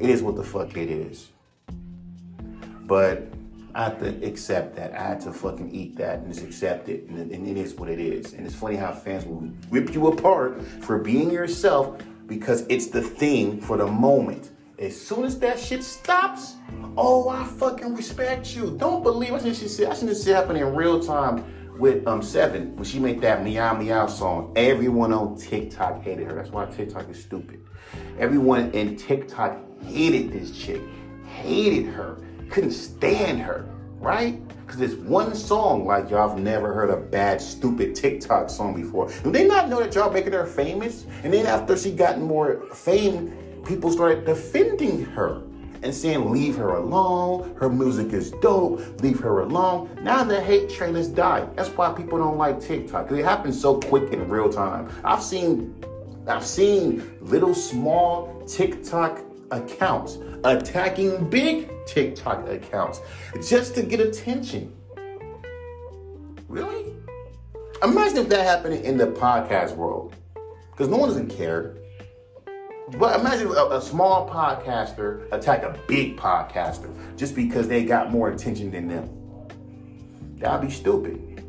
It 0.00 0.10
is 0.10 0.22
what 0.22 0.34
the 0.34 0.42
fuck 0.42 0.76
it 0.76 0.90
is. 0.90 1.28
But 2.86 3.28
I 3.74 3.84
have 3.84 3.98
to 4.00 4.24
accept 4.24 4.76
that. 4.76 4.92
I 4.92 5.02
had 5.02 5.20
to 5.22 5.32
fucking 5.32 5.74
eat 5.74 5.96
that 5.96 6.20
and 6.20 6.32
just 6.32 6.46
accept 6.46 6.88
it. 6.88 7.08
And, 7.08 7.30
and 7.30 7.46
it 7.48 7.56
is 7.56 7.74
what 7.74 7.88
it 7.88 7.98
is. 7.98 8.32
And 8.32 8.46
it's 8.46 8.54
funny 8.54 8.76
how 8.76 8.92
fans 8.92 9.24
will 9.26 9.50
rip 9.70 9.92
you 9.92 10.06
apart 10.06 10.62
for 10.80 10.98
being 10.98 11.30
yourself 11.30 12.00
because 12.26 12.64
it's 12.68 12.86
the 12.86 13.02
thing 13.02 13.60
for 13.60 13.76
the 13.76 13.86
moment. 13.86 14.50
As 14.78 15.00
soon 15.00 15.24
as 15.24 15.38
that 15.40 15.58
shit 15.58 15.82
stops, 15.82 16.54
oh, 16.96 17.28
I 17.28 17.44
fucking 17.44 17.94
respect 17.94 18.54
you. 18.54 18.76
Don't 18.78 19.02
believe 19.02 19.32
I 19.32 19.38
seen 19.38 19.54
shit. 19.54 19.88
I 19.88 19.94
shit 19.94 20.26
happen 20.26 20.56
in 20.56 20.74
real 20.74 21.00
time 21.00 21.44
with 21.78 22.06
um 22.06 22.22
Seven 22.22 22.74
when 22.76 22.84
she 22.84 22.98
made 22.98 23.20
that 23.20 23.42
meow 23.42 23.74
meow 23.74 24.06
song. 24.06 24.52
Everyone 24.56 25.12
on 25.12 25.36
TikTok 25.36 26.02
hated 26.02 26.26
her. 26.26 26.34
That's 26.34 26.50
why 26.50 26.66
TikTok 26.66 27.08
is 27.08 27.20
stupid. 27.20 27.64
Everyone 28.18 28.70
in 28.72 28.96
TikTok 28.96 29.58
hated 29.84 30.32
this 30.32 30.56
chick, 30.56 30.80
hated 31.26 31.86
her 31.86 32.18
couldn't 32.54 32.70
stand 32.70 33.40
her, 33.40 33.66
right? 33.98 34.40
Because 34.64 34.80
it's 34.80 34.94
one 34.94 35.34
song 35.34 35.86
like 35.86 36.08
y'all 36.08 36.28
have 36.28 36.38
never 36.38 36.72
heard 36.72 36.88
a 36.88 36.96
bad, 36.96 37.40
stupid 37.40 37.96
TikTok 37.96 38.48
song 38.48 38.80
before. 38.80 39.10
Do 39.24 39.32
they 39.32 39.44
not 39.44 39.68
know 39.68 39.80
that 39.80 39.92
y'all 39.92 40.12
making 40.12 40.34
her 40.34 40.46
famous? 40.46 41.04
And 41.24 41.34
then 41.34 41.46
after 41.46 41.76
she 41.76 41.90
got 41.90 42.20
more 42.20 42.64
fame, 42.72 43.36
people 43.66 43.90
started 43.90 44.24
defending 44.24 45.04
her 45.04 45.42
and 45.82 45.92
saying, 45.92 46.30
leave 46.30 46.54
her 46.54 46.76
alone. 46.76 47.56
Her 47.56 47.68
music 47.68 48.12
is 48.12 48.30
dope. 48.40 48.80
Leave 49.02 49.18
her 49.18 49.40
alone. 49.40 49.90
Now 50.02 50.22
the 50.22 50.40
hate 50.40 50.70
train 50.70 50.94
has 50.94 51.08
died. 51.08 51.56
That's 51.56 51.70
why 51.70 51.92
people 51.92 52.18
don't 52.18 52.38
like 52.38 52.60
TikTok. 52.60 53.06
Because 53.06 53.18
it 53.18 53.24
happens 53.24 53.60
so 53.60 53.80
quick 53.80 54.12
in 54.12 54.28
real 54.28 54.48
time. 54.48 54.88
I've 55.02 55.24
seen 55.24 55.84
I've 56.28 56.46
seen 56.46 57.18
little 57.20 57.52
small 57.52 58.44
TikTok 58.46 59.18
accounts 59.54 60.18
attacking 60.44 61.28
big 61.30 61.70
TikTok 61.86 62.48
accounts 62.48 63.00
just 63.48 63.74
to 63.76 63.82
get 63.82 64.00
attention. 64.00 64.74
Really? 66.48 66.94
Imagine 67.82 68.18
if 68.18 68.28
that 68.30 68.44
happened 68.44 68.84
in 68.84 68.96
the 68.96 69.06
podcast 69.06 69.76
world. 69.76 70.14
Because 70.70 70.88
no 70.88 70.96
one 70.96 71.08
doesn't 71.08 71.30
care. 71.30 71.76
But 72.98 73.18
imagine 73.18 73.48
a, 73.48 73.76
a, 73.76 73.80
small 73.80 74.28
podcaster 74.28 75.30
attack 75.32 75.62
a 75.62 75.78
big 75.88 76.16
podcaster 76.16 76.90
just 77.16 77.34
because 77.34 77.66
they 77.66 77.84
got 77.84 78.10
more 78.10 78.30
attention 78.30 78.70
than 78.70 78.88
them. 78.88 79.08
That'd 80.36 80.68
be 80.68 80.74
stupid. 80.74 81.42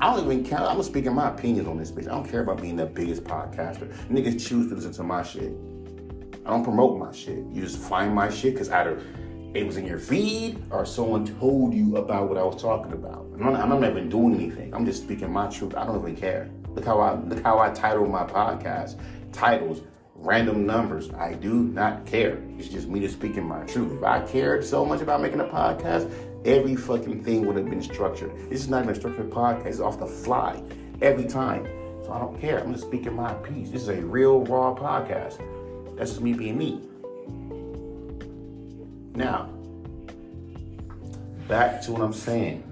I 0.00 0.14
don't 0.14 0.24
even 0.24 0.44
care. 0.44 0.60
I'm 0.60 0.82
speaking 0.82 1.14
my 1.14 1.28
opinions 1.28 1.66
on 1.66 1.78
this 1.78 1.90
bitch. 1.90 2.06
I 2.06 2.10
don't 2.10 2.28
care 2.28 2.40
about 2.40 2.62
being 2.62 2.76
the 2.76 2.86
biggest 2.86 3.24
podcaster. 3.24 3.92
Niggas 4.08 4.46
choose 4.46 4.68
to 4.68 4.76
listen 4.76 4.92
to 4.92 5.02
my 5.02 5.22
shit. 5.22 5.52
I 6.50 6.52
don't 6.54 6.64
promote 6.64 6.98
my 6.98 7.12
shit. 7.12 7.44
You 7.52 7.62
just 7.62 7.78
find 7.78 8.12
my 8.12 8.28
shit 8.28 8.54
because 8.54 8.70
either 8.70 9.00
it 9.54 9.64
was 9.64 9.76
in 9.76 9.86
your 9.86 10.00
feed 10.00 10.60
or 10.72 10.84
someone 10.84 11.24
told 11.38 11.72
you 11.72 11.96
about 11.96 12.28
what 12.28 12.36
I 12.38 12.42
was 12.42 12.60
talking 12.60 12.92
about. 12.92 13.24
I'm 13.34 13.38
not, 13.38 13.54
I'm 13.54 13.68
not 13.68 13.88
even 13.88 14.08
doing 14.08 14.34
anything. 14.34 14.74
I'm 14.74 14.84
just 14.84 15.00
speaking 15.04 15.32
my 15.32 15.46
truth. 15.46 15.76
I 15.76 15.86
don't 15.86 16.00
even 16.02 16.16
care. 16.16 16.50
Look 16.74 16.84
how 16.84 16.98
I 16.98 17.14
look 17.20 17.40
how 17.44 17.60
I 17.60 17.70
title 17.70 18.04
my 18.08 18.24
podcast. 18.24 19.00
Titles 19.32 19.82
random 20.16 20.66
numbers. 20.66 21.08
I 21.12 21.34
do 21.34 21.54
not 21.54 22.04
care. 22.04 22.42
It's 22.58 22.66
just 22.66 22.88
me 22.88 22.98
just 22.98 23.14
speaking 23.14 23.46
my 23.46 23.64
truth. 23.66 23.92
If 23.98 24.02
I 24.02 24.20
cared 24.26 24.64
so 24.64 24.84
much 24.84 25.02
about 25.02 25.22
making 25.22 25.38
a 25.38 25.44
podcast, 25.44 26.12
every 26.44 26.74
fucking 26.74 27.22
thing 27.22 27.46
would 27.46 27.54
have 27.54 27.70
been 27.70 27.80
structured. 27.80 28.32
This 28.50 28.62
is 28.62 28.68
not 28.68 28.82
even 28.82 28.96
a 28.96 28.98
structured 28.98 29.30
podcast. 29.30 29.66
It's 29.66 29.78
off 29.78 30.00
the 30.00 30.06
fly 30.06 30.60
every 31.00 31.26
time. 31.26 31.64
So 32.04 32.12
I 32.12 32.18
don't 32.18 32.40
care. 32.40 32.58
I'm 32.58 32.72
just 32.72 32.86
speaking 32.86 33.14
my 33.14 33.34
piece. 33.34 33.70
This 33.70 33.82
is 33.82 33.88
a 33.88 34.02
real 34.04 34.44
raw 34.46 34.74
podcast. 34.74 35.40
That's 36.00 36.12
just 36.12 36.22
me 36.22 36.32
being 36.32 36.56
me. 36.56 36.80
Now, 39.14 39.50
back 41.46 41.82
to 41.82 41.92
what 41.92 42.00
I'm 42.00 42.14
saying. 42.14 42.64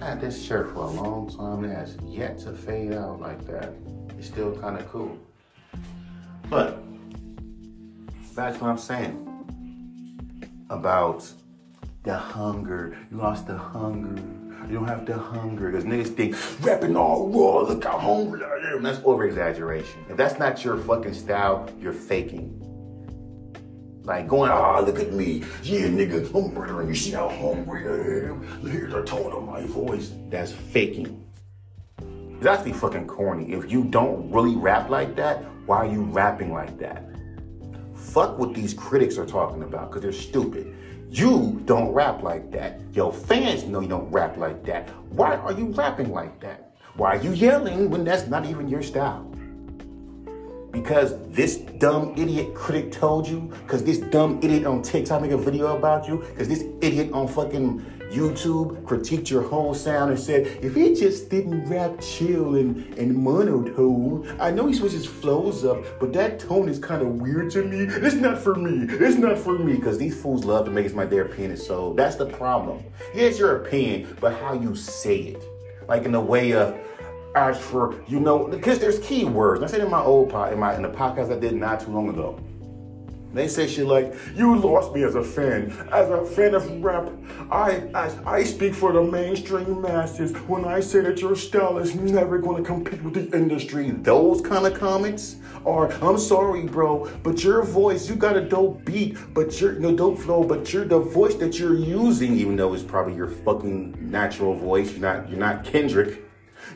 I 0.00 0.10
had 0.10 0.20
this 0.20 0.40
shirt 0.40 0.68
for 0.72 0.84
a 0.84 0.90
long 0.90 1.28
time. 1.36 1.64
It 1.64 1.74
has 1.74 1.96
yet 2.06 2.38
to 2.42 2.52
fade 2.52 2.92
out 2.92 3.20
like 3.20 3.44
that. 3.48 3.72
It's 4.16 4.28
still 4.28 4.54
kind 4.54 4.78
of 4.78 4.88
cool. 4.88 5.18
But 6.48 6.80
back 8.36 8.54
to 8.54 8.60
what 8.60 8.70
I'm 8.70 8.78
saying 8.78 9.18
about 10.70 11.28
the 12.04 12.16
hunger. 12.16 12.96
You 13.10 13.16
lost 13.16 13.48
the 13.48 13.58
hunger. 13.58 14.22
You 14.68 14.76
don't 14.76 14.88
have 14.88 15.04
to 15.06 15.18
hunger. 15.18 15.70
Because 15.70 15.84
niggas 15.84 16.14
think 16.14 16.36
rapping 16.64 16.96
all 16.96 17.28
raw, 17.28 17.60
look 17.68 17.84
how 17.84 17.98
hungry 17.98 18.42
I 18.44 18.72
am. 18.72 18.82
That's 18.82 19.00
over 19.04 19.24
exaggeration. 19.24 20.04
If 20.08 20.16
that's 20.16 20.38
not 20.38 20.64
your 20.64 20.78
fucking 20.78 21.14
style, 21.14 21.68
you're 21.80 21.92
faking. 21.92 22.60
Like 24.04 24.28
going, 24.28 24.50
ah, 24.50 24.80
look 24.80 24.98
at 24.98 25.12
me. 25.12 25.44
Yeah, 25.62 25.86
nigga, 25.86 26.34
I'm 26.34 26.52
murdering 26.52 26.88
you. 26.88 26.94
See 26.94 27.12
how 27.12 27.28
hungry 27.28 27.86
I 27.88 28.30
am? 28.30 28.42
Here's 28.68 28.92
the 28.92 29.02
tone 29.02 29.32
of 29.32 29.44
my 29.44 29.62
voice. 29.62 30.12
That's 30.28 30.52
faking. 30.52 31.26
It's 32.36 32.46
actually 32.46 32.74
fucking 32.74 33.06
corny. 33.06 33.52
If 33.52 33.70
you 33.70 33.84
don't 33.84 34.30
really 34.30 34.56
rap 34.56 34.90
like 34.90 35.16
that, 35.16 35.42
why 35.64 35.78
are 35.78 35.86
you 35.86 36.02
rapping 36.02 36.52
like 36.52 36.78
that? 36.78 37.02
Fuck 37.94 38.38
what 38.38 38.52
these 38.52 38.74
critics 38.74 39.16
are 39.16 39.24
talking 39.24 39.62
about, 39.62 39.88
because 39.88 40.02
they're 40.02 40.12
stupid. 40.12 40.76
You 41.14 41.62
don't 41.64 41.92
rap 41.92 42.24
like 42.24 42.50
that. 42.50 42.80
Your 42.92 43.12
fans 43.12 43.62
know 43.62 43.78
you 43.78 43.86
don't 43.86 44.10
rap 44.10 44.36
like 44.36 44.64
that. 44.64 44.88
Why 45.10 45.36
are 45.36 45.52
you 45.52 45.66
rapping 45.66 46.10
like 46.10 46.40
that? 46.40 46.74
Why 46.96 47.14
are 47.14 47.22
you 47.22 47.30
yelling 47.30 47.88
when 47.88 48.02
that's 48.02 48.26
not 48.26 48.46
even 48.46 48.66
your 48.66 48.82
style? 48.82 49.22
Because 50.72 51.16
this 51.28 51.58
dumb 51.78 52.14
idiot 52.16 52.52
critic 52.56 52.90
told 52.90 53.28
you? 53.28 53.42
Because 53.62 53.84
this 53.84 53.98
dumb 53.98 54.40
idiot 54.42 54.66
on 54.66 54.82
TikTok 54.82 55.22
make 55.22 55.30
a 55.30 55.38
video 55.38 55.76
about 55.76 56.08
you? 56.08 56.16
Because 56.16 56.48
this 56.48 56.64
idiot 56.80 57.12
on 57.12 57.28
fucking 57.28 57.86
YouTube 58.10 58.82
critiqued 58.82 59.30
your 59.30 59.42
whole 59.42 59.74
sound 59.74 60.10
and 60.10 60.20
said, 60.20 60.46
if 60.62 60.74
he 60.74 60.94
just 60.94 61.30
didn't 61.30 61.68
rap 61.68 62.00
chill 62.00 62.56
and, 62.56 62.96
and 62.98 63.16
monotone, 63.16 64.36
I 64.40 64.50
know 64.50 64.66
he 64.66 64.74
switches 64.74 65.06
flows 65.06 65.64
up, 65.64 65.78
but 65.98 66.12
that 66.12 66.38
tone 66.38 66.68
is 66.68 66.78
kind 66.78 67.02
of 67.02 67.08
weird 67.08 67.50
to 67.52 67.64
me. 67.64 67.86
It's 68.04 68.16
not 68.16 68.38
for 68.38 68.54
me. 68.54 68.86
It's 68.88 69.16
not 69.16 69.38
for 69.38 69.58
me. 69.58 69.74
Because 69.74 69.98
these 69.98 70.20
fools 70.20 70.44
love 70.44 70.64
to 70.66 70.70
make 70.70 70.86
it 70.86 70.94
my 70.94 71.04
their 71.04 71.24
opinion. 71.24 71.56
So 71.56 71.94
that's 71.94 72.16
the 72.16 72.26
problem. 72.26 72.84
Here's 73.12 73.38
your 73.38 73.64
opinion, 73.64 74.16
but 74.20 74.34
how 74.34 74.54
you 74.54 74.74
say 74.74 75.18
it. 75.18 75.42
Like 75.88 76.04
in 76.04 76.12
the 76.12 76.20
way 76.20 76.52
of, 76.52 76.78
as 77.36 77.58
for 77.58 78.00
you 78.06 78.20
know 78.20 78.46
because 78.46 78.78
there's 78.78 79.00
keywords. 79.00 79.62
I 79.62 79.66
said 79.66 79.80
in 79.80 79.90
my 79.90 80.00
old 80.00 80.30
pod, 80.30 80.52
in 80.52 80.58
my 80.58 80.74
in 80.76 80.82
the 80.82 80.88
podcast 80.88 81.34
I 81.34 81.38
did 81.38 81.54
not 81.54 81.80
too 81.80 81.90
long 81.90 82.08
ago. 82.08 82.38
They 83.34 83.48
say 83.48 83.66
shit 83.66 83.86
like, 83.86 84.14
"You 84.36 84.56
lost 84.56 84.94
me 84.94 85.02
as 85.02 85.16
a 85.16 85.24
fan. 85.24 85.72
As 85.90 86.08
a 86.08 86.24
fan 86.24 86.54
of 86.54 86.64
rap, 86.82 87.10
I 87.50 87.82
I, 87.92 88.10
I 88.24 88.44
speak 88.44 88.74
for 88.74 88.92
the 88.92 89.02
mainstream 89.02 89.82
masses 89.82 90.32
when 90.46 90.64
I 90.64 90.78
say 90.78 91.00
that 91.00 91.20
your 91.20 91.34
style 91.34 91.78
is 91.78 91.96
never 91.96 92.40
to 92.40 92.62
compete 92.62 93.02
with 93.02 93.14
the 93.14 93.36
industry." 93.36 93.90
Those 93.90 94.40
kind 94.40 94.66
of 94.66 94.74
comments 94.74 95.36
are, 95.66 95.90
"I'm 96.00 96.18
sorry, 96.18 96.62
bro, 96.62 97.08
but 97.24 97.42
your 97.42 97.64
voice, 97.64 98.08
you 98.08 98.14
got 98.14 98.36
a 98.36 98.40
dope 98.40 98.84
beat, 98.84 99.16
but 99.34 99.60
your 99.60 99.72
no 99.72 99.92
dope 99.94 100.18
flow, 100.20 100.44
but 100.44 100.72
you're 100.72 100.84
the 100.84 101.00
voice 101.00 101.34
that 101.34 101.58
you're 101.58 101.74
using, 101.74 102.34
even 102.34 102.54
though 102.56 102.72
it's 102.72 102.84
probably 102.84 103.14
your 103.14 103.32
fucking 103.44 103.96
natural 104.00 104.54
voice. 104.54 104.92
You're 104.92 105.12
not 105.12 105.28
you're 105.28 105.40
not 105.40 105.64
Kendrick." 105.64 106.20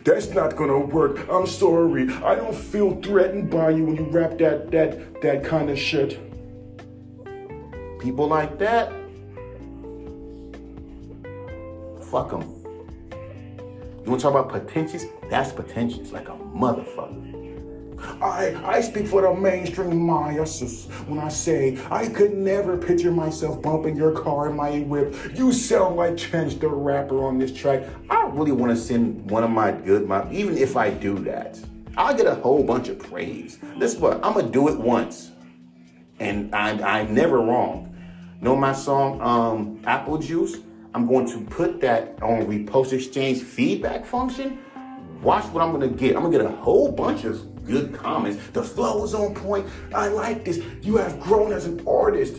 That's 0.05 0.29
not 0.31 0.57
gonna 0.57 0.79
work. 0.79 1.29
I'm 1.31 1.47
sorry. 1.47 2.09
I 2.23 2.35
don't 2.35 2.55
feel 2.55 3.01
threatened 3.01 3.51
by 3.51 3.71
you 3.71 3.85
when 3.85 3.97
you 3.97 4.05
rap 4.05 4.39
that 4.39 4.71
that 4.71 5.23
that 5.23 5.45
kind 5.45 5.71
of 5.71 5.79
shit. 5.79 6.28
People 7.99 8.29
like 8.29 8.59
that, 8.59 8.93
fuck 12.11 12.31
them. 12.31 12.43
You 14.05 14.13
wanna 14.13 14.23
talk 14.23 14.31
about 14.31 14.49
potentials? 14.49 15.05
That's 15.29 15.53
potentials, 15.53 16.13
like 16.13 16.29
a 16.29 16.33
motherfucker. 16.33 17.29
I, 18.23 18.55
I 18.65 18.81
speak 18.81 19.07
for 19.07 19.23
the 19.23 19.35
mainstream 19.35 20.07
masses 20.07 20.87
when 21.07 21.19
I 21.19 21.29
say 21.29 21.79
I 21.91 22.07
could 22.09 22.35
never 22.35 22.77
picture 22.77 23.11
myself 23.11 23.61
bumping 23.61 23.97
your 23.97 24.13
car 24.13 24.49
in 24.51 24.57
my 24.57 24.81
whip. 24.81 25.15
You 25.35 25.53
sound 25.53 25.97
like 25.97 26.17
Chance 26.17 26.55
the 26.55 26.69
Rapper 26.69 27.25
on 27.25 27.39
this 27.39 27.53
track. 27.53 27.85
I 28.09 28.27
really 28.29 28.53
want 28.53 28.71
to 28.71 28.81
send 28.81 29.31
one 29.31 29.45
of 29.45 29.51
my 29.51 29.73
good, 29.73 30.09
my 30.09 30.31
even 30.33 30.57
if 30.57 30.77
I 30.77 30.91
do 30.91 31.19
that, 31.21 31.59
I'll 31.97 32.15
get 32.15 32.27
a 32.27 32.37
whole 32.37 32.63
bunch 32.63 32.89
of 32.89 32.99
praise. 32.99 33.59
This 33.79 33.95
is 33.95 34.01
what 34.01 34.25
I'm 34.25 34.35
gonna 34.35 34.49
do 34.49 34.69
it 34.69 34.79
once, 34.79 35.33
and 36.21 36.55
I'm 36.55 36.83
I'm 36.83 37.15
never 37.15 37.39
wrong. 37.39 37.88
Know 38.41 38.55
my 38.55 38.73
song, 38.73 39.21
um, 39.21 39.83
Apple 39.85 40.17
Juice. 40.17 40.59
I'm 40.95 41.09
going 41.09 41.27
to 41.29 41.41
put 41.41 41.81
that 41.81 42.23
on 42.23 42.47
Repost 42.47 42.93
Exchange 42.93 43.43
feedback 43.43 44.07
function. 44.07 44.59
Watch 45.23 45.45
what 45.47 45.65
I'm 45.65 45.73
gonna 45.73 45.89
get. 45.89 46.15
I'm 46.15 46.23
gonna 46.23 46.39
get 46.39 46.47
a 46.47 46.57
whole 46.57 46.93
bunch 46.93 47.25
of 47.25 47.65
good 47.65 47.93
comments. 47.93 48.41
The 48.53 48.63
flow 48.63 49.03
is 49.03 49.13
on 49.13 49.35
point. 49.35 49.67
I 49.93 50.07
like 50.07 50.45
this. 50.45 50.63
You 50.83 50.97
have 50.99 51.19
grown 51.19 51.53
as 51.53 51.67
an 51.67 51.85
artist. 51.87 52.37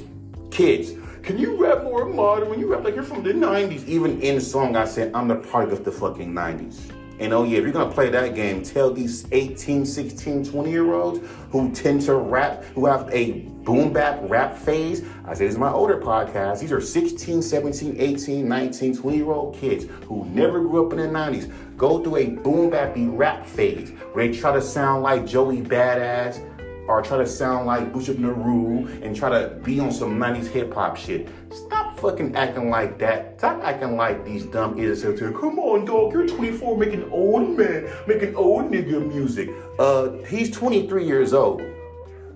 Kids, 0.51 0.93
can 1.21 1.37
you 1.37 1.61
rap 1.61 1.83
more 1.83 2.05
modern 2.05 2.49
when 2.49 2.61
you 2.61 2.71
rap 2.71 2.85
like 2.85 2.95
you're 2.95 3.03
from 3.03 3.21
the 3.21 3.33
90s? 3.33 3.85
Even 3.85 4.21
in 4.21 4.35
the 4.35 4.41
song, 4.41 4.77
I 4.77 4.85
said, 4.85 5.11
I'm 5.13 5.27
the 5.27 5.35
product 5.35 5.73
of 5.73 5.83
the 5.83 5.91
fucking 5.91 6.33
90s. 6.33 6.91
And 7.19 7.33
oh 7.33 7.43
yeah, 7.43 7.57
if 7.57 7.63
you're 7.63 7.73
gonna 7.73 7.91
play 7.91 8.09
that 8.09 8.33
game, 8.33 8.63
tell 8.63 8.93
these 8.93 9.27
18, 9.31 9.85
16, 9.85 10.45
20 10.45 10.71
year 10.71 10.93
olds 10.93 11.19
who 11.51 11.71
tend 11.71 12.01
to 12.03 12.15
rap, 12.15 12.63
who 12.75 12.85
have 12.85 13.09
a 13.11 13.41
boom 13.63 13.91
bap 13.91 14.19
rap 14.23 14.57
phase. 14.57 15.03
I 15.25 15.33
say 15.33 15.45
this 15.45 15.53
is 15.53 15.59
my 15.59 15.71
older 15.71 15.97
podcast. 15.97 16.59
These 16.59 16.71
are 16.71 16.81
16, 16.81 17.41
17, 17.41 17.95
18, 17.99 18.47
19, 18.47 18.97
20 18.97 19.17
year 19.17 19.31
old 19.31 19.55
kids 19.55 19.85
who 20.05 20.25
never 20.25 20.61
grew 20.61 20.85
up 20.85 20.93
in 20.93 20.99
the 20.99 21.07
90s. 21.07 21.51
Go 21.77 22.03
through 22.03 22.15
a 22.17 22.25
boom 22.27 22.71
bappy 22.71 23.09
rap 23.15 23.45
phase 23.45 23.89
where 24.13 24.27
they 24.27 24.37
try 24.37 24.53
to 24.53 24.61
sound 24.61 25.03
like 25.03 25.25
Joey 25.25 25.61
Badass 25.61 26.45
or 26.87 27.01
try 27.03 27.17
to 27.17 27.27
sound 27.27 27.67
like 27.67 27.93
Bishop 27.93 28.17
Nehru 28.17 28.87
and 29.03 29.15
try 29.15 29.29
to 29.29 29.55
be 29.63 29.79
on 29.79 29.91
some 29.91 30.17
90s 30.17 30.47
hip 30.47 30.73
hop 30.73 30.97
shit. 30.97 31.29
Stop 31.51 31.78
fucking 31.99 32.35
acting 32.35 32.69
like 32.69 32.97
that. 32.99 33.37
Stop 33.37 33.61
acting 33.63 33.95
like 33.95 34.25
these 34.25 34.45
dumb 34.45 34.77
idiots 34.77 35.03
out 35.05 35.17
there. 35.17 35.31
Come 35.31 35.59
on, 35.59 35.85
dog, 35.85 36.13
you're 36.13 36.27
24 36.27 36.77
making 36.77 37.09
old 37.11 37.57
man, 37.57 37.89
making 38.07 38.35
old 38.35 38.71
nigga 38.71 39.05
music. 39.05 39.49
Uh, 39.77 40.11
he's 40.27 40.49
23 40.51 41.05
years 41.05 41.33
old. 41.33 41.61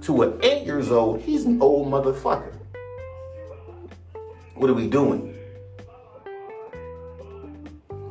To 0.01 0.21
an 0.23 0.39
8 0.43 0.65
years 0.65 0.91
old, 0.91 1.21
he's 1.21 1.45
an 1.45 1.61
old 1.61 1.87
motherfucker. 1.87 2.53
What 4.55 4.69
are 4.69 4.73
we 4.73 4.87
doing? 4.87 5.33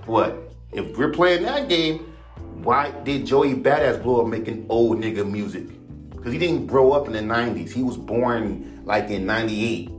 What? 0.07 0.39
If 0.73 0.97
we're 0.97 1.13
playing 1.13 1.43
that 1.43 1.69
game, 1.69 2.13
why 2.63 2.91
did 3.05 3.27
Joey 3.27 3.55
Badass 3.55 4.03
blow 4.03 4.23
up 4.23 4.29
making 4.29 4.67
old 4.69 4.99
nigga 4.99 5.31
music? 5.31 5.67
Because 6.11 6.33
he 6.33 6.39
didn't 6.39 6.67
grow 6.67 6.93
up 6.93 7.07
in 7.07 7.13
the 7.13 7.19
90s. 7.19 7.71
He 7.71 7.83
was 7.83 7.97
born 7.97 8.83
like 8.85 9.11
in 9.11 9.27
98. 9.27 9.91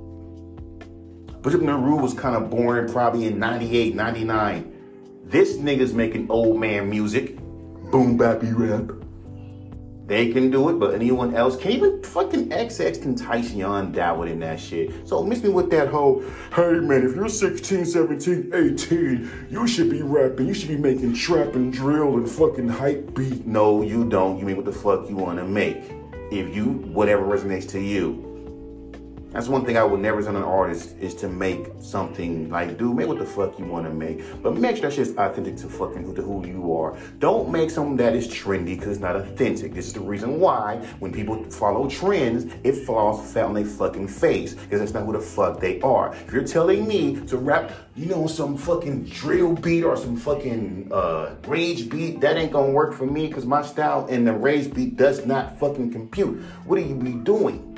Bishop 1.43 1.61
Nehru 1.61 1.97
was 1.97 2.13
kind 2.13 2.37
of 2.37 2.49
born 2.49 2.89
probably 2.89 3.25
in 3.25 3.37
98, 3.37 3.95
99. 3.95 5.21
This 5.25 5.57
nigga's 5.57 5.93
making 5.93 6.31
old 6.31 6.57
man 6.57 6.89
music. 6.89 7.35
Boom 7.91 8.17
bappy 8.17 8.53
rap. 8.55 8.95
They 10.07 10.31
can 10.31 10.49
do 10.51 10.69
it, 10.69 10.79
but 10.79 10.93
anyone 10.93 11.35
else 11.35 11.57
can 11.57 11.71
even 11.71 12.01
fucking 12.01 12.47
XX 12.47 13.01
can 13.01 13.15
Tyson 13.15 13.91
dabble 13.91 14.23
in 14.23 14.39
that 14.39 14.57
shit. 14.57 15.05
So 15.05 15.21
miss 15.21 15.43
me 15.43 15.49
with 15.49 15.69
that 15.71 15.89
whole, 15.89 16.23
hey 16.55 16.79
man, 16.79 17.05
if 17.05 17.13
you're 17.13 17.27
16, 17.27 17.87
17, 17.87 18.51
18, 18.53 19.47
you 19.49 19.67
should 19.67 19.89
be 19.89 20.01
rapping. 20.01 20.47
You 20.47 20.53
should 20.53 20.69
be 20.69 20.77
making 20.77 21.13
trap 21.13 21.55
and 21.55 21.73
drill 21.73 22.15
and 22.15 22.29
fucking 22.29 22.69
hype 22.69 23.13
beat. 23.15 23.45
No, 23.45 23.81
you 23.81 24.05
don't. 24.05 24.39
You 24.39 24.45
mean 24.45 24.55
what 24.55 24.65
the 24.65 24.71
fuck 24.71 25.09
you 25.09 25.17
wanna 25.17 25.43
make. 25.43 25.91
If 26.31 26.55
you, 26.55 26.67
whatever 26.93 27.23
resonates 27.23 27.67
to 27.71 27.81
you. 27.81 28.32
That's 29.33 29.47
one 29.47 29.65
thing 29.65 29.77
I 29.77 29.83
would 29.83 29.99
never 29.99 30.19
as 30.19 30.27
an 30.27 30.35
artist 30.35 30.95
is 30.99 31.15
to 31.15 31.27
make 31.27 31.65
something 31.79 32.51
like, 32.51 32.77
dude, 32.77 32.95
make 32.95 33.07
what 33.07 33.17
the 33.17 33.25
fuck 33.25 33.57
you 33.57 33.65
want 33.65 33.87
to 33.87 33.91
make, 33.91 34.21
but 34.43 34.55
make 34.55 34.77
sure 34.77 34.89
that 34.89 34.95
shit's 34.95 35.09
authentic 35.17 35.57
to 35.57 35.67
fucking 35.67 36.03
who, 36.03 36.13
to 36.13 36.21
who 36.21 36.45
you 36.45 36.77
are. 36.77 36.95
Don't 37.17 37.49
make 37.51 37.71
something 37.71 37.97
that 37.97 38.15
is 38.15 38.27
trendy 38.27 38.75
because 38.75 38.89
it's 38.89 38.99
not 38.99 39.15
authentic. 39.15 39.73
This 39.73 39.87
is 39.87 39.93
the 39.93 40.01
reason 40.01 40.39
why 40.39 40.77
when 40.99 41.11
people 41.11 41.43
follow 41.45 41.89
trends, 41.89 42.53
it 42.63 42.85
falls 42.85 43.31
flat 43.31 43.45
on 43.45 43.55
their 43.55 43.65
fucking 43.65 44.07
face 44.07 44.53
because 44.53 44.79
that's 44.79 44.93
not 44.93 45.07
who 45.07 45.13
the 45.13 45.19
fuck 45.19 45.59
they 45.59 45.81
are. 45.81 46.13
If 46.13 46.31
you're 46.31 46.45
telling 46.45 46.87
me 46.87 47.19
to 47.25 47.37
rap, 47.37 47.71
you 47.95 48.05
know, 48.05 48.27
some 48.27 48.55
fucking 48.55 49.05
drill 49.05 49.55
beat 49.55 49.83
or 49.83 49.97
some 49.97 50.15
fucking 50.15 50.89
uh, 50.91 51.37
rage 51.47 51.89
beat, 51.89 52.21
that 52.21 52.37
ain't 52.37 52.51
gonna 52.51 52.71
work 52.71 52.93
for 52.93 53.07
me 53.07 53.29
because 53.29 53.47
my 53.47 53.63
style 53.63 54.05
and 54.11 54.27
the 54.27 54.33
rage 54.33 54.71
beat 54.71 54.95
does 54.95 55.25
not 55.25 55.57
fucking 55.59 55.91
compute. 55.91 56.39
What 56.65 56.77
are 56.77 56.83
you 56.83 56.93
be 56.93 57.13
doing? 57.13 57.72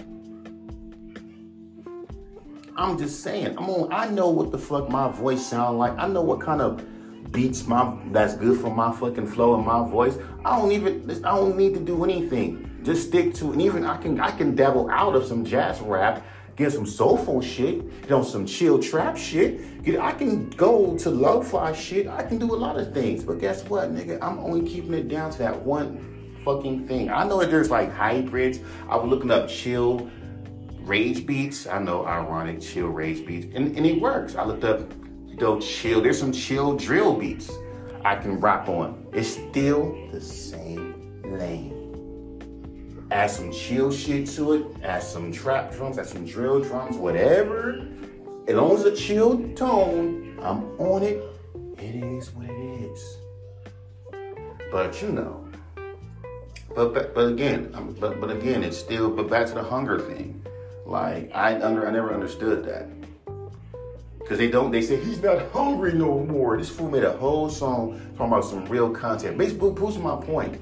I'm 2.77 2.97
just 2.97 3.21
saying. 3.21 3.57
I'm 3.57 3.69
on. 3.69 3.91
I 3.93 4.07
know 4.09 4.29
what 4.29 4.51
the 4.51 4.57
fuck 4.57 4.89
my 4.89 5.09
voice 5.09 5.45
sound 5.45 5.77
like. 5.77 5.97
I 5.97 6.07
know 6.07 6.21
what 6.21 6.41
kind 6.41 6.61
of 6.61 6.83
beats 7.31 7.65
my 7.65 7.97
that's 8.11 8.35
good 8.35 8.59
for 8.59 8.73
my 8.73 8.91
fucking 8.91 9.27
flow 9.27 9.55
and 9.55 9.65
my 9.65 9.87
voice. 9.89 10.17
I 10.43 10.57
don't 10.57 10.71
even. 10.71 11.09
I 11.23 11.35
don't 11.35 11.55
need 11.55 11.73
to 11.75 11.79
do 11.79 12.03
anything. 12.03 12.81
Just 12.83 13.07
stick 13.07 13.33
to. 13.35 13.53
And 13.53 13.61
even 13.61 13.85
I 13.85 13.97
can. 13.97 14.19
I 14.19 14.31
can 14.31 14.55
dabble 14.55 14.89
out 14.89 15.15
of 15.15 15.25
some 15.25 15.45
jazz 15.45 15.79
rap. 15.79 16.25
Get 16.57 16.71
some 16.71 16.85
soulful 16.85 17.41
shit, 17.41 18.03
get 18.03 18.13
on 18.13 18.23
some 18.23 18.45
chill 18.45 18.79
trap 18.79 19.17
shit. 19.17 19.83
Get, 19.83 19.99
I 19.99 20.13
can 20.13 20.49
go 20.51 20.97
to 20.99 21.09
lo-fi 21.09 21.73
shit. 21.73 22.07
I 22.07 22.23
can 22.23 22.37
do 22.37 22.53
a 22.53 22.55
lot 22.55 22.79
of 22.79 22.93
things. 22.93 23.25
But 23.25 23.39
guess 23.39 23.65
what, 23.65 23.93
nigga? 23.93 24.19
I'm 24.21 24.39
only 24.39 24.65
keeping 24.65 24.93
it 24.93 25.09
down 25.09 25.31
to 25.31 25.37
that 25.39 25.61
one 25.63 26.39
fucking 26.45 26.87
thing. 26.87 27.09
I 27.09 27.27
know 27.27 27.41
that 27.41 27.51
there's 27.51 27.69
like 27.69 27.91
hybrids. 27.91 28.59
I 28.87 28.95
was 28.95 29.09
looking 29.09 29.31
up 29.31 29.49
chill 29.49 30.09
rage 30.85 31.25
beats. 31.25 31.67
I 31.67 31.79
know 31.79 32.05
ironic 32.05 32.61
chill 32.61 32.87
rage 32.87 33.25
beats, 33.25 33.47
and, 33.55 33.75
and 33.75 33.85
it 33.85 33.99
works. 33.99 34.35
I 34.35 34.45
looked 34.45 34.63
up, 34.63 34.81
know, 35.39 35.59
chill. 35.59 36.01
There's 36.01 36.19
some 36.19 36.31
chill 36.31 36.75
drill 36.77 37.13
beats 37.13 37.51
I 38.03 38.15
can 38.15 38.39
rap 38.39 38.69
on. 38.69 39.07
It's 39.13 39.29
still 39.29 39.97
the 40.11 40.21
same 40.21 41.21
lane. 41.23 41.75
Add 43.11 43.31
some 43.31 43.51
chill 43.51 43.91
shit 43.91 44.27
to 44.29 44.53
it. 44.53 44.65
Add 44.83 45.03
some 45.03 45.31
trap 45.31 45.71
drums. 45.71 45.97
Add 45.97 46.07
some 46.07 46.25
drill 46.25 46.61
drums. 46.61 46.97
Whatever. 46.97 47.87
As 48.47 48.55
long 48.55 48.75
as 48.75 48.85
a 48.85 48.95
chill 48.95 49.53
tone, 49.55 50.37
I'm 50.41 50.63
on 50.79 51.03
it. 51.03 51.23
It 51.77 51.95
is 51.95 52.31
what 52.31 52.47
it 52.47 52.91
is. 52.91 53.17
But 54.71 55.01
you 55.01 55.09
know. 55.09 55.47
But 56.75 56.93
but, 56.93 57.15
but 57.15 57.29
again, 57.29 57.71
but 57.99 58.19
but 58.19 58.29
again, 58.29 58.63
it's 58.63 58.77
still. 58.77 59.09
But 59.09 59.29
back 59.29 59.47
to 59.47 59.53
the 59.53 59.63
hunger 59.63 59.99
thing. 59.99 60.44
Like 60.85 61.31
I 61.33 61.59
under 61.61 61.87
I 61.87 61.91
never 61.91 62.13
understood 62.13 62.63
that. 62.65 62.87
Cause 64.27 64.39
they 64.39 64.49
don't, 64.49 64.71
they 64.71 64.81
say 64.81 64.95
he's 65.03 65.21
not 65.21 65.51
hungry 65.51 65.93
no 65.93 66.23
more. 66.25 66.57
This 66.57 66.67
fool 66.67 66.89
made 66.89 67.03
a 67.03 67.11
whole 67.11 67.47
song 67.47 68.01
talking 68.17 68.33
about 68.33 68.43
some 68.43 68.65
real 68.65 68.89
content. 68.89 69.37
Basically, 69.37 69.71
proves 69.71 69.99
my 69.99 70.15
point. 70.15 70.59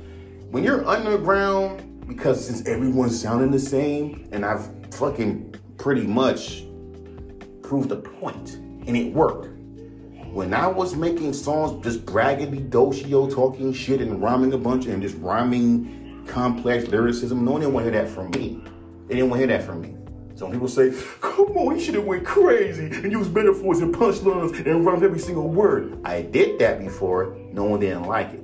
When 0.52 0.66
you're 0.66 0.86
underground, 0.86 2.06
because 2.06 2.46
since 2.46 2.68
everyone's 2.68 3.20
sounding 3.22 3.52
the 3.52 3.60
same, 3.60 4.28
and 4.34 4.44
I've 4.44 4.68
fucking 4.94 5.56
pretty 5.78 6.06
much 6.06 6.66
proved 7.62 7.88
the 7.88 7.96
point, 7.96 8.56
and 8.56 8.98
it 8.98 9.14
worked. 9.14 9.48
When 10.34 10.54
I 10.54 10.68
was 10.68 10.94
making 10.94 11.32
songs, 11.32 11.82
just 11.86 12.06
braggadocio, 12.06 13.30
talking 13.30 13.72
shit 13.72 14.02
and 14.02 14.22
rhyming 14.22 14.52
a 14.52 14.58
bunch 14.58 14.88
and 14.88 15.02
just 15.02 15.16
rhyming 15.20 16.26
complex 16.28 16.88
lyricism, 16.90 17.46
no 17.46 17.52
one 17.52 17.62
didn't 17.62 17.74
want 17.74 17.86
to 17.86 17.92
hear 17.92 18.04
that 18.04 18.12
from 18.12 18.30
me. 18.32 18.62
They 19.08 19.16
didn't 19.16 19.30
want 19.30 19.42
to 19.42 19.48
hear 19.48 19.58
that 19.58 19.66
from 19.66 19.82
me. 19.82 19.96
Some 20.44 20.52
people 20.52 20.68
say, 20.68 20.94
come 21.22 21.56
on, 21.56 21.78
you 21.78 21.82
should 21.82 21.96
have 21.96 22.04
went 22.04 22.26
crazy 22.26 22.88
and 22.88 23.10
used 23.10 23.34
metaphors 23.34 23.80
and 23.80 23.96
punchlines 23.96 24.54
and 24.66 24.86
rhymed 24.86 25.02
every 25.02 25.18
single 25.18 25.48
word. 25.48 25.98
I 26.04 26.22
did 26.22 26.60
that 26.60 26.80
before. 26.80 27.38
No 27.54 27.64
one 27.64 27.80
didn't 27.80 28.04
like 28.04 28.34
it. 28.34 28.44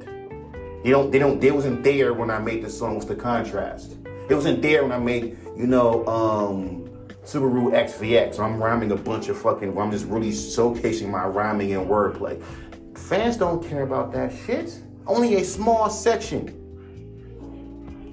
They 0.82 0.92
don't, 0.92 1.12
they 1.12 1.20
don't, 1.20 1.42
they 1.42 1.52
wasn't 1.52 1.84
there 1.84 2.14
when 2.14 2.32
I 2.32 2.40
made 2.40 2.64
the 2.64 2.70
song 2.70 3.02
songs 3.02 3.06
the 3.06 3.18
contrast. 3.18 3.98
It 4.30 4.34
wasn't 4.34 4.62
there 4.62 4.84
when 4.84 4.94
I 4.94 4.98
made, 4.98 5.38
you 5.58 5.68
know, 5.68 6.08
um, 6.08 6.90
Subaru 7.26 7.74
XVX. 7.74 8.40
I'm 8.40 8.64
rhyming 8.64 8.94
a 8.94 8.96
bunch 8.96 9.28
of 9.28 9.38
fucking, 9.38 9.78
I'm 9.78 9.92
just 9.92 10.06
really 10.06 10.32
showcasing 10.32 11.10
my 11.10 11.26
rhyming 11.26 11.74
and 11.74 11.86
wordplay. 11.86 12.42
Fans 12.98 13.36
don't 13.36 13.62
care 13.62 13.84
about 13.84 14.14
that 14.14 14.32
shit. 14.46 14.80
Only 15.06 15.36
a 15.36 15.44
small 15.44 15.90
section. 15.90 16.69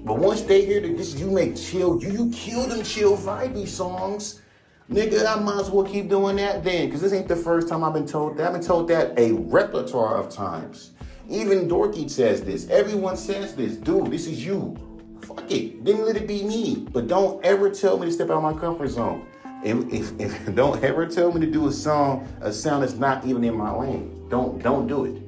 But 0.07 0.19
once 0.19 0.41
they 0.43 0.65
hear 0.65 0.79
that 0.79 0.95
this 0.95 1.15
you 1.15 1.29
make 1.29 1.57
chill, 1.57 2.01
you 2.01 2.09
you 2.11 2.29
kill 2.31 2.65
them 2.65 2.81
chill 2.81 3.17
vibey 3.17 3.67
songs. 3.67 4.41
Nigga, 4.89 5.25
I 5.25 5.37
might 5.37 5.59
as 5.59 5.69
well 5.69 5.83
keep 5.83 6.07
doing 6.07 6.37
that 6.37 6.63
then, 6.63 6.85
because 6.85 7.01
this 7.01 7.11
ain't 7.11 7.27
the 7.27 7.35
first 7.35 7.67
time 7.67 7.83
I've 7.83 7.93
been 7.93 8.07
told 8.07 8.37
that. 8.37 8.47
I've 8.47 8.53
been 8.53 8.63
told 8.63 8.87
that 8.87 9.19
a 9.19 9.33
repertoire 9.33 10.15
of 10.15 10.29
times. 10.29 10.91
Even 11.29 11.67
Dorky 11.67 12.09
says 12.09 12.41
this. 12.41 12.69
Everyone 12.69 13.17
says 13.17 13.53
this. 13.53 13.75
Dude, 13.75 14.09
this 14.09 14.27
is 14.27 14.45
you. 14.45 14.77
Fuck 15.23 15.51
it. 15.51 15.83
Then 15.83 16.05
let 16.05 16.15
it 16.15 16.25
be 16.25 16.41
me. 16.41 16.87
But 16.93 17.09
don't 17.09 17.43
ever 17.43 17.69
tell 17.69 17.99
me 17.99 18.05
to 18.05 18.11
step 18.13 18.29
out 18.29 18.37
of 18.37 18.43
my 18.43 18.57
comfort 18.57 18.87
zone. 18.87 19.27
If, 19.61 19.91
if, 19.91 20.21
if 20.21 20.55
don't 20.55 20.81
ever 20.85 21.05
tell 21.05 21.33
me 21.33 21.45
to 21.45 21.51
do 21.51 21.67
a 21.67 21.71
song, 21.71 22.25
a 22.39 22.53
sound 22.53 22.83
that's 22.83 22.93
not 22.93 23.25
even 23.25 23.43
in 23.43 23.57
my 23.57 23.75
lane. 23.75 24.25
Don't 24.29 24.63
don't 24.63 24.87
do 24.87 25.03
it. 25.03 25.26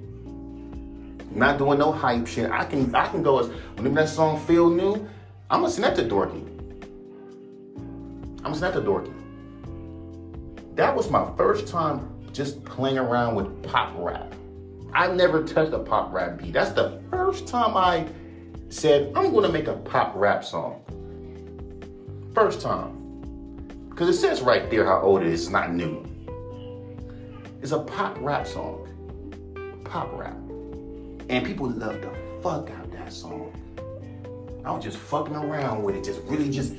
Not 1.32 1.58
doing 1.58 1.80
no 1.80 1.92
hype 1.92 2.28
shit. 2.28 2.50
I 2.50 2.66
can 2.66 2.94
I 2.96 3.08
can 3.08 3.24
go 3.24 3.40
as 3.40 3.48
whenever 3.76 3.96
that 3.96 4.10
song 4.10 4.40
feel 4.46 4.70
new, 4.70 5.08
I'm 5.50 5.62
gonna 5.62 5.72
snap 5.72 5.96
to 5.96 6.04
Dorky. 6.04 6.46
I'm 8.38 8.44
gonna 8.44 8.56
snap 8.56 8.74
to 8.74 8.82
Dorky. 8.82 9.14
That 10.76 10.96
was 10.96 11.10
my 11.10 11.30
first 11.36 11.68
time 11.68 12.08
just 12.32 12.64
playing 12.64 12.98
around 12.98 13.36
with 13.36 13.64
pop 13.64 13.94
rap. 13.98 14.34
I 14.94 15.08
never 15.08 15.44
touched 15.44 15.74
a 15.74 15.80
pop 15.80 16.12
rap 16.14 16.38
beat. 16.40 16.54
That's 16.54 16.72
the 16.72 17.02
first 17.12 17.48
time 17.48 17.78
I 17.78 18.08
said, 18.70 19.12
I'm 19.16 19.34
gonna 19.34 19.50
make 19.50 19.68
a 19.68 19.74
pop 19.74 20.14
rap 20.16 20.44
song. 20.44 20.82
First 22.34 22.62
time. 22.62 22.96
Because 23.90 24.10
it 24.10 24.20
says 24.20 24.42
right 24.42 24.70
there 24.70 24.86
how 24.86 25.02
old 25.02 25.22
it 25.22 25.28
is, 25.28 25.44
it's 25.44 25.50
not 25.52 25.74
new. 25.74 26.06
It's 27.62 27.72
a 27.72 27.80
pop 27.80 28.18
rap 28.22 28.48
song. 28.48 28.88
Pop 29.84 30.10
rap. 30.14 30.38
And 31.30 31.46
people 31.46 31.70
love 31.70 32.02
the 32.02 32.12
fuck 32.42 32.72
out 32.72 32.92
that 32.92 33.14
song. 33.14 33.54
I 34.66 34.72
was 34.72 34.84
just 34.84 34.98
fucking 34.98 35.36
around 35.36 35.84
with 35.84 35.96
it, 35.96 36.04
just 36.04 36.22
really 36.24 36.50
just 36.50 36.74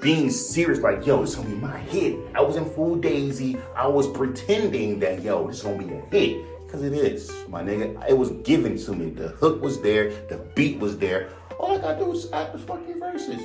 being 0.00 0.28
serious, 0.28 0.80
like, 0.80 1.06
yo, 1.06 1.22
it's 1.22 1.36
gonna 1.36 1.48
be 1.48 1.54
my 1.54 1.78
hit. 1.78 2.18
I 2.34 2.40
was 2.40 2.56
in 2.56 2.64
full 2.64 2.96
daisy. 2.96 3.56
I 3.76 3.86
was 3.86 4.08
pretending 4.08 4.98
that, 5.00 5.22
yo, 5.22 5.46
this 5.46 5.62
gonna 5.62 5.78
be 5.78 5.94
a 5.94 6.00
hit. 6.10 6.44
Cause 6.68 6.82
it 6.82 6.94
is, 6.94 7.30
my 7.48 7.62
nigga. 7.62 8.08
It 8.08 8.16
was 8.16 8.30
given 8.44 8.76
to 8.78 8.92
me. 8.92 9.10
The 9.10 9.28
hook 9.28 9.62
was 9.62 9.80
there, 9.82 10.10
the 10.28 10.38
beat 10.54 10.78
was 10.78 10.98
there. 10.98 11.28
All 11.58 11.76
I 11.76 11.80
gotta 11.80 12.04
do 12.04 12.12
is 12.12 12.32
add 12.32 12.52
the 12.52 12.58
fucking 12.58 12.98
verses. 12.98 13.40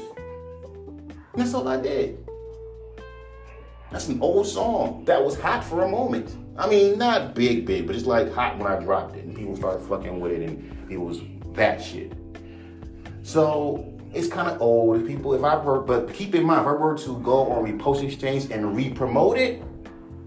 That's 1.36 1.54
all 1.54 1.68
I 1.68 1.80
did. 1.80 2.26
That's 3.92 4.08
an 4.08 4.22
old 4.22 4.48
song 4.48 5.06
that 5.06 5.24
was 5.24 5.40
hot 5.40 5.64
for 5.64 5.84
a 5.84 5.90
moment. 5.90 6.36
I 6.58 6.68
mean, 6.68 6.98
not 6.98 7.36
big, 7.36 7.66
big, 7.66 7.86
but 7.86 7.96
it's 7.96 8.06
like 8.06 8.34
hot 8.34 8.58
when 8.58 8.68
I 8.68 8.80
dropped 8.80 9.16
it, 9.16 9.26
and 9.26 9.36
people 9.36 9.56
started 9.56 9.86
fucking 9.88 10.20
with 10.20 10.32
it, 10.32 10.50
and 10.50 10.92
it 10.92 10.98
was 10.98 11.22
that 11.54 11.82
shit. 11.82 12.14
So 13.22 13.94
it's 14.14 14.28
kind 14.28 14.50
of 14.50 14.62
old. 14.62 15.00
If 15.02 15.08
people, 15.08 15.34
if 15.36 15.44
I 15.44 15.56
were, 15.64 15.82
but 15.82 16.14
keep 16.14 16.34
in 16.34 16.44
mind, 16.44 16.62
if 16.62 16.68
I 16.68 16.72
were 16.72 16.98
to 16.98 17.20
go 17.20 17.52
on 17.52 17.64
Repost 17.66 18.04
Exchange 18.04 18.50
and 18.52 18.76
re-promote 18.76 19.38
it, 19.38 19.64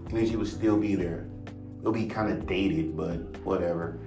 she 0.09 0.35
would 0.35 0.47
still 0.47 0.77
be 0.77 0.95
there. 0.95 1.25
It'll 1.79 1.91
be 1.91 2.05
kind 2.05 2.31
of 2.31 2.45
dated, 2.47 2.95
but 2.95 3.17
whatever. 3.43 3.99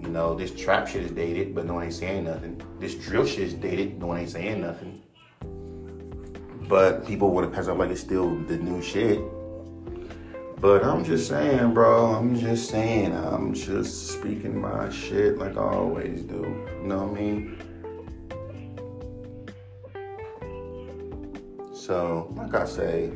You 0.00 0.08
know, 0.08 0.34
this 0.34 0.50
trap 0.50 0.86
shit 0.86 1.02
is 1.02 1.10
dated, 1.12 1.54
but 1.54 1.64
no 1.64 1.74
one 1.74 1.84
ain't 1.84 1.94
saying 1.94 2.24
nothing. 2.24 2.60
This 2.78 2.94
drill 2.94 3.24
shit 3.24 3.40
is 3.40 3.54
dated, 3.54 3.98
no 3.98 4.08
one 4.08 4.18
ain't 4.18 4.30
saying 4.30 4.60
nothing. 4.60 5.02
But 6.68 7.06
people 7.06 7.30
would 7.30 7.44
have 7.44 7.52
passed 7.52 7.68
up 7.68 7.78
like 7.78 7.90
it's 7.90 8.00
still 8.00 8.36
the 8.44 8.56
new 8.56 8.82
shit. 8.82 9.20
But 10.62 10.84
I'm 10.84 11.04
just 11.04 11.26
saying, 11.26 11.74
bro. 11.74 12.14
I'm 12.14 12.38
just 12.38 12.70
saying. 12.70 13.12
I'm 13.12 13.52
just 13.52 14.12
speaking 14.12 14.60
my 14.60 14.88
shit 14.90 15.36
like 15.36 15.56
I 15.56 15.60
always 15.60 16.22
do. 16.22 16.36
You 16.80 16.86
know 16.86 17.06
what 17.06 17.18
I 17.18 17.20
mean? 17.20 17.58
So, 21.74 22.32
like 22.36 22.54
I 22.54 22.64
say, 22.64 23.10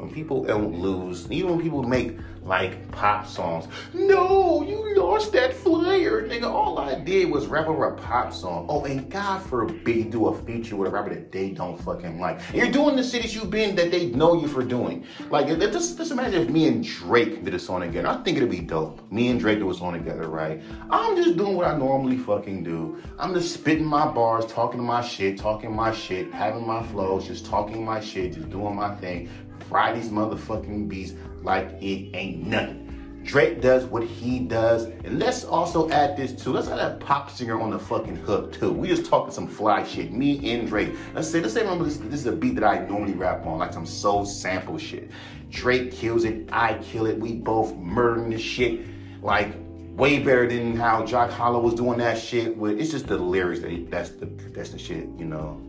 when 0.00 0.10
people 0.10 0.44
don't 0.44 0.78
lose, 0.78 1.30
even 1.30 1.50
when 1.50 1.62
people 1.62 1.82
make 1.82 2.16
like 2.42 2.90
pop 2.90 3.26
songs, 3.26 3.68
no, 3.92 4.62
you 4.62 4.94
lost 4.96 5.32
that 5.32 5.52
flyer, 5.52 6.26
nigga. 6.26 6.44
All 6.44 6.78
I 6.78 6.94
did 6.94 7.30
was 7.30 7.46
rap 7.46 7.66
over 7.66 7.88
a 7.88 7.96
pop 7.96 8.32
song. 8.32 8.66
Oh, 8.68 8.84
and 8.84 9.10
God 9.10 9.42
forbid 9.42 10.10
do 10.10 10.28
a 10.28 10.38
feature 10.44 10.76
with 10.76 10.88
a 10.88 10.90
rapper 10.90 11.10
that 11.10 11.30
they 11.30 11.50
don't 11.50 11.80
fucking 11.82 12.18
like. 12.18 12.40
And 12.48 12.56
you're 12.56 12.70
doing 12.70 12.96
the 12.96 13.04
cities 13.04 13.34
you've 13.34 13.50
been 13.50 13.76
that 13.76 13.90
they 13.90 14.06
know 14.06 14.40
you 14.40 14.48
for 14.48 14.64
doing. 14.64 15.04
Like, 15.28 15.48
just, 15.48 15.98
just 15.98 16.10
imagine 16.10 16.42
if 16.42 16.48
me 16.48 16.66
and 16.66 16.82
Drake 16.82 17.44
did 17.44 17.54
a 17.54 17.58
song 17.58 17.82
together. 17.82 18.08
I 18.08 18.16
think 18.22 18.38
it'd 18.38 18.50
be 18.50 18.60
dope. 18.60 19.00
Me 19.12 19.28
and 19.28 19.38
Drake 19.38 19.58
do 19.58 19.70
a 19.70 19.74
song 19.74 19.92
together, 19.92 20.28
right? 20.28 20.62
I'm 20.90 21.16
just 21.16 21.36
doing 21.36 21.56
what 21.56 21.66
I 21.66 21.76
normally 21.76 22.16
fucking 22.16 22.64
do. 22.64 23.02
I'm 23.18 23.34
just 23.34 23.52
spitting 23.52 23.86
my 23.86 24.10
bars, 24.10 24.46
talking 24.46 24.82
my 24.82 25.02
shit, 25.02 25.38
talking 25.38 25.74
my 25.74 25.92
shit, 25.92 26.32
having 26.32 26.66
my 26.66 26.82
flows, 26.84 27.26
just 27.26 27.46
talking 27.46 27.84
my 27.84 28.00
shit, 28.00 28.32
just 28.32 28.50
doing 28.50 28.74
my 28.74 28.94
thing 28.96 29.28
ride 29.70 29.96
these 29.96 30.10
motherfucking 30.10 30.88
beats 30.88 31.14
like 31.42 31.70
it 31.80 32.14
ain't 32.14 32.46
nothing. 32.46 32.90
Drake 33.22 33.60
does 33.60 33.84
what 33.84 34.02
he 34.02 34.40
does, 34.40 34.84
and 35.04 35.18
let's 35.18 35.44
also 35.44 35.90
add 35.90 36.16
this 36.16 36.32
too. 36.32 36.52
Let's 36.52 36.68
add 36.68 36.78
that 36.78 37.00
pop 37.00 37.30
singer 37.30 37.60
on 37.60 37.70
the 37.70 37.78
fucking 37.78 38.16
hook 38.16 38.52
too. 38.52 38.72
We 38.72 38.88
just 38.88 39.06
talking 39.06 39.32
some 39.32 39.46
fly 39.46 39.84
shit, 39.84 40.10
me 40.10 40.52
and 40.52 40.66
Drake. 40.66 40.94
Let's 41.14 41.28
say, 41.28 41.40
let's 41.40 41.52
say, 41.52 41.60
remember 41.60 41.84
this, 41.84 41.98
this 41.98 42.20
is 42.20 42.26
a 42.26 42.32
beat 42.32 42.54
that 42.54 42.64
I 42.64 42.86
normally 42.86 43.12
rap 43.12 43.44
on, 43.44 43.58
like 43.58 43.74
some 43.74 43.84
soul 43.84 44.24
sample 44.24 44.78
shit. 44.78 45.10
Drake 45.50 45.92
kills 45.92 46.24
it, 46.24 46.48
I 46.50 46.74
kill 46.78 47.06
it. 47.06 47.18
We 47.18 47.34
both 47.34 47.76
murdering 47.76 48.30
this 48.30 48.40
shit, 48.40 48.86
like 49.22 49.54
way 49.90 50.18
better 50.20 50.48
than 50.48 50.74
how 50.74 51.04
Jack 51.04 51.30
Harlow 51.30 51.60
was 51.60 51.74
doing 51.74 51.98
that 51.98 52.18
shit. 52.18 52.56
With 52.56 52.80
it's 52.80 52.90
just 52.90 53.06
the 53.06 53.18
lyrics 53.18 53.60
that 53.60 53.70
he, 53.70 53.84
that's 53.84 54.10
the 54.10 54.26
that's 54.54 54.70
the 54.70 54.78
shit, 54.78 55.06
you 55.18 55.26
know. 55.26 55.60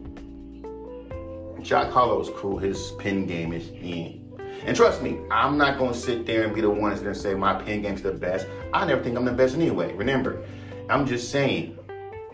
Jack 1.64 1.92
Harlow 1.92 2.20
is 2.22 2.30
cool. 2.36 2.58
His 2.58 2.92
pen 3.00 3.26
game 3.26 3.54
is 3.54 3.70
in. 3.70 4.20
And 4.66 4.76
trust 4.76 5.02
me, 5.02 5.20
I'm 5.32 5.58
not 5.58 5.78
gonna 5.78 5.94
sit 5.94 6.26
there 6.26 6.44
and 6.44 6.54
be 6.54 6.62
the 6.62 6.70
one 6.70 6.90
that's 6.90 7.02
gonna 7.02 7.16
say 7.16 7.34
my 7.34 7.62
pen 7.62 7.82
game's 7.82 8.02
the 8.02 8.12
best. 8.12 8.48
I 8.74 8.86
never 8.86 9.04
think 9.04 9.18
I'm 9.18 9.26
the 9.26 9.32
best 9.32 9.56
anyway. 9.56 9.94
Remember, 9.94 10.44
I'm 10.90 11.06
just 11.06 11.32
saying 11.32 11.78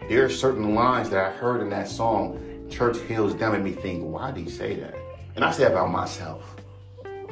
there 0.10 0.26
are 0.26 0.30
certain 0.30 0.76
lines 0.76 1.10
that 1.10 1.24
I 1.26 1.32
heard 1.32 1.62
in 1.62 1.70
that 1.70 1.88
song, 1.88 2.68
Church 2.70 2.98
Hills, 2.98 3.36
that 3.36 3.52
made 3.52 3.64
me 3.64 3.72
think, 3.72 4.04
why 4.04 4.32
did 4.32 4.44
he 4.44 4.50
say 4.50 4.76
that? 4.76 4.96
And 5.36 5.46
I 5.46 5.52
say 5.52 5.66
about 5.66 5.92
myself. 5.92 6.56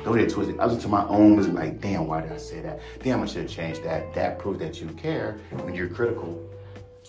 Don't 0.04 0.18
get 0.18 0.30
twisted. 0.30 0.60
I 0.60 0.66
listen 0.66 0.82
to 0.82 0.88
my 0.88 1.06
own 1.08 1.34
music 1.34 1.54
like, 1.54 1.82
damn, 1.82 2.08
why 2.08 2.22
did 2.22 2.32
I 2.32 2.38
say 2.38 2.62
that? 2.62 2.80
Damn, 3.02 3.24
I 3.24 3.26
should 3.26 3.44
have 3.44 3.52
changed 3.52 3.84
that. 3.84 4.14
That 4.14 4.38
proves 4.38 4.60
that 4.60 4.80
you 4.80 4.88
care 4.90 5.40
when 5.52 5.74
you're 5.74 5.90
critical. 5.90 6.48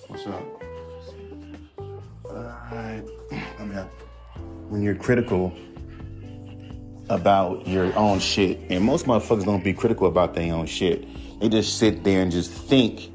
What's 0.08 0.26
up? 0.26 0.42
Alright. 2.26 3.04
I 3.58 3.64
mean, 3.64 3.86
when 4.68 4.82
you're 4.82 4.94
critical 4.94 5.52
about 7.08 7.66
your 7.66 7.96
own 7.96 8.18
shit, 8.18 8.58
and 8.68 8.84
most 8.84 9.06
motherfuckers 9.06 9.44
don't 9.44 9.62
be 9.62 9.72
critical 9.72 10.06
about 10.08 10.34
their 10.34 10.52
own 10.52 10.66
shit. 10.66 11.06
They 11.40 11.48
just 11.48 11.78
sit 11.78 12.02
there 12.02 12.22
and 12.22 12.32
just 12.32 12.50
think 12.50 13.12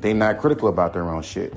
they're 0.00 0.14
not 0.14 0.38
critical 0.38 0.68
about 0.68 0.92
their 0.94 1.08
own 1.08 1.22
shit. 1.22 1.52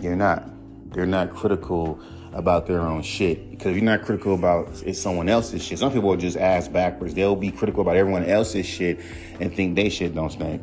They're 0.00 0.16
not. 0.16 0.48
They're 0.92 1.06
not 1.06 1.34
critical 1.34 1.98
about 2.32 2.66
their 2.66 2.80
own 2.80 3.02
shit 3.02 3.50
because 3.50 3.68
if 3.68 3.76
you're 3.76 3.84
not 3.84 4.02
critical 4.02 4.34
about 4.34 4.82
it's 4.86 5.00
someone 5.00 5.28
else's 5.28 5.62
shit. 5.62 5.78
Some 5.78 5.92
people 5.92 6.12
are 6.12 6.16
just 6.16 6.36
ass 6.36 6.68
backwards. 6.68 7.14
They'll 7.14 7.36
be 7.36 7.50
critical 7.50 7.82
about 7.82 7.96
everyone 7.96 8.24
else's 8.24 8.66
shit 8.66 9.00
and 9.40 9.54
think 9.54 9.76
they 9.76 9.88
shit 9.88 10.14
don't 10.14 10.30
stink. 10.30 10.62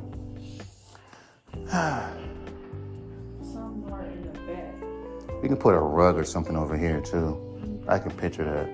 back. 5.49 5.55
We 5.55 5.55
can 5.55 5.61
put 5.61 5.73
a 5.73 5.79
rug 5.79 6.17
or 6.17 6.23
something 6.23 6.55
over 6.55 6.77
here 6.77 7.01
too. 7.01 7.83
I 7.87 7.99
can 7.99 8.11
picture 8.11 8.43
that. 8.43 8.69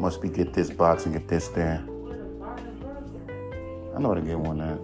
Must 0.00 0.20
be 0.22 0.28
get 0.28 0.52
this 0.52 0.70
box 0.70 1.04
and 1.04 1.14
get 1.14 1.28
this 1.28 1.48
there. 1.48 1.78
Where. 1.78 2.56
I 3.94 4.00
know 4.00 4.08
how 4.08 4.14
to 4.14 4.20
get 4.20 4.38
one 4.38 4.58
that. 4.58 4.78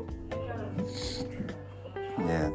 Yeah. 2.18 2.50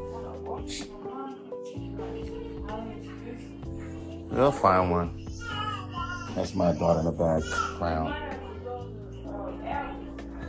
We'll 4.32 4.52
find 4.52 4.92
one. 4.92 5.28
That's 6.36 6.56
my 6.56 6.74
daughter 6.74 7.00
in 7.00 7.06
the 7.06 7.12
background. 7.12 8.16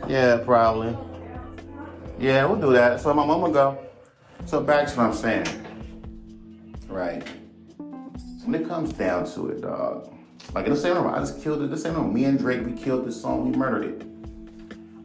Yeah, 0.09 0.37
probably. 0.37 0.97
Yeah, 2.19 2.45
we'll 2.45 2.59
do 2.59 2.73
that. 2.73 3.01
So 3.01 3.13
my 3.13 3.25
mama 3.25 3.51
go. 3.51 3.77
So 4.45 4.61
back 4.61 4.87
to 4.87 4.97
what 4.97 5.05
I'm 5.07 5.13
saying. 5.13 5.47
Right. 6.87 7.44
When 8.45 8.61
it 8.61 8.67
comes 8.67 8.93
down 8.93 9.25
to 9.31 9.49
it, 9.49 9.61
dog. 9.61 10.13
Like 10.53 10.67
in 10.67 10.73
the 10.73 10.79
same 10.79 10.95
I 10.95 11.17
just 11.17 11.41
killed 11.41 11.63
it. 11.63 11.71
The 11.71 11.77
same 11.77 11.95
room. 11.95 12.13
Me 12.13 12.25
and 12.25 12.37
Drake, 12.37 12.63
we 12.63 12.73
killed 12.73 13.07
this 13.07 13.19
song. 13.19 13.51
We 13.51 13.57
murdered 13.57 14.01
it. 14.01 14.07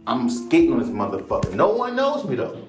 I'm 0.07 0.29
skating 0.29 0.73
on 0.75 0.79
this 0.79 0.89
motherfucker. 0.89 1.55
No 1.55 1.71
one 1.71 1.97
knows 1.97 2.25
me 2.25 2.37
though. 2.37 2.69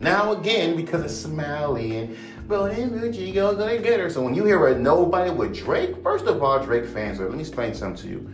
Now 0.00 0.32
again, 0.32 0.74
because 0.74 1.04
it's 1.04 1.14
Smiley 1.14 1.98
and 1.98 2.16
bro, 2.48 2.66
then 2.66 2.90
Gucci 2.90 3.32
go 3.32 3.54
gonna 3.54 3.78
get 3.78 4.00
her. 4.00 4.10
So 4.10 4.22
when 4.22 4.34
you 4.34 4.44
hear 4.44 4.66
a 4.66 4.76
nobody 4.76 5.30
with 5.30 5.54
Drake, 5.54 6.02
first 6.02 6.26
of 6.26 6.42
all, 6.42 6.64
Drake 6.64 6.86
fans. 6.86 7.20
Let 7.20 7.30
me 7.30 7.38
explain 7.38 7.72
something 7.72 8.02
to 8.02 8.08
you. 8.08 8.30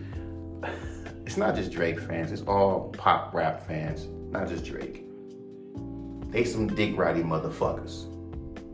It's 1.26 1.36
not 1.36 1.54
just 1.54 1.70
Drake 1.70 2.00
fans. 2.00 2.32
It's 2.32 2.40
all 2.42 2.94
pop 2.96 3.34
rap 3.34 3.66
fans, 3.66 4.06
not 4.30 4.48
just 4.48 4.64
Drake. 4.64 5.04
They 6.30 6.44
some 6.44 6.66
dick 6.68 6.96
riding 6.96 7.24
motherfuckers. 7.24 8.06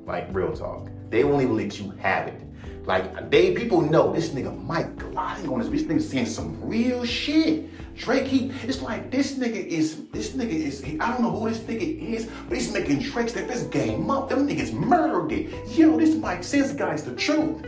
Like 0.06 0.28
real 0.32 0.56
talk. 0.56 0.88
They 1.10 1.24
won't 1.24 1.42
even 1.42 1.56
let 1.56 1.80
you 1.80 1.90
have 1.98 2.28
it. 2.28 2.40
Like 2.84 3.30
they 3.30 3.54
people 3.54 3.80
know 3.80 4.12
this 4.12 4.30
nigga 4.30 4.62
Mike 4.64 4.96
gliding 4.96 5.48
on 5.48 5.60
this. 5.60 5.68
This 5.68 5.82
nigga 5.84 6.02
saying 6.02 6.26
some 6.26 6.60
real 6.62 7.04
shit. 7.04 7.70
Drake, 7.96 8.26
he 8.26 8.50
it's 8.64 8.82
like 8.82 9.10
this 9.10 9.38
nigga 9.38 9.64
is 9.66 10.06
this 10.08 10.32
nigga 10.32 10.52
is 10.52 10.82
he, 10.82 10.98
I 10.98 11.12
don't 11.12 11.22
know 11.22 11.30
who 11.30 11.48
this 11.48 11.60
nigga 11.60 12.14
is, 12.14 12.28
but 12.48 12.58
he's 12.58 12.72
making 12.72 13.00
Drake 13.00 13.28
step 13.28 13.48
his 13.48 13.62
game 13.64 14.10
up. 14.10 14.28
Them 14.28 14.48
niggas 14.48 14.72
murdered 14.72 15.32
it. 15.32 15.76
Yo, 15.76 15.96
this 15.98 16.14
Mike 16.16 16.42
says 16.42 16.74
guy's 16.74 17.04
the 17.04 17.14
truth. 17.14 17.64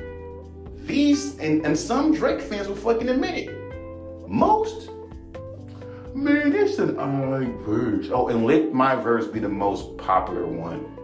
These 0.87 1.39
and, 1.39 1.65
and 1.65 1.79
some 1.79 2.13
Drake 2.13 2.41
fans 2.41 2.69
will 2.69 2.77
fucking 2.77 3.09
admit 3.09 3.49
it. 3.49 4.29
Most 4.29 4.91
Man, 6.17 6.51
that's 6.51 6.79
an 6.79 6.99
odd 6.99 7.47
verse. 7.67 8.09
Oh, 8.11 8.29
and 8.29 8.47
let 8.47 8.73
my 8.73 8.95
verse 8.95 9.27
be 9.27 9.39
the 9.39 9.51
most 9.51 9.99
popular 9.99 10.47
one. 10.47 10.97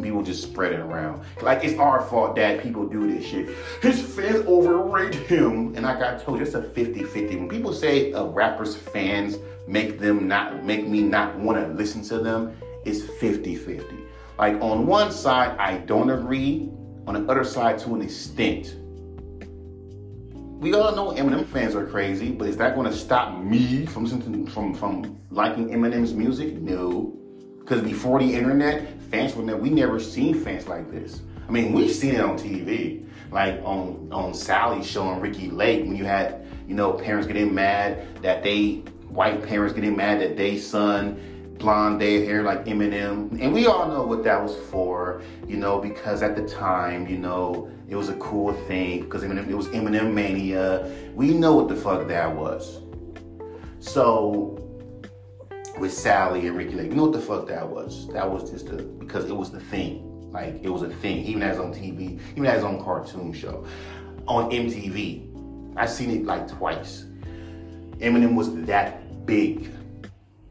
People 0.00 0.22
just 0.22 0.42
spread 0.42 0.72
it 0.72 0.80
around. 0.80 1.22
Like 1.42 1.64
it's 1.64 1.78
our 1.78 2.02
fault 2.02 2.36
that 2.36 2.62
people 2.62 2.86
do 2.86 3.12
this 3.12 3.26
shit. 3.26 3.48
His 3.82 4.00
fans 4.00 4.44
overrate 4.46 5.14
him. 5.14 5.74
And 5.74 5.82
like 5.82 5.96
I 5.96 6.00
got 6.00 6.22
told 6.22 6.38
you, 6.38 6.44
it's 6.44 6.54
a 6.54 6.62
50-50. 6.62 7.38
When 7.38 7.48
people 7.48 7.72
say 7.72 8.12
a 8.12 8.22
rapper's 8.24 8.76
fans 8.76 9.38
make 9.66 9.98
them 9.98 10.28
not 10.28 10.64
make 10.64 10.86
me 10.86 11.02
not 11.02 11.36
want 11.38 11.58
to 11.58 11.72
listen 11.74 12.02
to 12.04 12.18
them, 12.18 12.56
it's 12.84 13.02
50-50. 13.02 14.06
Like 14.38 14.54
on 14.62 14.86
one 14.86 15.10
side, 15.10 15.58
I 15.58 15.78
don't 15.78 16.10
agree. 16.10 16.70
On 17.06 17.14
the 17.14 17.30
other 17.30 17.44
side, 17.44 17.78
to 17.80 17.94
an 17.94 18.02
extent 18.02 18.76
we 20.58 20.74
all 20.74 20.94
know 20.94 21.12
Eminem 21.12 21.46
fans 21.46 21.76
are 21.76 21.86
crazy, 21.86 22.32
but 22.32 22.48
is 22.48 22.56
that 22.56 22.74
going 22.74 22.90
to 22.90 22.96
stop 22.96 23.40
me 23.40 23.86
from 23.86 24.06
from 24.46 24.74
from 24.74 25.20
liking 25.30 25.68
Eminem's 25.68 26.14
music? 26.14 26.54
No, 26.54 27.16
because 27.60 27.80
before 27.80 28.18
the 28.18 28.34
internet, 28.34 28.97
fans 29.10 29.34
were 29.34 29.42
never 29.42 29.58
we 29.58 29.70
never 29.70 30.00
seen 30.00 30.34
fans 30.34 30.68
like 30.68 30.90
this. 30.90 31.22
I 31.48 31.50
mean, 31.50 31.72
we've 31.72 31.90
seen 31.90 32.14
it 32.14 32.20
on 32.20 32.38
TV, 32.38 33.06
like 33.30 33.60
on 33.64 34.08
on 34.12 34.34
Sally's 34.34 34.86
show 34.86 35.02
on 35.02 35.20
Ricki 35.20 35.50
Lake 35.50 35.84
when 35.84 35.96
you 35.96 36.04
had 36.04 36.46
you 36.66 36.74
know 36.74 36.92
parents 36.92 37.26
getting 37.26 37.54
mad 37.54 38.22
that 38.22 38.42
they 38.42 38.76
white 39.08 39.42
parents 39.42 39.74
getting 39.74 39.96
mad 39.96 40.20
that 40.20 40.36
they 40.36 40.58
son 40.58 41.20
blonde 41.58 41.98
day 41.98 42.24
hair 42.24 42.42
like 42.42 42.64
Eminem. 42.66 43.40
And 43.40 43.52
we 43.52 43.66
all 43.66 43.88
know 43.88 44.04
what 44.04 44.22
that 44.24 44.40
was 44.40 44.56
for, 44.70 45.22
you 45.46 45.56
know, 45.56 45.80
because 45.80 46.22
at 46.22 46.36
the 46.36 46.46
time, 46.46 47.08
you 47.08 47.18
know, 47.18 47.70
it 47.88 47.96
was 47.96 48.08
a 48.08 48.14
cool 48.16 48.52
thing 48.66 49.02
because 49.02 49.22
Eminem, 49.22 49.48
it 49.48 49.54
was 49.54 49.66
Eminem 49.68 50.12
mania. 50.12 50.90
We 51.14 51.34
know 51.34 51.54
what 51.54 51.68
the 51.68 51.76
fuck 51.76 52.06
that 52.08 52.34
was. 52.34 52.80
So 53.80 54.67
with 55.78 55.92
Sally 55.92 56.46
and 56.46 56.56
Ricki 56.56 56.74
Lake, 56.74 56.90
you 56.90 56.96
know 56.96 57.04
what 57.04 57.12
the 57.12 57.20
fuck 57.20 57.46
that 57.48 57.68
was? 57.68 58.08
That 58.12 58.30
was 58.30 58.50
just 58.50 58.68
a 58.68 58.82
because 58.82 59.28
it 59.30 59.36
was 59.36 59.50
the 59.50 59.60
thing. 59.60 60.30
Like 60.32 60.60
it 60.62 60.68
was 60.68 60.82
a 60.82 60.90
thing. 60.90 61.24
Even 61.24 61.42
as 61.42 61.58
on 61.58 61.72
TV, 61.72 62.20
even 62.32 62.46
as 62.46 62.64
on 62.64 62.82
cartoon 62.82 63.32
show 63.32 63.64
on 64.26 64.50
MTV. 64.50 65.76
I've 65.76 65.90
seen 65.90 66.10
it 66.10 66.24
like 66.24 66.48
twice. 66.48 67.04
Eminem 67.98 68.34
was 68.34 68.54
that 68.66 69.26
big. 69.26 69.72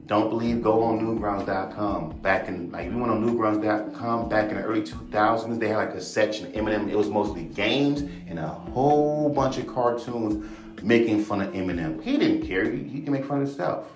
Don't 0.06 0.30
believe, 0.30 0.62
go 0.62 0.84
on 0.84 1.02
newgrounds.com. 1.02 2.22
Back 2.22 2.48
in, 2.48 2.72
like, 2.72 2.90
you 2.90 2.98
went 2.98 3.12
on 3.12 3.26
newgrounds.com 3.26 4.30
back 4.30 4.50
in 4.50 4.56
the 4.56 4.64
early 4.64 4.82
2000s, 4.82 5.60
they 5.60 5.68
had 5.68 5.78
like 5.78 5.90
a 5.90 6.02
section, 6.02 6.50
Eminem, 6.54 6.90
it 6.90 6.96
was 6.96 7.10
mostly 7.10 7.44
games 7.44 8.02
and 8.28 8.40
a 8.40 8.48
whole 8.48 9.30
bunch 9.30 9.58
of 9.58 9.68
cartoons 9.68 10.46
making 10.82 11.24
fun 11.26 11.42
of 11.42 11.54
Eminem. 11.54 12.02
He 12.02 12.18
didn't 12.18 12.48
care, 12.48 12.72
he, 12.72 12.84
he 12.84 13.02
can 13.02 13.12
make 13.12 13.26
fun 13.26 13.42
of 13.42 13.48
himself. 13.48 13.92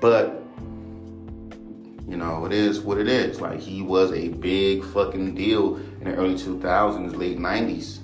But, 0.00 0.42
you 2.08 2.16
know, 2.16 2.44
it 2.46 2.52
is 2.52 2.80
what 2.80 2.98
it 2.98 3.08
is. 3.08 3.40
Like, 3.40 3.60
he 3.60 3.82
was 3.82 4.12
a 4.12 4.28
big 4.28 4.84
fucking 4.84 5.34
deal 5.34 5.76
in 5.76 6.04
the 6.04 6.14
early 6.14 6.34
2000s, 6.34 7.16
late 7.16 7.38
90s. 7.38 7.98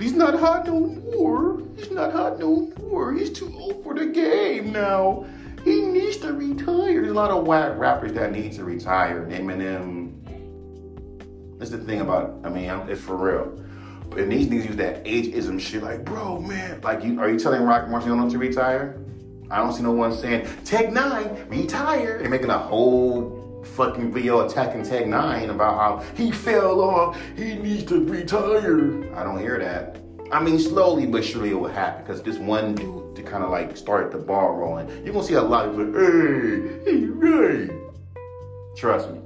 He's 0.00 0.12
not 0.12 0.38
hot 0.38 0.66
no 0.66 0.80
more. 0.80 1.62
He's 1.76 1.90
not 1.90 2.12
hot 2.12 2.38
no 2.38 2.72
more. 2.80 3.12
He's 3.12 3.30
too 3.30 3.52
old 3.56 3.84
for 3.84 3.94
the 3.94 4.06
game 4.06 4.72
now. 4.72 5.24
He 5.64 5.80
needs 5.80 6.16
to 6.18 6.32
retire. 6.32 7.00
There's 7.00 7.10
a 7.10 7.14
lot 7.14 7.30
of 7.30 7.46
whack 7.46 7.78
rappers 7.78 8.12
that 8.14 8.32
need 8.32 8.52
to 8.52 8.64
retire. 8.64 9.26
Eminem. 9.26 10.10
That's 11.58 11.70
the 11.70 11.78
thing 11.78 12.00
about. 12.00 12.40
I 12.42 12.48
mean, 12.48 12.68
it's 12.88 13.00
for 13.00 13.16
real. 13.16 13.58
And 14.18 14.30
these 14.30 14.48
niggas 14.48 14.66
use 14.66 14.76
that 14.76 15.04
ageism 15.04 15.60
shit. 15.60 15.82
Like, 15.82 16.04
bro, 16.04 16.40
man. 16.40 16.80
Like, 16.80 17.04
you 17.04 17.20
are 17.20 17.30
you 17.30 17.38
telling 17.38 17.62
Roc 17.62 17.86
Marciano 17.86 18.28
to 18.30 18.38
retire? 18.38 18.98
I 19.52 19.58
don't 19.58 19.74
see 19.74 19.82
no 19.82 19.92
one 19.92 20.14
saying 20.14 20.48
Tech 20.64 20.86
N9ne 20.86 21.50
retire 21.50 22.16
and 22.16 22.30
making 22.30 22.48
a 22.48 22.58
whole 22.58 23.62
fucking 23.76 24.10
video 24.10 24.46
attacking 24.46 24.82
Tech 24.82 25.04
N9ne 25.04 25.50
about 25.50 25.78
how 25.78 26.14
he 26.16 26.32
fell 26.32 26.80
off. 26.80 27.20
He 27.36 27.56
needs 27.56 27.84
to 27.84 28.02
retire. 28.02 29.14
I 29.14 29.22
don't 29.22 29.38
hear 29.38 29.58
that. 29.58 29.98
I 30.32 30.42
mean, 30.42 30.58
slowly 30.58 31.04
but 31.04 31.22
surely 31.22 31.50
it 31.50 31.60
will 31.60 31.68
happen 31.68 32.02
because 32.02 32.22
this 32.22 32.38
one 32.38 32.74
dude 32.74 33.14
to 33.14 33.22
kind 33.22 33.44
of 33.44 33.50
like 33.50 33.76
start 33.76 34.10
the 34.10 34.16
ball 34.16 34.54
rolling. 34.54 34.88
You're 35.04 35.12
gonna 35.12 35.26
see 35.26 35.34
a 35.34 35.42
lot 35.42 35.68
of 35.68 35.76
people 35.76 35.92
like, 35.92 36.86
hey, 36.86 37.68
hey. 37.68 37.78
Trust 38.74 39.10
me. 39.10 39.20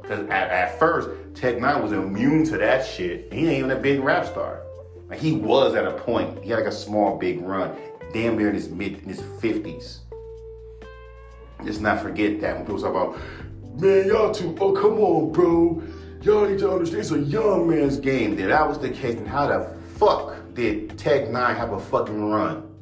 Because 0.00 0.20
at, 0.30 0.50
at 0.50 0.78
first, 0.78 1.10
Tech 1.34 1.56
N9ne 1.56 1.82
was 1.82 1.92
immune 1.92 2.46
to 2.46 2.56
that 2.56 2.86
shit. 2.86 3.30
He 3.30 3.40
ain't 3.40 3.58
even 3.58 3.70
a 3.72 3.76
big 3.76 4.00
rap 4.00 4.24
star. 4.24 4.62
Like 5.10 5.18
he 5.18 5.32
was 5.32 5.74
at 5.74 5.86
a 5.86 5.92
point. 5.92 6.42
He 6.42 6.48
had 6.48 6.60
like 6.60 6.66
a 6.66 6.72
small, 6.72 7.18
big 7.18 7.42
run, 7.42 7.76
damn 8.12 8.36
near 8.36 8.48
in 8.48 8.54
his 8.54 8.68
mid 8.68 8.98
in 8.98 9.08
his 9.08 9.22
fifties. 9.40 10.00
Let's 11.62 11.78
not 11.78 12.00
forget 12.00 12.40
that 12.40 12.56
when 12.56 12.66
people 12.66 12.80
talk 12.80 12.90
about, 12.90 13.80
man, 13.80 14.06
y'all 14.06 14.32
too. 14.32 14.56
Oh, 14.60 14.72
come 14.72 14.98
on, 14.98 15.32
bro. 15.32 15.82
Y'all 16.22 16.48
need 16.48 16.58
to 16.58 16.70
understand 16.70 17.00
it's 17.00 17.10
a 17.12 17.18
young 17.18 17.68
man's 17.68 17.98
game. 17.98 18.36
Then 18.36 18.48
that 18.48 18.68
was 18.68 18.78
the 18.78 18.90
case, 18.90 19.14
then 19.14 19.26
how 19.26 19.46
the 19.46 19.76
fuck 19.96 20.36
did 20.54 20.98
Tech 20.98 21.28
N9ne 21.28 21.56
have 21.56 21.72
a 21.72 21.80
fucking 21.80 22.30
run? 22.30 22.74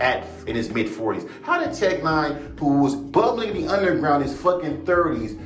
At 0.00 0.24
in 0.46 0.56
his 0.56 0.70
mid 0.70 0.86
40s. 0.86 1.28
How 1.42 1.62
did 1.62 1.74
Tech 1.74 2.00
N9ne, 2.00 2.58
who 2.58 2.78
was 2.78 2.94
bubbling 2.94 3.56
in 3.56 3.66
the 3.66 3.72
underground 3.72 4.22
in 4.22 4.28
his 4.28 4.40
fucking 4.40 4.84
30s, 4.84 5.38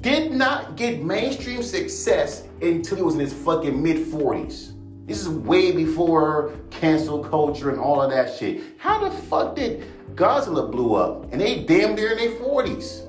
did 0.00 0.32
not 0.32 0.76
get 0.76 1.02
mainstream 1.02 1.62
success 1.62 2.44
until 2.60 2.96
he 2.98 3.02
was 3.02 3.14
in 3.14 3.20
his 3.20 3.32
fucking 3.32 3.82
mid 3.82 4.06
40s. 4.06 4.73
This 5.06 5.20
is 5.20 5.28
way 5.28 5.70
before 5.70 6.54
cancel 6.70 7.22
culture 7.22 7.68
and 7.68 7.78
all 7.78 8.00
of 8.00 8.10
that 8.10 8.34
shit. 8.34 8.62
How 8.78 9.06
the 9.06 9.10
fuck 9.10 9.54
did 9.54 9.84
Griselda 10.16 10.66
blew 10.66 10.94
up 10.94 11.30
and 11.30 11.38
they 11.38 11.62
damn 11.64 11.94
near 11.94 12.12
in 12.12 12.16
their 12.16 12.40
40s? 12.40 13.02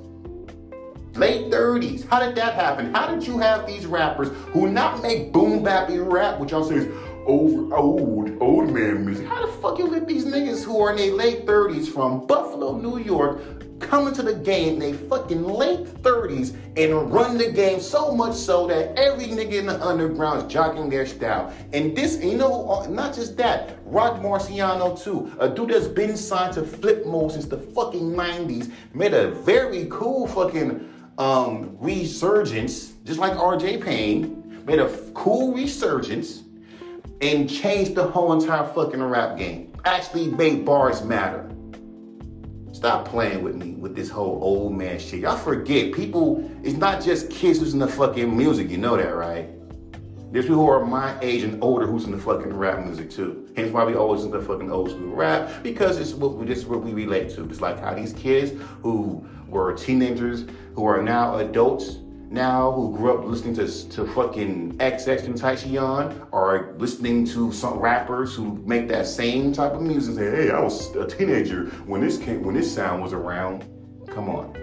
Late 1.15 1.49
30s. 1.49 2.05
How 2.09 2.19
did 2.19 2.35
that 2.35 2.55
happen? 2.55 2.93
How 2.93 3.07
did 3.15 3.25
you 3.25 3.37
have 3.37 3.65
these 3.65 3.85
rappers 3.85 4.27
who 4.51 4.69
not 4.69 5.01
make 5.01 5.31
boom 5.31 5.63
bappy 5.63 6.05
rap, 6.05 6.37
which 6.37 6.51
y'all 6.51 6.65
say 6.65 6.75
is 6.75 6.93
old, 7.25 7.71
old, 7.71 8.41
old 8.41 8.73
man 8.73 9.05
music? 9.05 9.25
How 9.25 9.45
the 9.45 9.51
fuck 9.53 9.79
you 9.79 9.89
get 9.89 10.05
these 10.05 10.25
niggas 10.25 10.65
who 10.65 10.81
are 10.81 10.91
in 10.91 10.97
their 10.97 11.13
late 11.13 11.45
30s 11.45 11.87
from 11.87 12.27
Buffalo, 12.27 12.77
New 12.77 12.99
York, 12.99 13.39
come 13.85 14.07
into 14.07 14.23
the 14.23 14.33
game 14.33 14.73
in 14.73 14.79
their 14.79 14.93
fucking 14.93 15.43
late 15.43 15.85
30s 16.01 16.55
and 16.75 17.11
run 17.11 17.37
the 17.37 17.51
game 17.51 17.79
so 17.79 18.13
much 18.13 18.35
so 18.35 18.67
that 18.67 18.97
every 18.97 19.25
nigga 19.25 19.53
in 19.53 19.67
the 19.67 19.81
underground 19.85 20.45
is 20.45 20.51
jogging 20.51 20.89
their 20.89 21.05
style. 21.05 21.53
And 21.71 21.95
this, 21.95 22.21
you 22.23 22.35
know, 22.35 22.69
uh, 22.69 22.87
not 22.87 23.13
just 23.13 23.37
that, 23.37 23.77
Roc 23.85 24.21
Marciano 24.21 25.01
too, 25.01 25.31
a 25.39 25.47
dude 25.47 25.69
that's 25.69 25.87
been 25.87 26.17
signed 26.17 26.53
to 26.55 26.63
Flip 26.63 27.05
Mode 27.05 27.31
since 27.31 27.45
the 27.45 27.57
fucking 27.57 28.11
90s, 28.11 28.71
made 28.93 29.13
a 29.13 29.31
very 29.31 29.87
cool 29.89 30.27
fucking 30.27 30.91
um, 31.17 31.77
resurgence, 31.79 32.93
just 33.05 33.19
like 33.19 33.33
RJ 33.33 33.83
Payne, 33.83 34.63
made 34.65 34.79
a 34.79 34.89
cool 35.13 35.53
resurgence 35.53 36.43
and 37.21 37.49
changed 37.49 37.95
the 37.95 38.03
whole 38.03 38.33
entire 38.33 38.65
fucking 38.73 39.01
rap 39.01 39.37
game. 39.37 39.71
Actually 39.85 40.27
made 40.27 40.65
bars 40.65 41.03
matter. 41.03 41.49
Stop 42.75 43.07
playing 43.07 43.41
with 43.41 43.55
me 43.55 43.71
with 43.75 43.95
this 43.95 44.09
whole 44.09 44.37
old 44.43 44.73
man 44.73 44.99
shit. 44.99 45.21
Y'all 45.21 45.37
forget 45.37 45.93
people, 45.93 46.51
it's 46.61 46.75
not 46.75 47.01
just 47.01 47.29
kids 47.29 47.59
who's 47.59 47.71
in 47.71 47.79
the 47.79 47.87
fucking 47.87 48.35
music, 48.35 48.69
you 48.69 48.77
know 48.77 48.97
that, 48.97 49.15
right? 49.15 49.49
There's 50.33 50.43
people 50.43 50.65
who 50.65 50.69
are 50.69 50.85
my 50.85 51.17
age 51.21 51.43
and 51.43 51.63
older 51.63 51.87
who's 51.87 52.03
in 52.03 52.11
the 52.11 52.17
fucking 52.17 52.51
rap 52.51 52.83
music 52.83 53.09
too. 53.09 53.47
Hence 53.55 53.71
why 53.71 53.85
we 53.85 53.95
always 53.95 54.25
in 54.25 54.31
the 54.31 54.41
fucking 54.41 54.69
old 54.69 54.89
school 54.89 55.15
rap 55.15 55.63
because 55.63 55.97
it's 55.99 56.11
what 56.11 56.33
we, 56.33 56.45
this 56.45 56.57
is 56.57 56.65
what 56.65 56.83
we 56.83 56.91
relate 56.91 57.29
to. 57.35 57.45
It's 57.45 57.61
like 57.61 57.79
how 57.79 57.93
these 57.93 58.11
kids 58.11 58.51
who 58.81 59.25
were 59.47 59.71
teenagers 59.71 60.43
who 60.75 60.85
are 60.85 61.01
now 61.01 61.37
adults 61.37 61.99
now 62.35 62.69
who 62.73 62.95
grew 62.95 63.17
up 63.17 63.25
listening 63.25 63.55
to, 63.55 63.89
to 63.89 64.05
fucking 64.13 64.77
XX 64.77 65.23
and 65.23 65.35
Tyshawn 65.35 66.27
are 66.33 66.75
listening 66.77 67.25
to 67.27 67.51
some 67.53 67.79
rappers 67.79 68.35
who 68.35 68.61
make 68.65 68.89
that 68.89 69.07
same 69.07 69.53
type 69.53 69.71
of 69.71 69.81
music 69.81 70.15
say, 70.15 70.29
hey, 70.29 70.51
I 70.51 70.59
was 70.59 70.93
a 70.97 71.07
teenager 71.07 71.67
when 71.87 72.01
this 72.01 72.17
came 72.17 72.43
when 72.43 72.53
this 72.53 72.71
sound 72.71 73.01
was 73.01 73.13
around. 73.13 73.63
Come 74.09 74.29
on. 74.29 74.53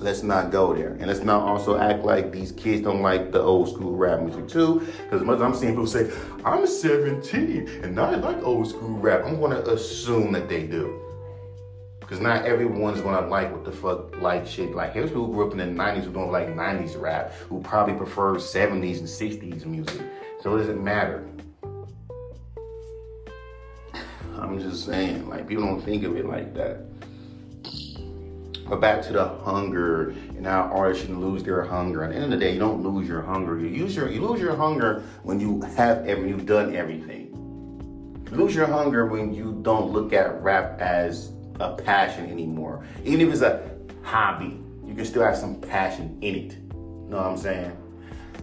Let's 0.00 0.22
not 0.22 0.50
go 0.50 0.74
there. 0.74 0.92
And 0.94 1.06
let's 1.06 1.22
not 1.22 1.42
also 1.42 1.78
act 1.78 2.04
like 2.04 2.32
these 2.32 2.52
kids 2.52 2.82
don't 2.82 3.02
like 3.02 3.30
the 3.30 3.40
old 3.40 3.68
school 3.68 3.96
rap 3.96 4.20
music 4.20 4.48
too. 4.48 4.80
Because 4.80 5.20
as 5.20 5.26
much 5.26 5.36
as 5.36 5.42
I'm 5.42 5.54
seeing 5.54 5.72
people 5.72 5.86
say, 5.86 6.10
I'm 6.44 6.66
17 6.66 7.82
and 7.82 8.00
I 8.00 8.16
like 8.16 8.42
old 8.42 8.68
school 8.68 8.96
rap. 8.98 9.24
I'm 9.24 9.40
gonna 9.40 9.60
assume 9.60 10.32
that 10.32 10.48
they 10.48 10.66
do. 10.66 11.05
Because 12.06 12.20
not 12.20 12.44
everyone's 12.44 13.00
gonna 13.00 13.26
like 13.26 13.50
what 13.50 13.64
the 13.64 13.72
fuck 13.72 14.16
like 14.20 14.46
shit. 14.46 14.76
Like 14.76 14.92
here's 14.92 15.10
people 15.10 15.26
who 15.26 15.32
grew 15.32 15.46
up 15.48 15.52
in 15.52 15.58
the 15.58 15.64
90s 15.64 16.04
who 16.04 16.12
don't 16.12 16.30
like 16.30 16.46
90s 16.46 17.00
rap, 17.00 17.32
who 17.48 17.60
probably 17.62 17.94
prefer 17.94 18.36
70s 18.36 18.98
and 18.98 19.08
60s 19.08 19.66
music. 19.66 20.02
So 20.40 20.54
it 20.54 20.58
doesn't 20.58 20.84
matter. 20.84 21.26
I'm 24.38 24.60
just 24.60 24.86
saying, 24.86 25.28
like 25.28 25.48
people 25.48 25.64
don't 25.64 25.80
think 25.80 26.04
of 26.04 26.16
it 26.16 26.26
like 26.26 26.54
that. 26.54 26.82
But 28.68 28.80
back 28.80 29.02
to 29.02 29.12
the 29.12 29.26
hunger 29.26 30.10
and 30.10 30.46
how 30.46 30.70
artists 30.72 31.02
shouldn't 31.02 31.20
lose 31.20 31.42
their 31.42 31.64
hunger. 31.64 32.04
At 32.04 32.10
the 32.10 32.16
end 32.16 32.24
of 32.26 32.30
the 32.30 32.36
day, 32.36 32.52
you 32.52 32.60
don't 32.60 32.84
lose 32.84 33.08
your 33.08 33.22
hunger. 33.22 33.58
You 33.58 33.66
use 33.66 33.96
your 33.96 34.08
you 34.08 34.24
lose 34.24 34.40
your 34.40 34.54
hunger 34.54 35.02
when 35.24 35.40
you 35.40 35.60
have 35.76 36.06
every 36.06 36.28
you've 36.28 36.46
done 36.46 36.76
everything. 36.76 37.32
You 38.30 38.36
lose 38.36 38.54
your 38.54 38.66
hunger 38.66 39.06
when 39.06 39.34
you 39.34 39.58
don't 39.62 39.90
look 39.90 40.12
at 40.12 40.40
rap 40.40 40.80
as 40.80 41.32
a 41.60 41.74
passion 41.74 42.30
anymore. 42.30 42.84
Even 43.04 43.20
if 43.20 43.32
it's 43.32 43.42
a 43.42 43.70
hobby, 44.02 44.58
you 44.84 44.94
can 44.94 45.04
still 45.04 45.24
have 45.24 45.36
some 45.36 45.60
passion 45.60 46.18
in 46.20 46.34
it. 46.34 46.52
You 46.52 47.10
know 47.10 47.16
what 47.18 47.26
I'm 47.26 47.36
saying? 47.36 47.76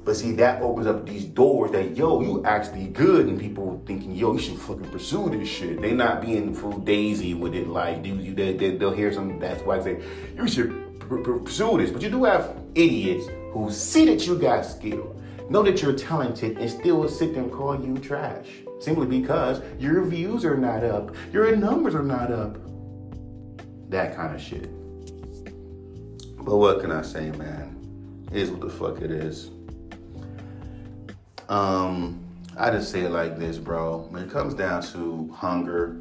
But 0.05 0.17
see, 0.17 0.33
that 0.33 0.61
opens 0.61 0.85
up 0.85 1.05
these 1.05 1.23
doors 1.23 1.71
that, 1.71 1.95
yo, 1.95 2.21
you 2.21 2.43
actually 2.43 2.87
good, 2.87 3.27
and 3.27 3.39
people 3.39 3.81
thinking, 3.85 4.13
yo, 4.13 4.33
you 4.33 4.39
should 4.39 4.59
fucking 4.59 4.89
pursue 4.89 5.29
this 5.29 5.47
shit. 5.47 5.81
They 5.81 5.93
not 5.93 6.21
being 6.21 6.53
full 6.53 6.79
daisy 6.79 7.33
with 7.33 7.55
it, 7.55 7.67
like, 7.67 8.03
dude, 8.03 8.35
they, 8.35 8.53
they, 8.53 8.71
they'll 8.71 8.91
hear 8.91 9.13
something, 9.13 9.39
that's 9.39 9.63
why 9.63 9.77
I 9.77 9.81
say, 9.81 10.03
you 10.35 10.47
should 10.47 10.99
pursue 10.99 11.77
this. 11.77 11.89
But 11.89 12.01
you 12.01 12.09
do 12.09 12.25
have 12.25 12.53
idiots 12.75 13.27
who 13.53 13.71
see 13.71 14.05
that 14.05 14.27
you 14.27 14.37
got 14.37 14.65
skill, 14.65 15.15
know 15.49 15.63
that 15.63 15.81
you're 15.81 15.93
talented, 15.93 16.57
and 16.57 16.69
still 16.69 17.07
sit 17.07 17.33
there 17.33 17.43
and 17.43 17.51
call 17.51 17.81
you 17.81 17.97
trash. 17.97 18.47
Simply 18.81 19.05
because 19.05 19.61
your 19.79 20.03
views 20.03 20.43
are 20.43 20.57
not 20.57 20.83
up, 20.83 21.15
your 21.31 21.55
numbers 21.55 21.95
are 21.95 22.03
not 22.03 22.29
up. 22.29 22.57
That 23.93 24.15
kind 24.15 24.33
of 24.33 24.41
shit. 24.41 24.71
But 26.43 26.57
what 26.57 26.81
can 26.81 26.91
I 26.91 27.03
say, 27.03 27.29
man? 27.29 28.25
It 28.31 28.41
is 28.41 28.49
what 28.49 28.61
the 28.61 28.69
fuck 28.71 29.01
it 29.03 29.11
is. 29.11 29.51
Um, 31.47 32.25
I 32.57 32.71
just 32.71 32.91
say 32.91 33.01
it 33.01 33.11
like 33.11 33.37
this, 33.37 33.59
bro. 33.59 34.07
When 34.09 34.23
it 34.23 34.31
comes 34.31 34.55
down 34.55 34.81
to 34.93 35.31
hunger, 35.31 35.99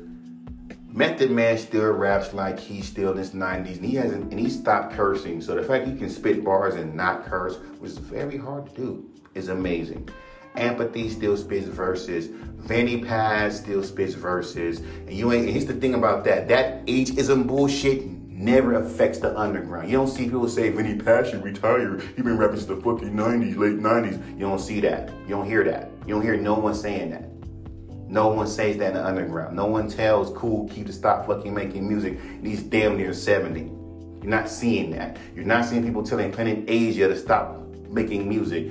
Method 0.86 1.32
Man 1.32 1.58
still 1.58 1.92
raps 1.92 2.32
like 2.32 2.58
he's 2.58 2.88
still 2.88 3.10
in 3.10 3.18
his 3.18 3.32
90s, 3.32 3.76
and 3.76 3.84
he 3.84 3.96
hasn't, 3.96 4.30
and 4.30 4.40
he 4.40 4.48
stopped 4.48 4.94
cursing. 4.94 5.42
So 5.42 5.54
the 5.54 5.62
fact 5.62 5.86
he 5.86 5.94
can 5.94 6.08
spit 6.08 6.42
bars 6.42 6.76
and 6.76 6.94
not 6.94 7.26
curse, 7.26 7.58
which 7.78 7.90
is 7.90 7.98
very 7.98 8.38
hard 8.38 8.70
to 8.70 8.74
do, 8.74 9.10
is 9.34 9.50
amazing. 9.50 10.08
Empathy 10.56 11.08
still 11.08 11.36
spits 11.36 11.66
verses. 11.66 12.28
Vinnie 12.58 13.02
Paz 13.02 13.58
still 13.58 13.82
spits 13.82 14.14
verses. 14.14 14.80
And 14.80 15.12
you 15.12 15.32
ain't, 15.32 15.44
and 15.44 15.52
here's 15.52 15.66
the 15.66 15.74
thing 15.74 15.94
about 15.94 16.24
that. 16.24 16.48
That 16.48 16.86
ageism 16.86 17.46
bullshit 17.46 18.04
never 18.28 18.74
affects 18.74 19.18
the 19.18 19.36
underground. 19.38 19.90
You 19.90 19.96
don't 19.96 20.08
see 20.08 20.24
people 20.24 20.48
say 20.48 20.70
Vinnie 20.70 20.98
Paz 20.98 21.30
should 21.30 21.42
retire. 21.44 21.98
He 22.16 22.22
been 22.22 22.36
rapping 22.36 22.56
since 22.56 22.68
the 22.68 22.76
fucking 22.76 23.12
90s, 23.12 23.56
late 23.56 23.78
90s. 23.78 24.32
You 24.34 24.40
don't 24.40 24.58
see 24.58 24.80
that. 24.80 25.10
You 25.22 25.30
don't 25.30 25.46
hear 25.46 25.64
that. 25.64 25.90
You 26.06 26.14
don't 26.14 26.22
hear 26.22 26.36
no 26.36 26.54
one 26.54 26.74
saying 26.74 27.10
that. 27.10 27.28
No 28.08 28.28
one 28.28 28.46
says 28.46 28.76
that 28.76 28.88
in 28.88 28.94
the 28.94 29.06
underground. 29.06 29.56
No 29.56 29.66
one 29.66 29.88
tells 29.88 30.36
Kool 30.36 30.68
Keith 30.68 30.86
to 30.86 30.92
stop 30.92 31.26
fucking 31.26 31.54
making 31.54 31.88
music. 31.88 32.18
He's 32.42 32.62
damn 32.62 32.96
near 32.96 33.14
70. 33.14 33.60
You're 33.60 34.30
not 34.30 34.48
seeing 34.48 34.90
that. 34.90 35.16
You're 35.34 35.46
not 35.46 35.64
seeing 35.64 35.82
people 35.82 36.02
telling 36.02 36.30
Planet 36.30 36.64
Asia 36.68 37.08
to 37.08 37.16
stop 37.16 37.58
making 37.88 38.28
music 38.28 38.70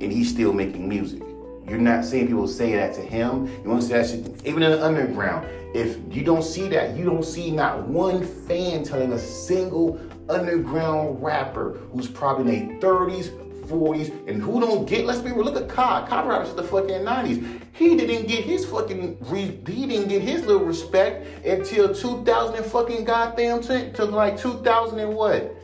and 0.00 0.12
he's 0.12 0.30
still 0.30 0.52
making 0.52 0.88
music. 0.88 1.22
You're 1.68 1.78
not 1.78 2.04
seeing 2.04 2.26
people 2.26 2.48
say 2.48 2.74
that 2.76 2.94
to 2.94 3.02
him. 3.02 3.46
You 3.62 3.76
to 3.76 3.82
say 3.82 3.94
that 3.94 4.08
shit, 4.08 4.46
even 4.46 4.62
in 4.62 4.70
the 4.70 4.84
underground. 4.84 5.46
If 5.74 5.98
you 6.10 6.24
don't 6.24 6.42
see 6.42 6.66
that, 6.68 6.96
you 6.96 7.04
don't 7.04 7.24
see 7.24 7.50
not 7.50 7.86
one 7.86 8.24
fan 8.24 8.84
telling 8.84 9.12
a 9.12 9.18
single 9.18 10.00
underground 10.30 11.22
rapper 11.22 11.78
who's 11.92 12.08
probably 12.08 12.56
in 12.56 12.68
their 12.68 12.90
30s, 12.90 13.28
40s, 13.66 14.26
and 14.26 14.40
who 14.40 14.60
don't 14.60 14.88
get, 14.88 15.04
let's 15.04 15.20
be 15.20 15.30
real, 15.30 15.44
look 15.44 15.56
at 15.56 15.68
Cod. 15.68 16.08
Cod 16.08 16.26
rappers 16.26 16.54
the 16.54 16.62
fucking 16.62 17.02
90s. 17.02 17.60
He 17.74 17.96
didn't 17.96 18.26
get 18.26 18.44
his 18.44 18.64
fucking, 18.64 19.22
he 19.26 19.86
didn't 19.86 20.08
get 20.08 20.22
his 20.22 20.46
little 20.46 20.64
respect 20.64 21.26
until 21.44 21.94
2000 21.94 22.56
and 22.56 22.64
fucking 22.64 23.04
goddamn, 23.04 23.60
to, 23.64 23.92
to 23.92 24.06
like 24.06 24.38
2000 24.38 24.98
and 24.98 25.14
what? 25.14 25.54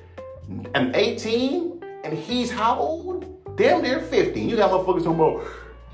And 0.74 0.94
18? 0.94 1.82
And 2.04 2.12
he's 2.12 2.50
how 2.50 2.78
old? 2.78 3.13
Damn 3.56 3.82
near 3.82 4.00
50. 4.00 4.40
You 4.40 4.56
got 4.56 4.70
motherfuckers 4.70 5.04
talking 5.04 5.14
about, 5.14 5.46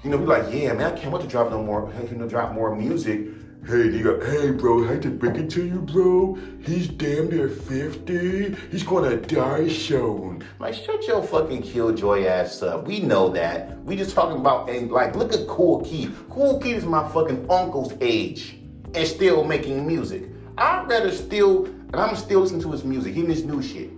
you 0.03 0.09
know, 0.09 0.17
be 0.17 0.25
like, 0.25 0.53
yeah, 0.53 0.73
man, 0.73 0.93
I 0.93 0.99
can't 0.99 1.13
wait 1.13 1.23
to 1.23 1.29
drop 1.29 1.51
no 1.51 1.63
more, 1.63 1.93
you 2.11 2.17
know, 2.17 2.27
drop 2.27 2.55
more 2.55 2.75
music. 2.75 3.21
Hey, 3.67 3.91
nigga, 3.91 4.27
hey, 4.27 4.53
bro, 4.53 4.85
I 4.85 4.95
hate 4.95 5.03
to 5.03 5.11
break 5.11 5.37
it 5.37 5.51
to 5.51 5.67
you, 5.67 5.83
bro. 5.83 6.39
He's 6.63 6.89
damn 6.89 7.29
near 7.29 7.51
50. 7.51 8.57
He's 8.71 8.83
gonna 8.83 9.19
die 9.19 9.69
soon. 9.69 10.43
Like, 10.59 10.73
shut 10.73 11.07
your 11.07 11.23
fucking 11.23 11.61
killjoy 11.61 12.25
ass 12.25 12.63
up. 12.63 12.87
We 12.87 13.01
know 13.01 13.29
that. 13.29 13.79
We 13.85 13.97
just 13.97 14.15
talking 14.15 14.39
about, 14.39 14.71
and 14.71 14.91
like, 14.91 15.15
look 15.15 15.35
at 15.35 15.47
Kool 15.47 15.85
Keith. 15.85 16.25
Kool 16.31 16.59
Keith 16.61 16.79
is 16.79 16.87
my 16.87 17.07
fucking 17.11 17.51
uncle's 17.51 17.93
age 18.01 18.57
and 18.95 19.07
still 19.07 19.45
making 19.45 19.87
music. 19.87 20.25
I'd 20.57 20.89
rather 20.89 21.13
still, 21.13 21.67
and 21.67 21.97
I'm 21.97 22.17
still 22.17 22.41
listening 22.41 22.63
to 22.63 22.73
his 22.73 22.85
music, 22.85 23.15
even 23.17 23.29
his 23.29 23.45
new 23.45 23.61
shit. 23.61 23.91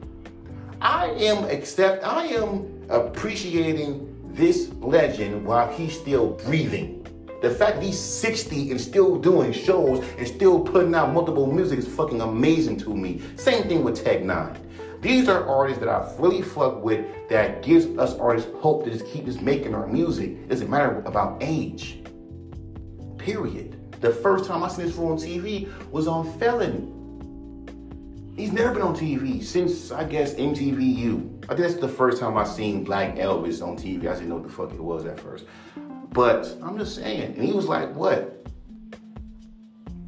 I 0.80 1.10
am 1.10 1.44
accept, 1.44 2.04
I 2.04 2.24
am 2.26 2.71
appreciating 2.88 4.08
this 4.34 4.70
legend 4.80 5.44
while 5.44 5.70
he's 5.72 5.98
still 5.98 6.30
breathing. 6.44 6.98
The 7.42 7.50
fact 7.50 7.76
that 7.76 7.82
he's 7.82 7.98
60 7.98 8.70
and 8.70 8.80
still 8.80 9.18
doing 9.18 9.52
shows 9.52 10.04
and 10.16 10.26
still 10.26 10.60
putting 10.60 10.94
out 10.94 11.12
multiple 11.12 11.52
music 11.52 11.80
is 11.80 11.88
fucking 11.88 12.20
amazing 12.20 12.78
to 12.78 12.94
me. 12.94 13.20
Same 13.36 13.64
thing 13.64 13.82
with 13.82 14.02
Tech 14.02 14.20
N9ne. 14.20 14.58
These 15.02 15.28
are 15.28 15.44
artists 15.48 15.80
that 15.80 15.88
I 15.88 16.08
really 16.20 16.42
fuck 16.42 16.84
with 16.84 17.04
that 17.28 17.60
gives 17.60 17.86
us 17.98 18.14
artists 18.14 18.48
hope 18.60 18.84
to 18.84 18.90
just 18.90 19.04
keep 19.06 19.24
just 19.24 19.42
making 19.42 19.74
our 19.74 19.88
music. 19.88 20.30
It 20.30 20.48
doesn't 20.50 20.70
matter 20.70 21.02
about 21.04 21.42
age. 21.42 22.04
Period. 23.18 24.00
The 24.00 24.12
first 24.12 24.44
time 24.44 24.62
I 24.62 24.68
seen 24.68 24.86
this 24.86 24.96
on 24.96 25.16
TV 25.16 25.68
was 25.90 26.06
on 26.06 26.38
Fallon. 26.38 27.01
He's 28.36 28.50
never 28.50 28.72
been 28.72 28.82
on 28.82 28.96
TV 28.96 29.42
since 29.42 29.92
I 29.92 30.04
guess 30.04 30.34
MTVU. 30.34 31.44
I 31.44 31.46
think 31.48 31.60
that's 31.60 31.74
the 31.74 31.88
first 31.88 32.18
time 32.18 32.38
I 32.38 32.44
seen 32.44 32.82
Black 32.82 33.16
Elvis 33.16 33.62
on 33.62 33.76
TV. 33.76 34.08
I 34.08 34.14
didn't 34.14 34.30
know 34.30 34.36
what 34.36 34.44
the 34.44 34.52
fuck 34.52 34.72
it 34.72 34.82
was 34.82 35.04
at 35.04 35.20
first. 35.20 35.44
But 36.12 36.56
I'm 36.62 36.78
just 36.78 36.94
saying, 36.94 37.34
and 37.34 37.44
he 37.44 37.52
was 37.52 37.66
like, 37.66 37.94
what? 37.94 38.46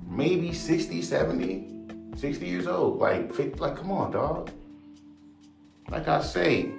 Maybe 0.09 0.55
60, 0.55 1.03
70, 1.03 2.17
60 2.17 2.47
years 2.47 2.67
old. 2.67 2.99
Like, 2.99 3.35
50, 3.35 3.59
like, 3.59 3.77
come 3.77 3.91
on, 3.91 4.13
dog. 4.13 4.51
Like 5.91 6.09
I 6.09 6.23
say, 6.23 6.71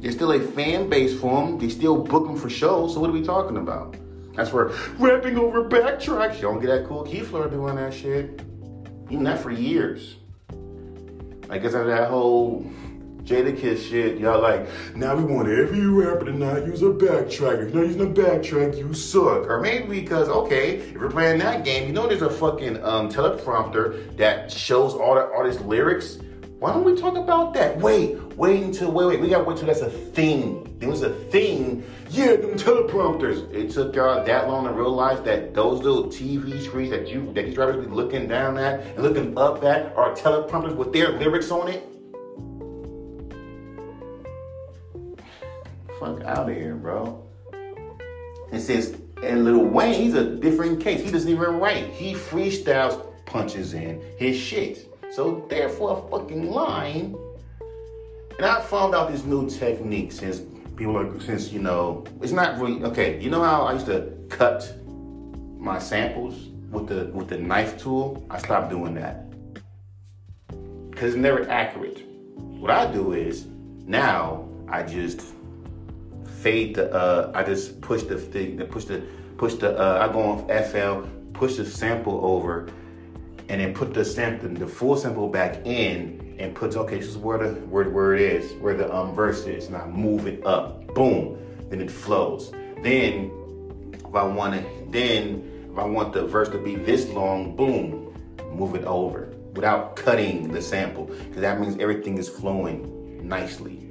there's 0.00 0.16
still 0.16 0.32
a 0.32 0.40
fan 0.40 0.90
base 0.90 1.18
for 1.18 1.46
him. 1.46 1.58
They 1.58 1.70
still 1.70 2.02
book 2.02 2.28
him 2.28 2.36
for 2.36 2.50
shows. 2.50 2.92
So 2.92 3.00
what 3.00 3.08
are 3.08 3.14
we 3.14 3.22
talking 3.22 3.56
about? 3.56 3.96
That's 4.34 4.52
where 4.52 4.66
rapping 4.98 5.38
over 5.38 5.64
backtracks. 5.64 6.36
You 6.36 6.42
don't 6.42 6.60
get 6.60 6.66
that 6.68 6.86
Kool 6.86 7.04
Keith 7.04 7.28
Fleur 7.28 7.48
doing 7.48 7.76
that 7.76 7.94
shit. 7.94 8.42
Even 9.10 9.24
that 9.24 9.40
for 9.40 9.50
years. 9.50 10.16
I 11.50 11.58
guess 11.58 11.74
after 11.74 11.86
that 11.86 12.10
whole 12.10 12.64
Jadakiss 13.24 13.90
shit, 13.90 14.18
y'all 14.18 14.40
like, 14.40 14.68
now 14.94 15.16
we 15.16 15.24
want 15.24 15.48
every 15.48 15.84
rapper 15.86 16.26
to 16.26 16.32
not 16.32 16.64
use 16.64 16.80
a 16.82 16.86
backtrack. 16.86 17.66
If 17.66 17.74
you're 17.74 17.82
not 17.82 17.86
using 17.86 18.02
a 18.02 18.06
backtrack, 18.06 18.78
you 18.78 18.94
suck. 18.94 19.48
Or 19.48 19.60
maybe 19.60 20.00
because, 20.00 20.28
okay, 20.28 20.76
if 20.76 20.92
you're 20.92 21.10
playing 21.10 21.40
that 21.40 21.64
game, 21.64 21.88
you 21.88 21.92
know 21.92 22.06
there's 22.06 22.22
a 22.22 22.30
fucking 22.30 22.82
um, 22.84 23.10
teleprompter 23.10 24.16
that 24.16 24.50
shows 24.50 24.94
all 24.94 25.16
the 25.16 25.22
artist 25.22 25.60
lyrics. 25.62 26.18
Why 26.60 26.72
don't 26.72 26.84
we 26.84 26.94
talk 26.94 27.16
about 27.16 27.52
that? 27.54 27.78
Wait, 27.78 28.16
wait 28.36 28.62
until, 28.62 28.92
wait, 28.92 29.06
wait, 29.06 29.20
we 29.20 29.28
gotta 29.28 29.44
wait 29.44 29.56
till 29.56 29.66
that's 29.66 29.80
a 29.80 29.90
thing. 29.90 30.69
There 30.80 30.88
was 30.88 31.02
a 31.02 31.10
thing. 31.26 31.84
Yeah, 32.10 32.36
them 32.36 32.56
teleprompters. 32.58 33.52
It 33.54 33.70
took 33.70 33.94
y'all 33.94 34.24
that 34.24 34.48
long 34.48 34.64
to 34.64 34.72
realize 34.72 35.22
that 35.22 35.54
those 35.54 35.82
little 35.82 36.06
TV 36.06 36.60
screens 36.60 36.90
that 36.90 37.06
you, 37.08 37.32
that 37.34 37.44
these 37.46 37.56
rappers 37.56 37.86
be 37.86 37.92
looking 37.92 38.26
down 38.26 38.58
at 38.58 38.80
and 38.80 39.02
looking 39.02 39.38
up 39.38 39.62
at 39.62 39.94
are 39.94 40.14
teleprompters 40.14 40.74
with 40.74 40.92
their 40.92 41.12
lyrics 41.12 41.50
on 41.50 41.68
it. 41.68 41.86
fuck 46.00 46.22
out 46.24 46.48
of 46.48 46.56
here, 46.56 46.74
bro. 46.74 47.22
It 48.50 48.60
says, 48.60 48.96
and 49.22 49.44
Lil 49.44 49.66
Wayne, 49.66 50.02
he's 50.02 50.14
a 50.14 50.24
different 50.24 50.80
case. 50.80 51.04
He 51.04 51.10
doesn't 51.10 51.30
even 51.30 51.60
write. 51.60 51.90
He 51.90 52.14
freestyles, 52.14 53.06
punches 53.26 53.74
in 53.74 54.02
his 54.16 54.36
shit. 54.36 54.88
So 55.12 55.46
therefore, 55.48 55.98
a 55.98 56.10
fucking 56.10 56.50
line. 56.50 57.14
And 58.38 58.46
I 58.46 58.62
found 58.62 58.94
out 58.94 59.12
this 59.12 59.24
new 59.24 59.48
technique 59.50 60.12
since 60.12 60.40
people 60.80 60.96
are, 60.96 61.20
since, 61.20 61.52
you 61.52 61.58
know, 61.58 62.02
it's 62.22 62.32
not 62.32 62.58
really, 62.58 62.82
okay, 62.82 63.20
you 63.20 63.28
know 63.28 63.42
how 63.42 63.64
I 63.64 63.74
used 63.74 63.84
to 63.86 64.10
cut 64.30 64.74
my 65.58 65.78
samples 65.78 66.48
with 66.70 66.88
the, 66.88 67.10
with 67.12 67.28
the 67.28 67.36
knife 67.36 67.78
tool? 67.78 68.26
I 68.30 68.38
stopped 68.38 68.70
doing 68.70 68.94
that. 68.94 69.30
Because 70.90 71.12
it's 71.12 71.16
never 71.16 71.48
accurate. 71.50 72.06
What 72.34 72.70
I 72.70 72.90
do 72.90 73.12
is, 73.12 73.46
now 73.84 74.48
I 74.68 74.82
just 74.82 75.20
fade 76.40 76.76
the 76.76 76.90
uh 76.94 77.30
I 77.34 77.42
just 77.42 77.82
push 77.82 78.02
the 78.04 78.16
thing 78.16 78.56
push 78.68 78.84
the 78.84 79.02
push 79.36 79.54
the 79.56 79.78
uh 79.78 80.08
I 80.08 80.10
go 80.10 80.22
on 80.22 80.38
FL, 80.48 81.06
push 81.34 81.56
the 81.56 81.66
sample 81.66 82.24
over, 82.24 82.70
and 83.48 83.60
then 83.60 83.74
put 83.74 83.92
the 83.92 84.04
sample 84.04 84.48
the 84.48 84.66
full 84.66 84.96
sample 84.96 85.28
back 85.28 85.66
in 85.66 86.19
and 86.40 86.54
puts 86.54 86.74
okay, 86.74 86.98
this 86.98 87.08
is 87.08 87.18
where 87.18 87.38
the 87.38 87.60
where, 87.66 87.88
where 87.90 88.14
it 88.14 88.22
is, 88.22 88.52
where 88.62 88.74
the 88.74 88.92
um 88.94 89.14
verse 89.14 89.44
is, 89.46 89.66
and 89.66 89.76
I 89.76 89.86
move 89.86 90.26
it 90.26 90.44
up. 90.46 90.92
Boom. 90.94 91.38
Then 91.68 91.80
it 91.80 91.90
flows. 91.90 92.50
Then 92.82 93.30
if 93.92 94.14
I 94.14 94.24
want 94.24 94.54
it, 94.54 94.90
then 94.90 95.68
if 95.70 95.78
I 95.78 95.84
want 95.84 96.12
the 96.12 96.26
verse 96.26 96.48
to 96.48 96.58
be 96.58 96.74
this 96.76 97.08
long, 97.10 97.54
boom, 97.54 98.14
move 98.52 98.74
it 98.74 98.84
over 98.84 99.32
without 99.54 99.96
cutting 99.96 100.50
the 100.50 100.62
sample. 100.62 101.04
Because 101.04 101.42
that 101.42 101.60
means 101.60 101.78
everything 101.78 102.18
is 102.18 102.28
flowing 102.28 103.28
nicely. 103.28 103.86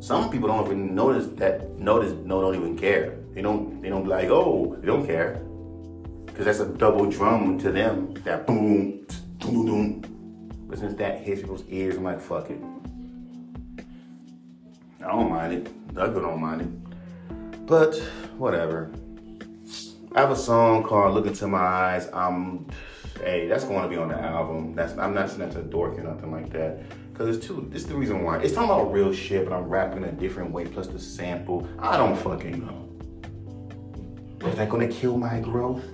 Some 0.00 0.30
people 0.30 0.48
don't 0.48 0.64
even 0.66 0.94
notice 0.94 1.26
that. 1.36 1.78
Notice 1.78 2.12
no, 2.24 2.40
don't 2.40 2.56
even 2.56 2.76
care. 2.76 3.18
They 3.34 3.42
don't. 3.42 3.82
They 3.82 3.90
don't 3.90 4.04
be 4.04 4.08
like, 4.08 4.30
oh, 4.30 4.76
they 4.80 4.86
don't 4.86 5.06
care, 5.06 5.42
because 6.26 6.46
that's 6.46 6.60
a 6.60 6.66
double 6.66 7.06
drum 7.06 7.58
to 7.58 7.70
them. 7.70 8.14
That 8.24 8.46
boom, 8.46 9.06
But 9.42 10.78
since 10.78 10.94
that 10.98 11.20
hits 11.20 11.40
people's 11.40 11.64
ears, 11.68 11.96
I'm 11.96 12.04
like, 12.04 12.20
fuck 12.20 12.48
it. 12.48 12.60
I 15.02 15.08
don't 15.08 15.28
mind 15.28 15.52
it. 15.52 15.94
Doug 15.94 16.14
don't 16.14 16.40
mind 16.40 16.60
it. 16.62 17.66
But 17.66 17.96
whatever. 18.38 18.92
I 20.14 20.20
have 20.20 20.30
a 20.30 20.36
song 20.36 20.84
called 20.84 21.14
"Look 21.14 21.26
Into 21.26 21.46
My 21.48 21.58
Eyes." 21.58 22.08
Um, 22.12 22.66
hey, 23.20 23.48
that's 23.48 23.64
going 23.64 23.82
to 23.82 23.88
be 23.88 23.96
on 23.96 24.08
the 24.08 24.20
album. 24.20 24.74
That's 24.74 24.96
I'm 24.98 25.14
not 25.14 25.28
saying 25.28 25.40
that's 25.40 25.56
a 25.56 25.62
dork 25.62 25.98
or 25.98 26.02
nothing 26.02 26.30
like 26.30 26.50
that. 26.50 26.82
Cause 27.14 27.36
it's 27.36 27.46
too. 27.46 27.68
This 27.70 27.82
is 27.82 27.88
the 27.88 27.94
reason 27.94 28.22
why. 28.22 28.38
It's 28.38 28.54
talking 28.54 28.70
about 28.70 28.92
real 28.92 29.12
shit, 29.12 29.48
but 29.48 29.54
I'm 29.54 29.64
rapping 29.64 30.04
a 30.04 30.12
different 30.12 30.52
way. 30.52 30.66
Plus 30.66 30.86
the 30.86 30.98
sample. 30.98 31.68
I 31.78 31.96
don't 31.96 32.16
fucking 32.16 32.64
know. 32.64 34.48
Is 34.48 34.56
that 34.56 34.68
gonna 34.68 34.88
kill 34.88 35.16
my 35.16 35.40
growth? 35.40 35.84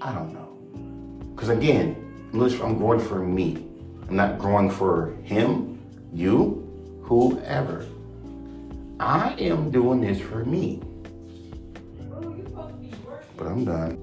I 0.00 0.12
don't 0.12 0.32
know. 0.32 1.34
Cause 1.36 1.50
again, 1.50 2.11
I'm 2.34 2.78
growing 2.78 3.00
for 3.00 3.18
me. 3.18 3.66
I'm 4.08 4.16
not 4.16 4.38
growing 4.38 4.70
for 4.70 5.14
him, 5.22 5.78
you, 6.12 7.00
whoever. 7.02 7.86
I 8.98 9.34
am 9.34 9.70
doing 9.70 10.00
this 10.00 10.18
for 10.20 10.44
me. 10.44 10.80
But 13.36 13.46
I'm 13.46 13.64
done. 13.64 14.01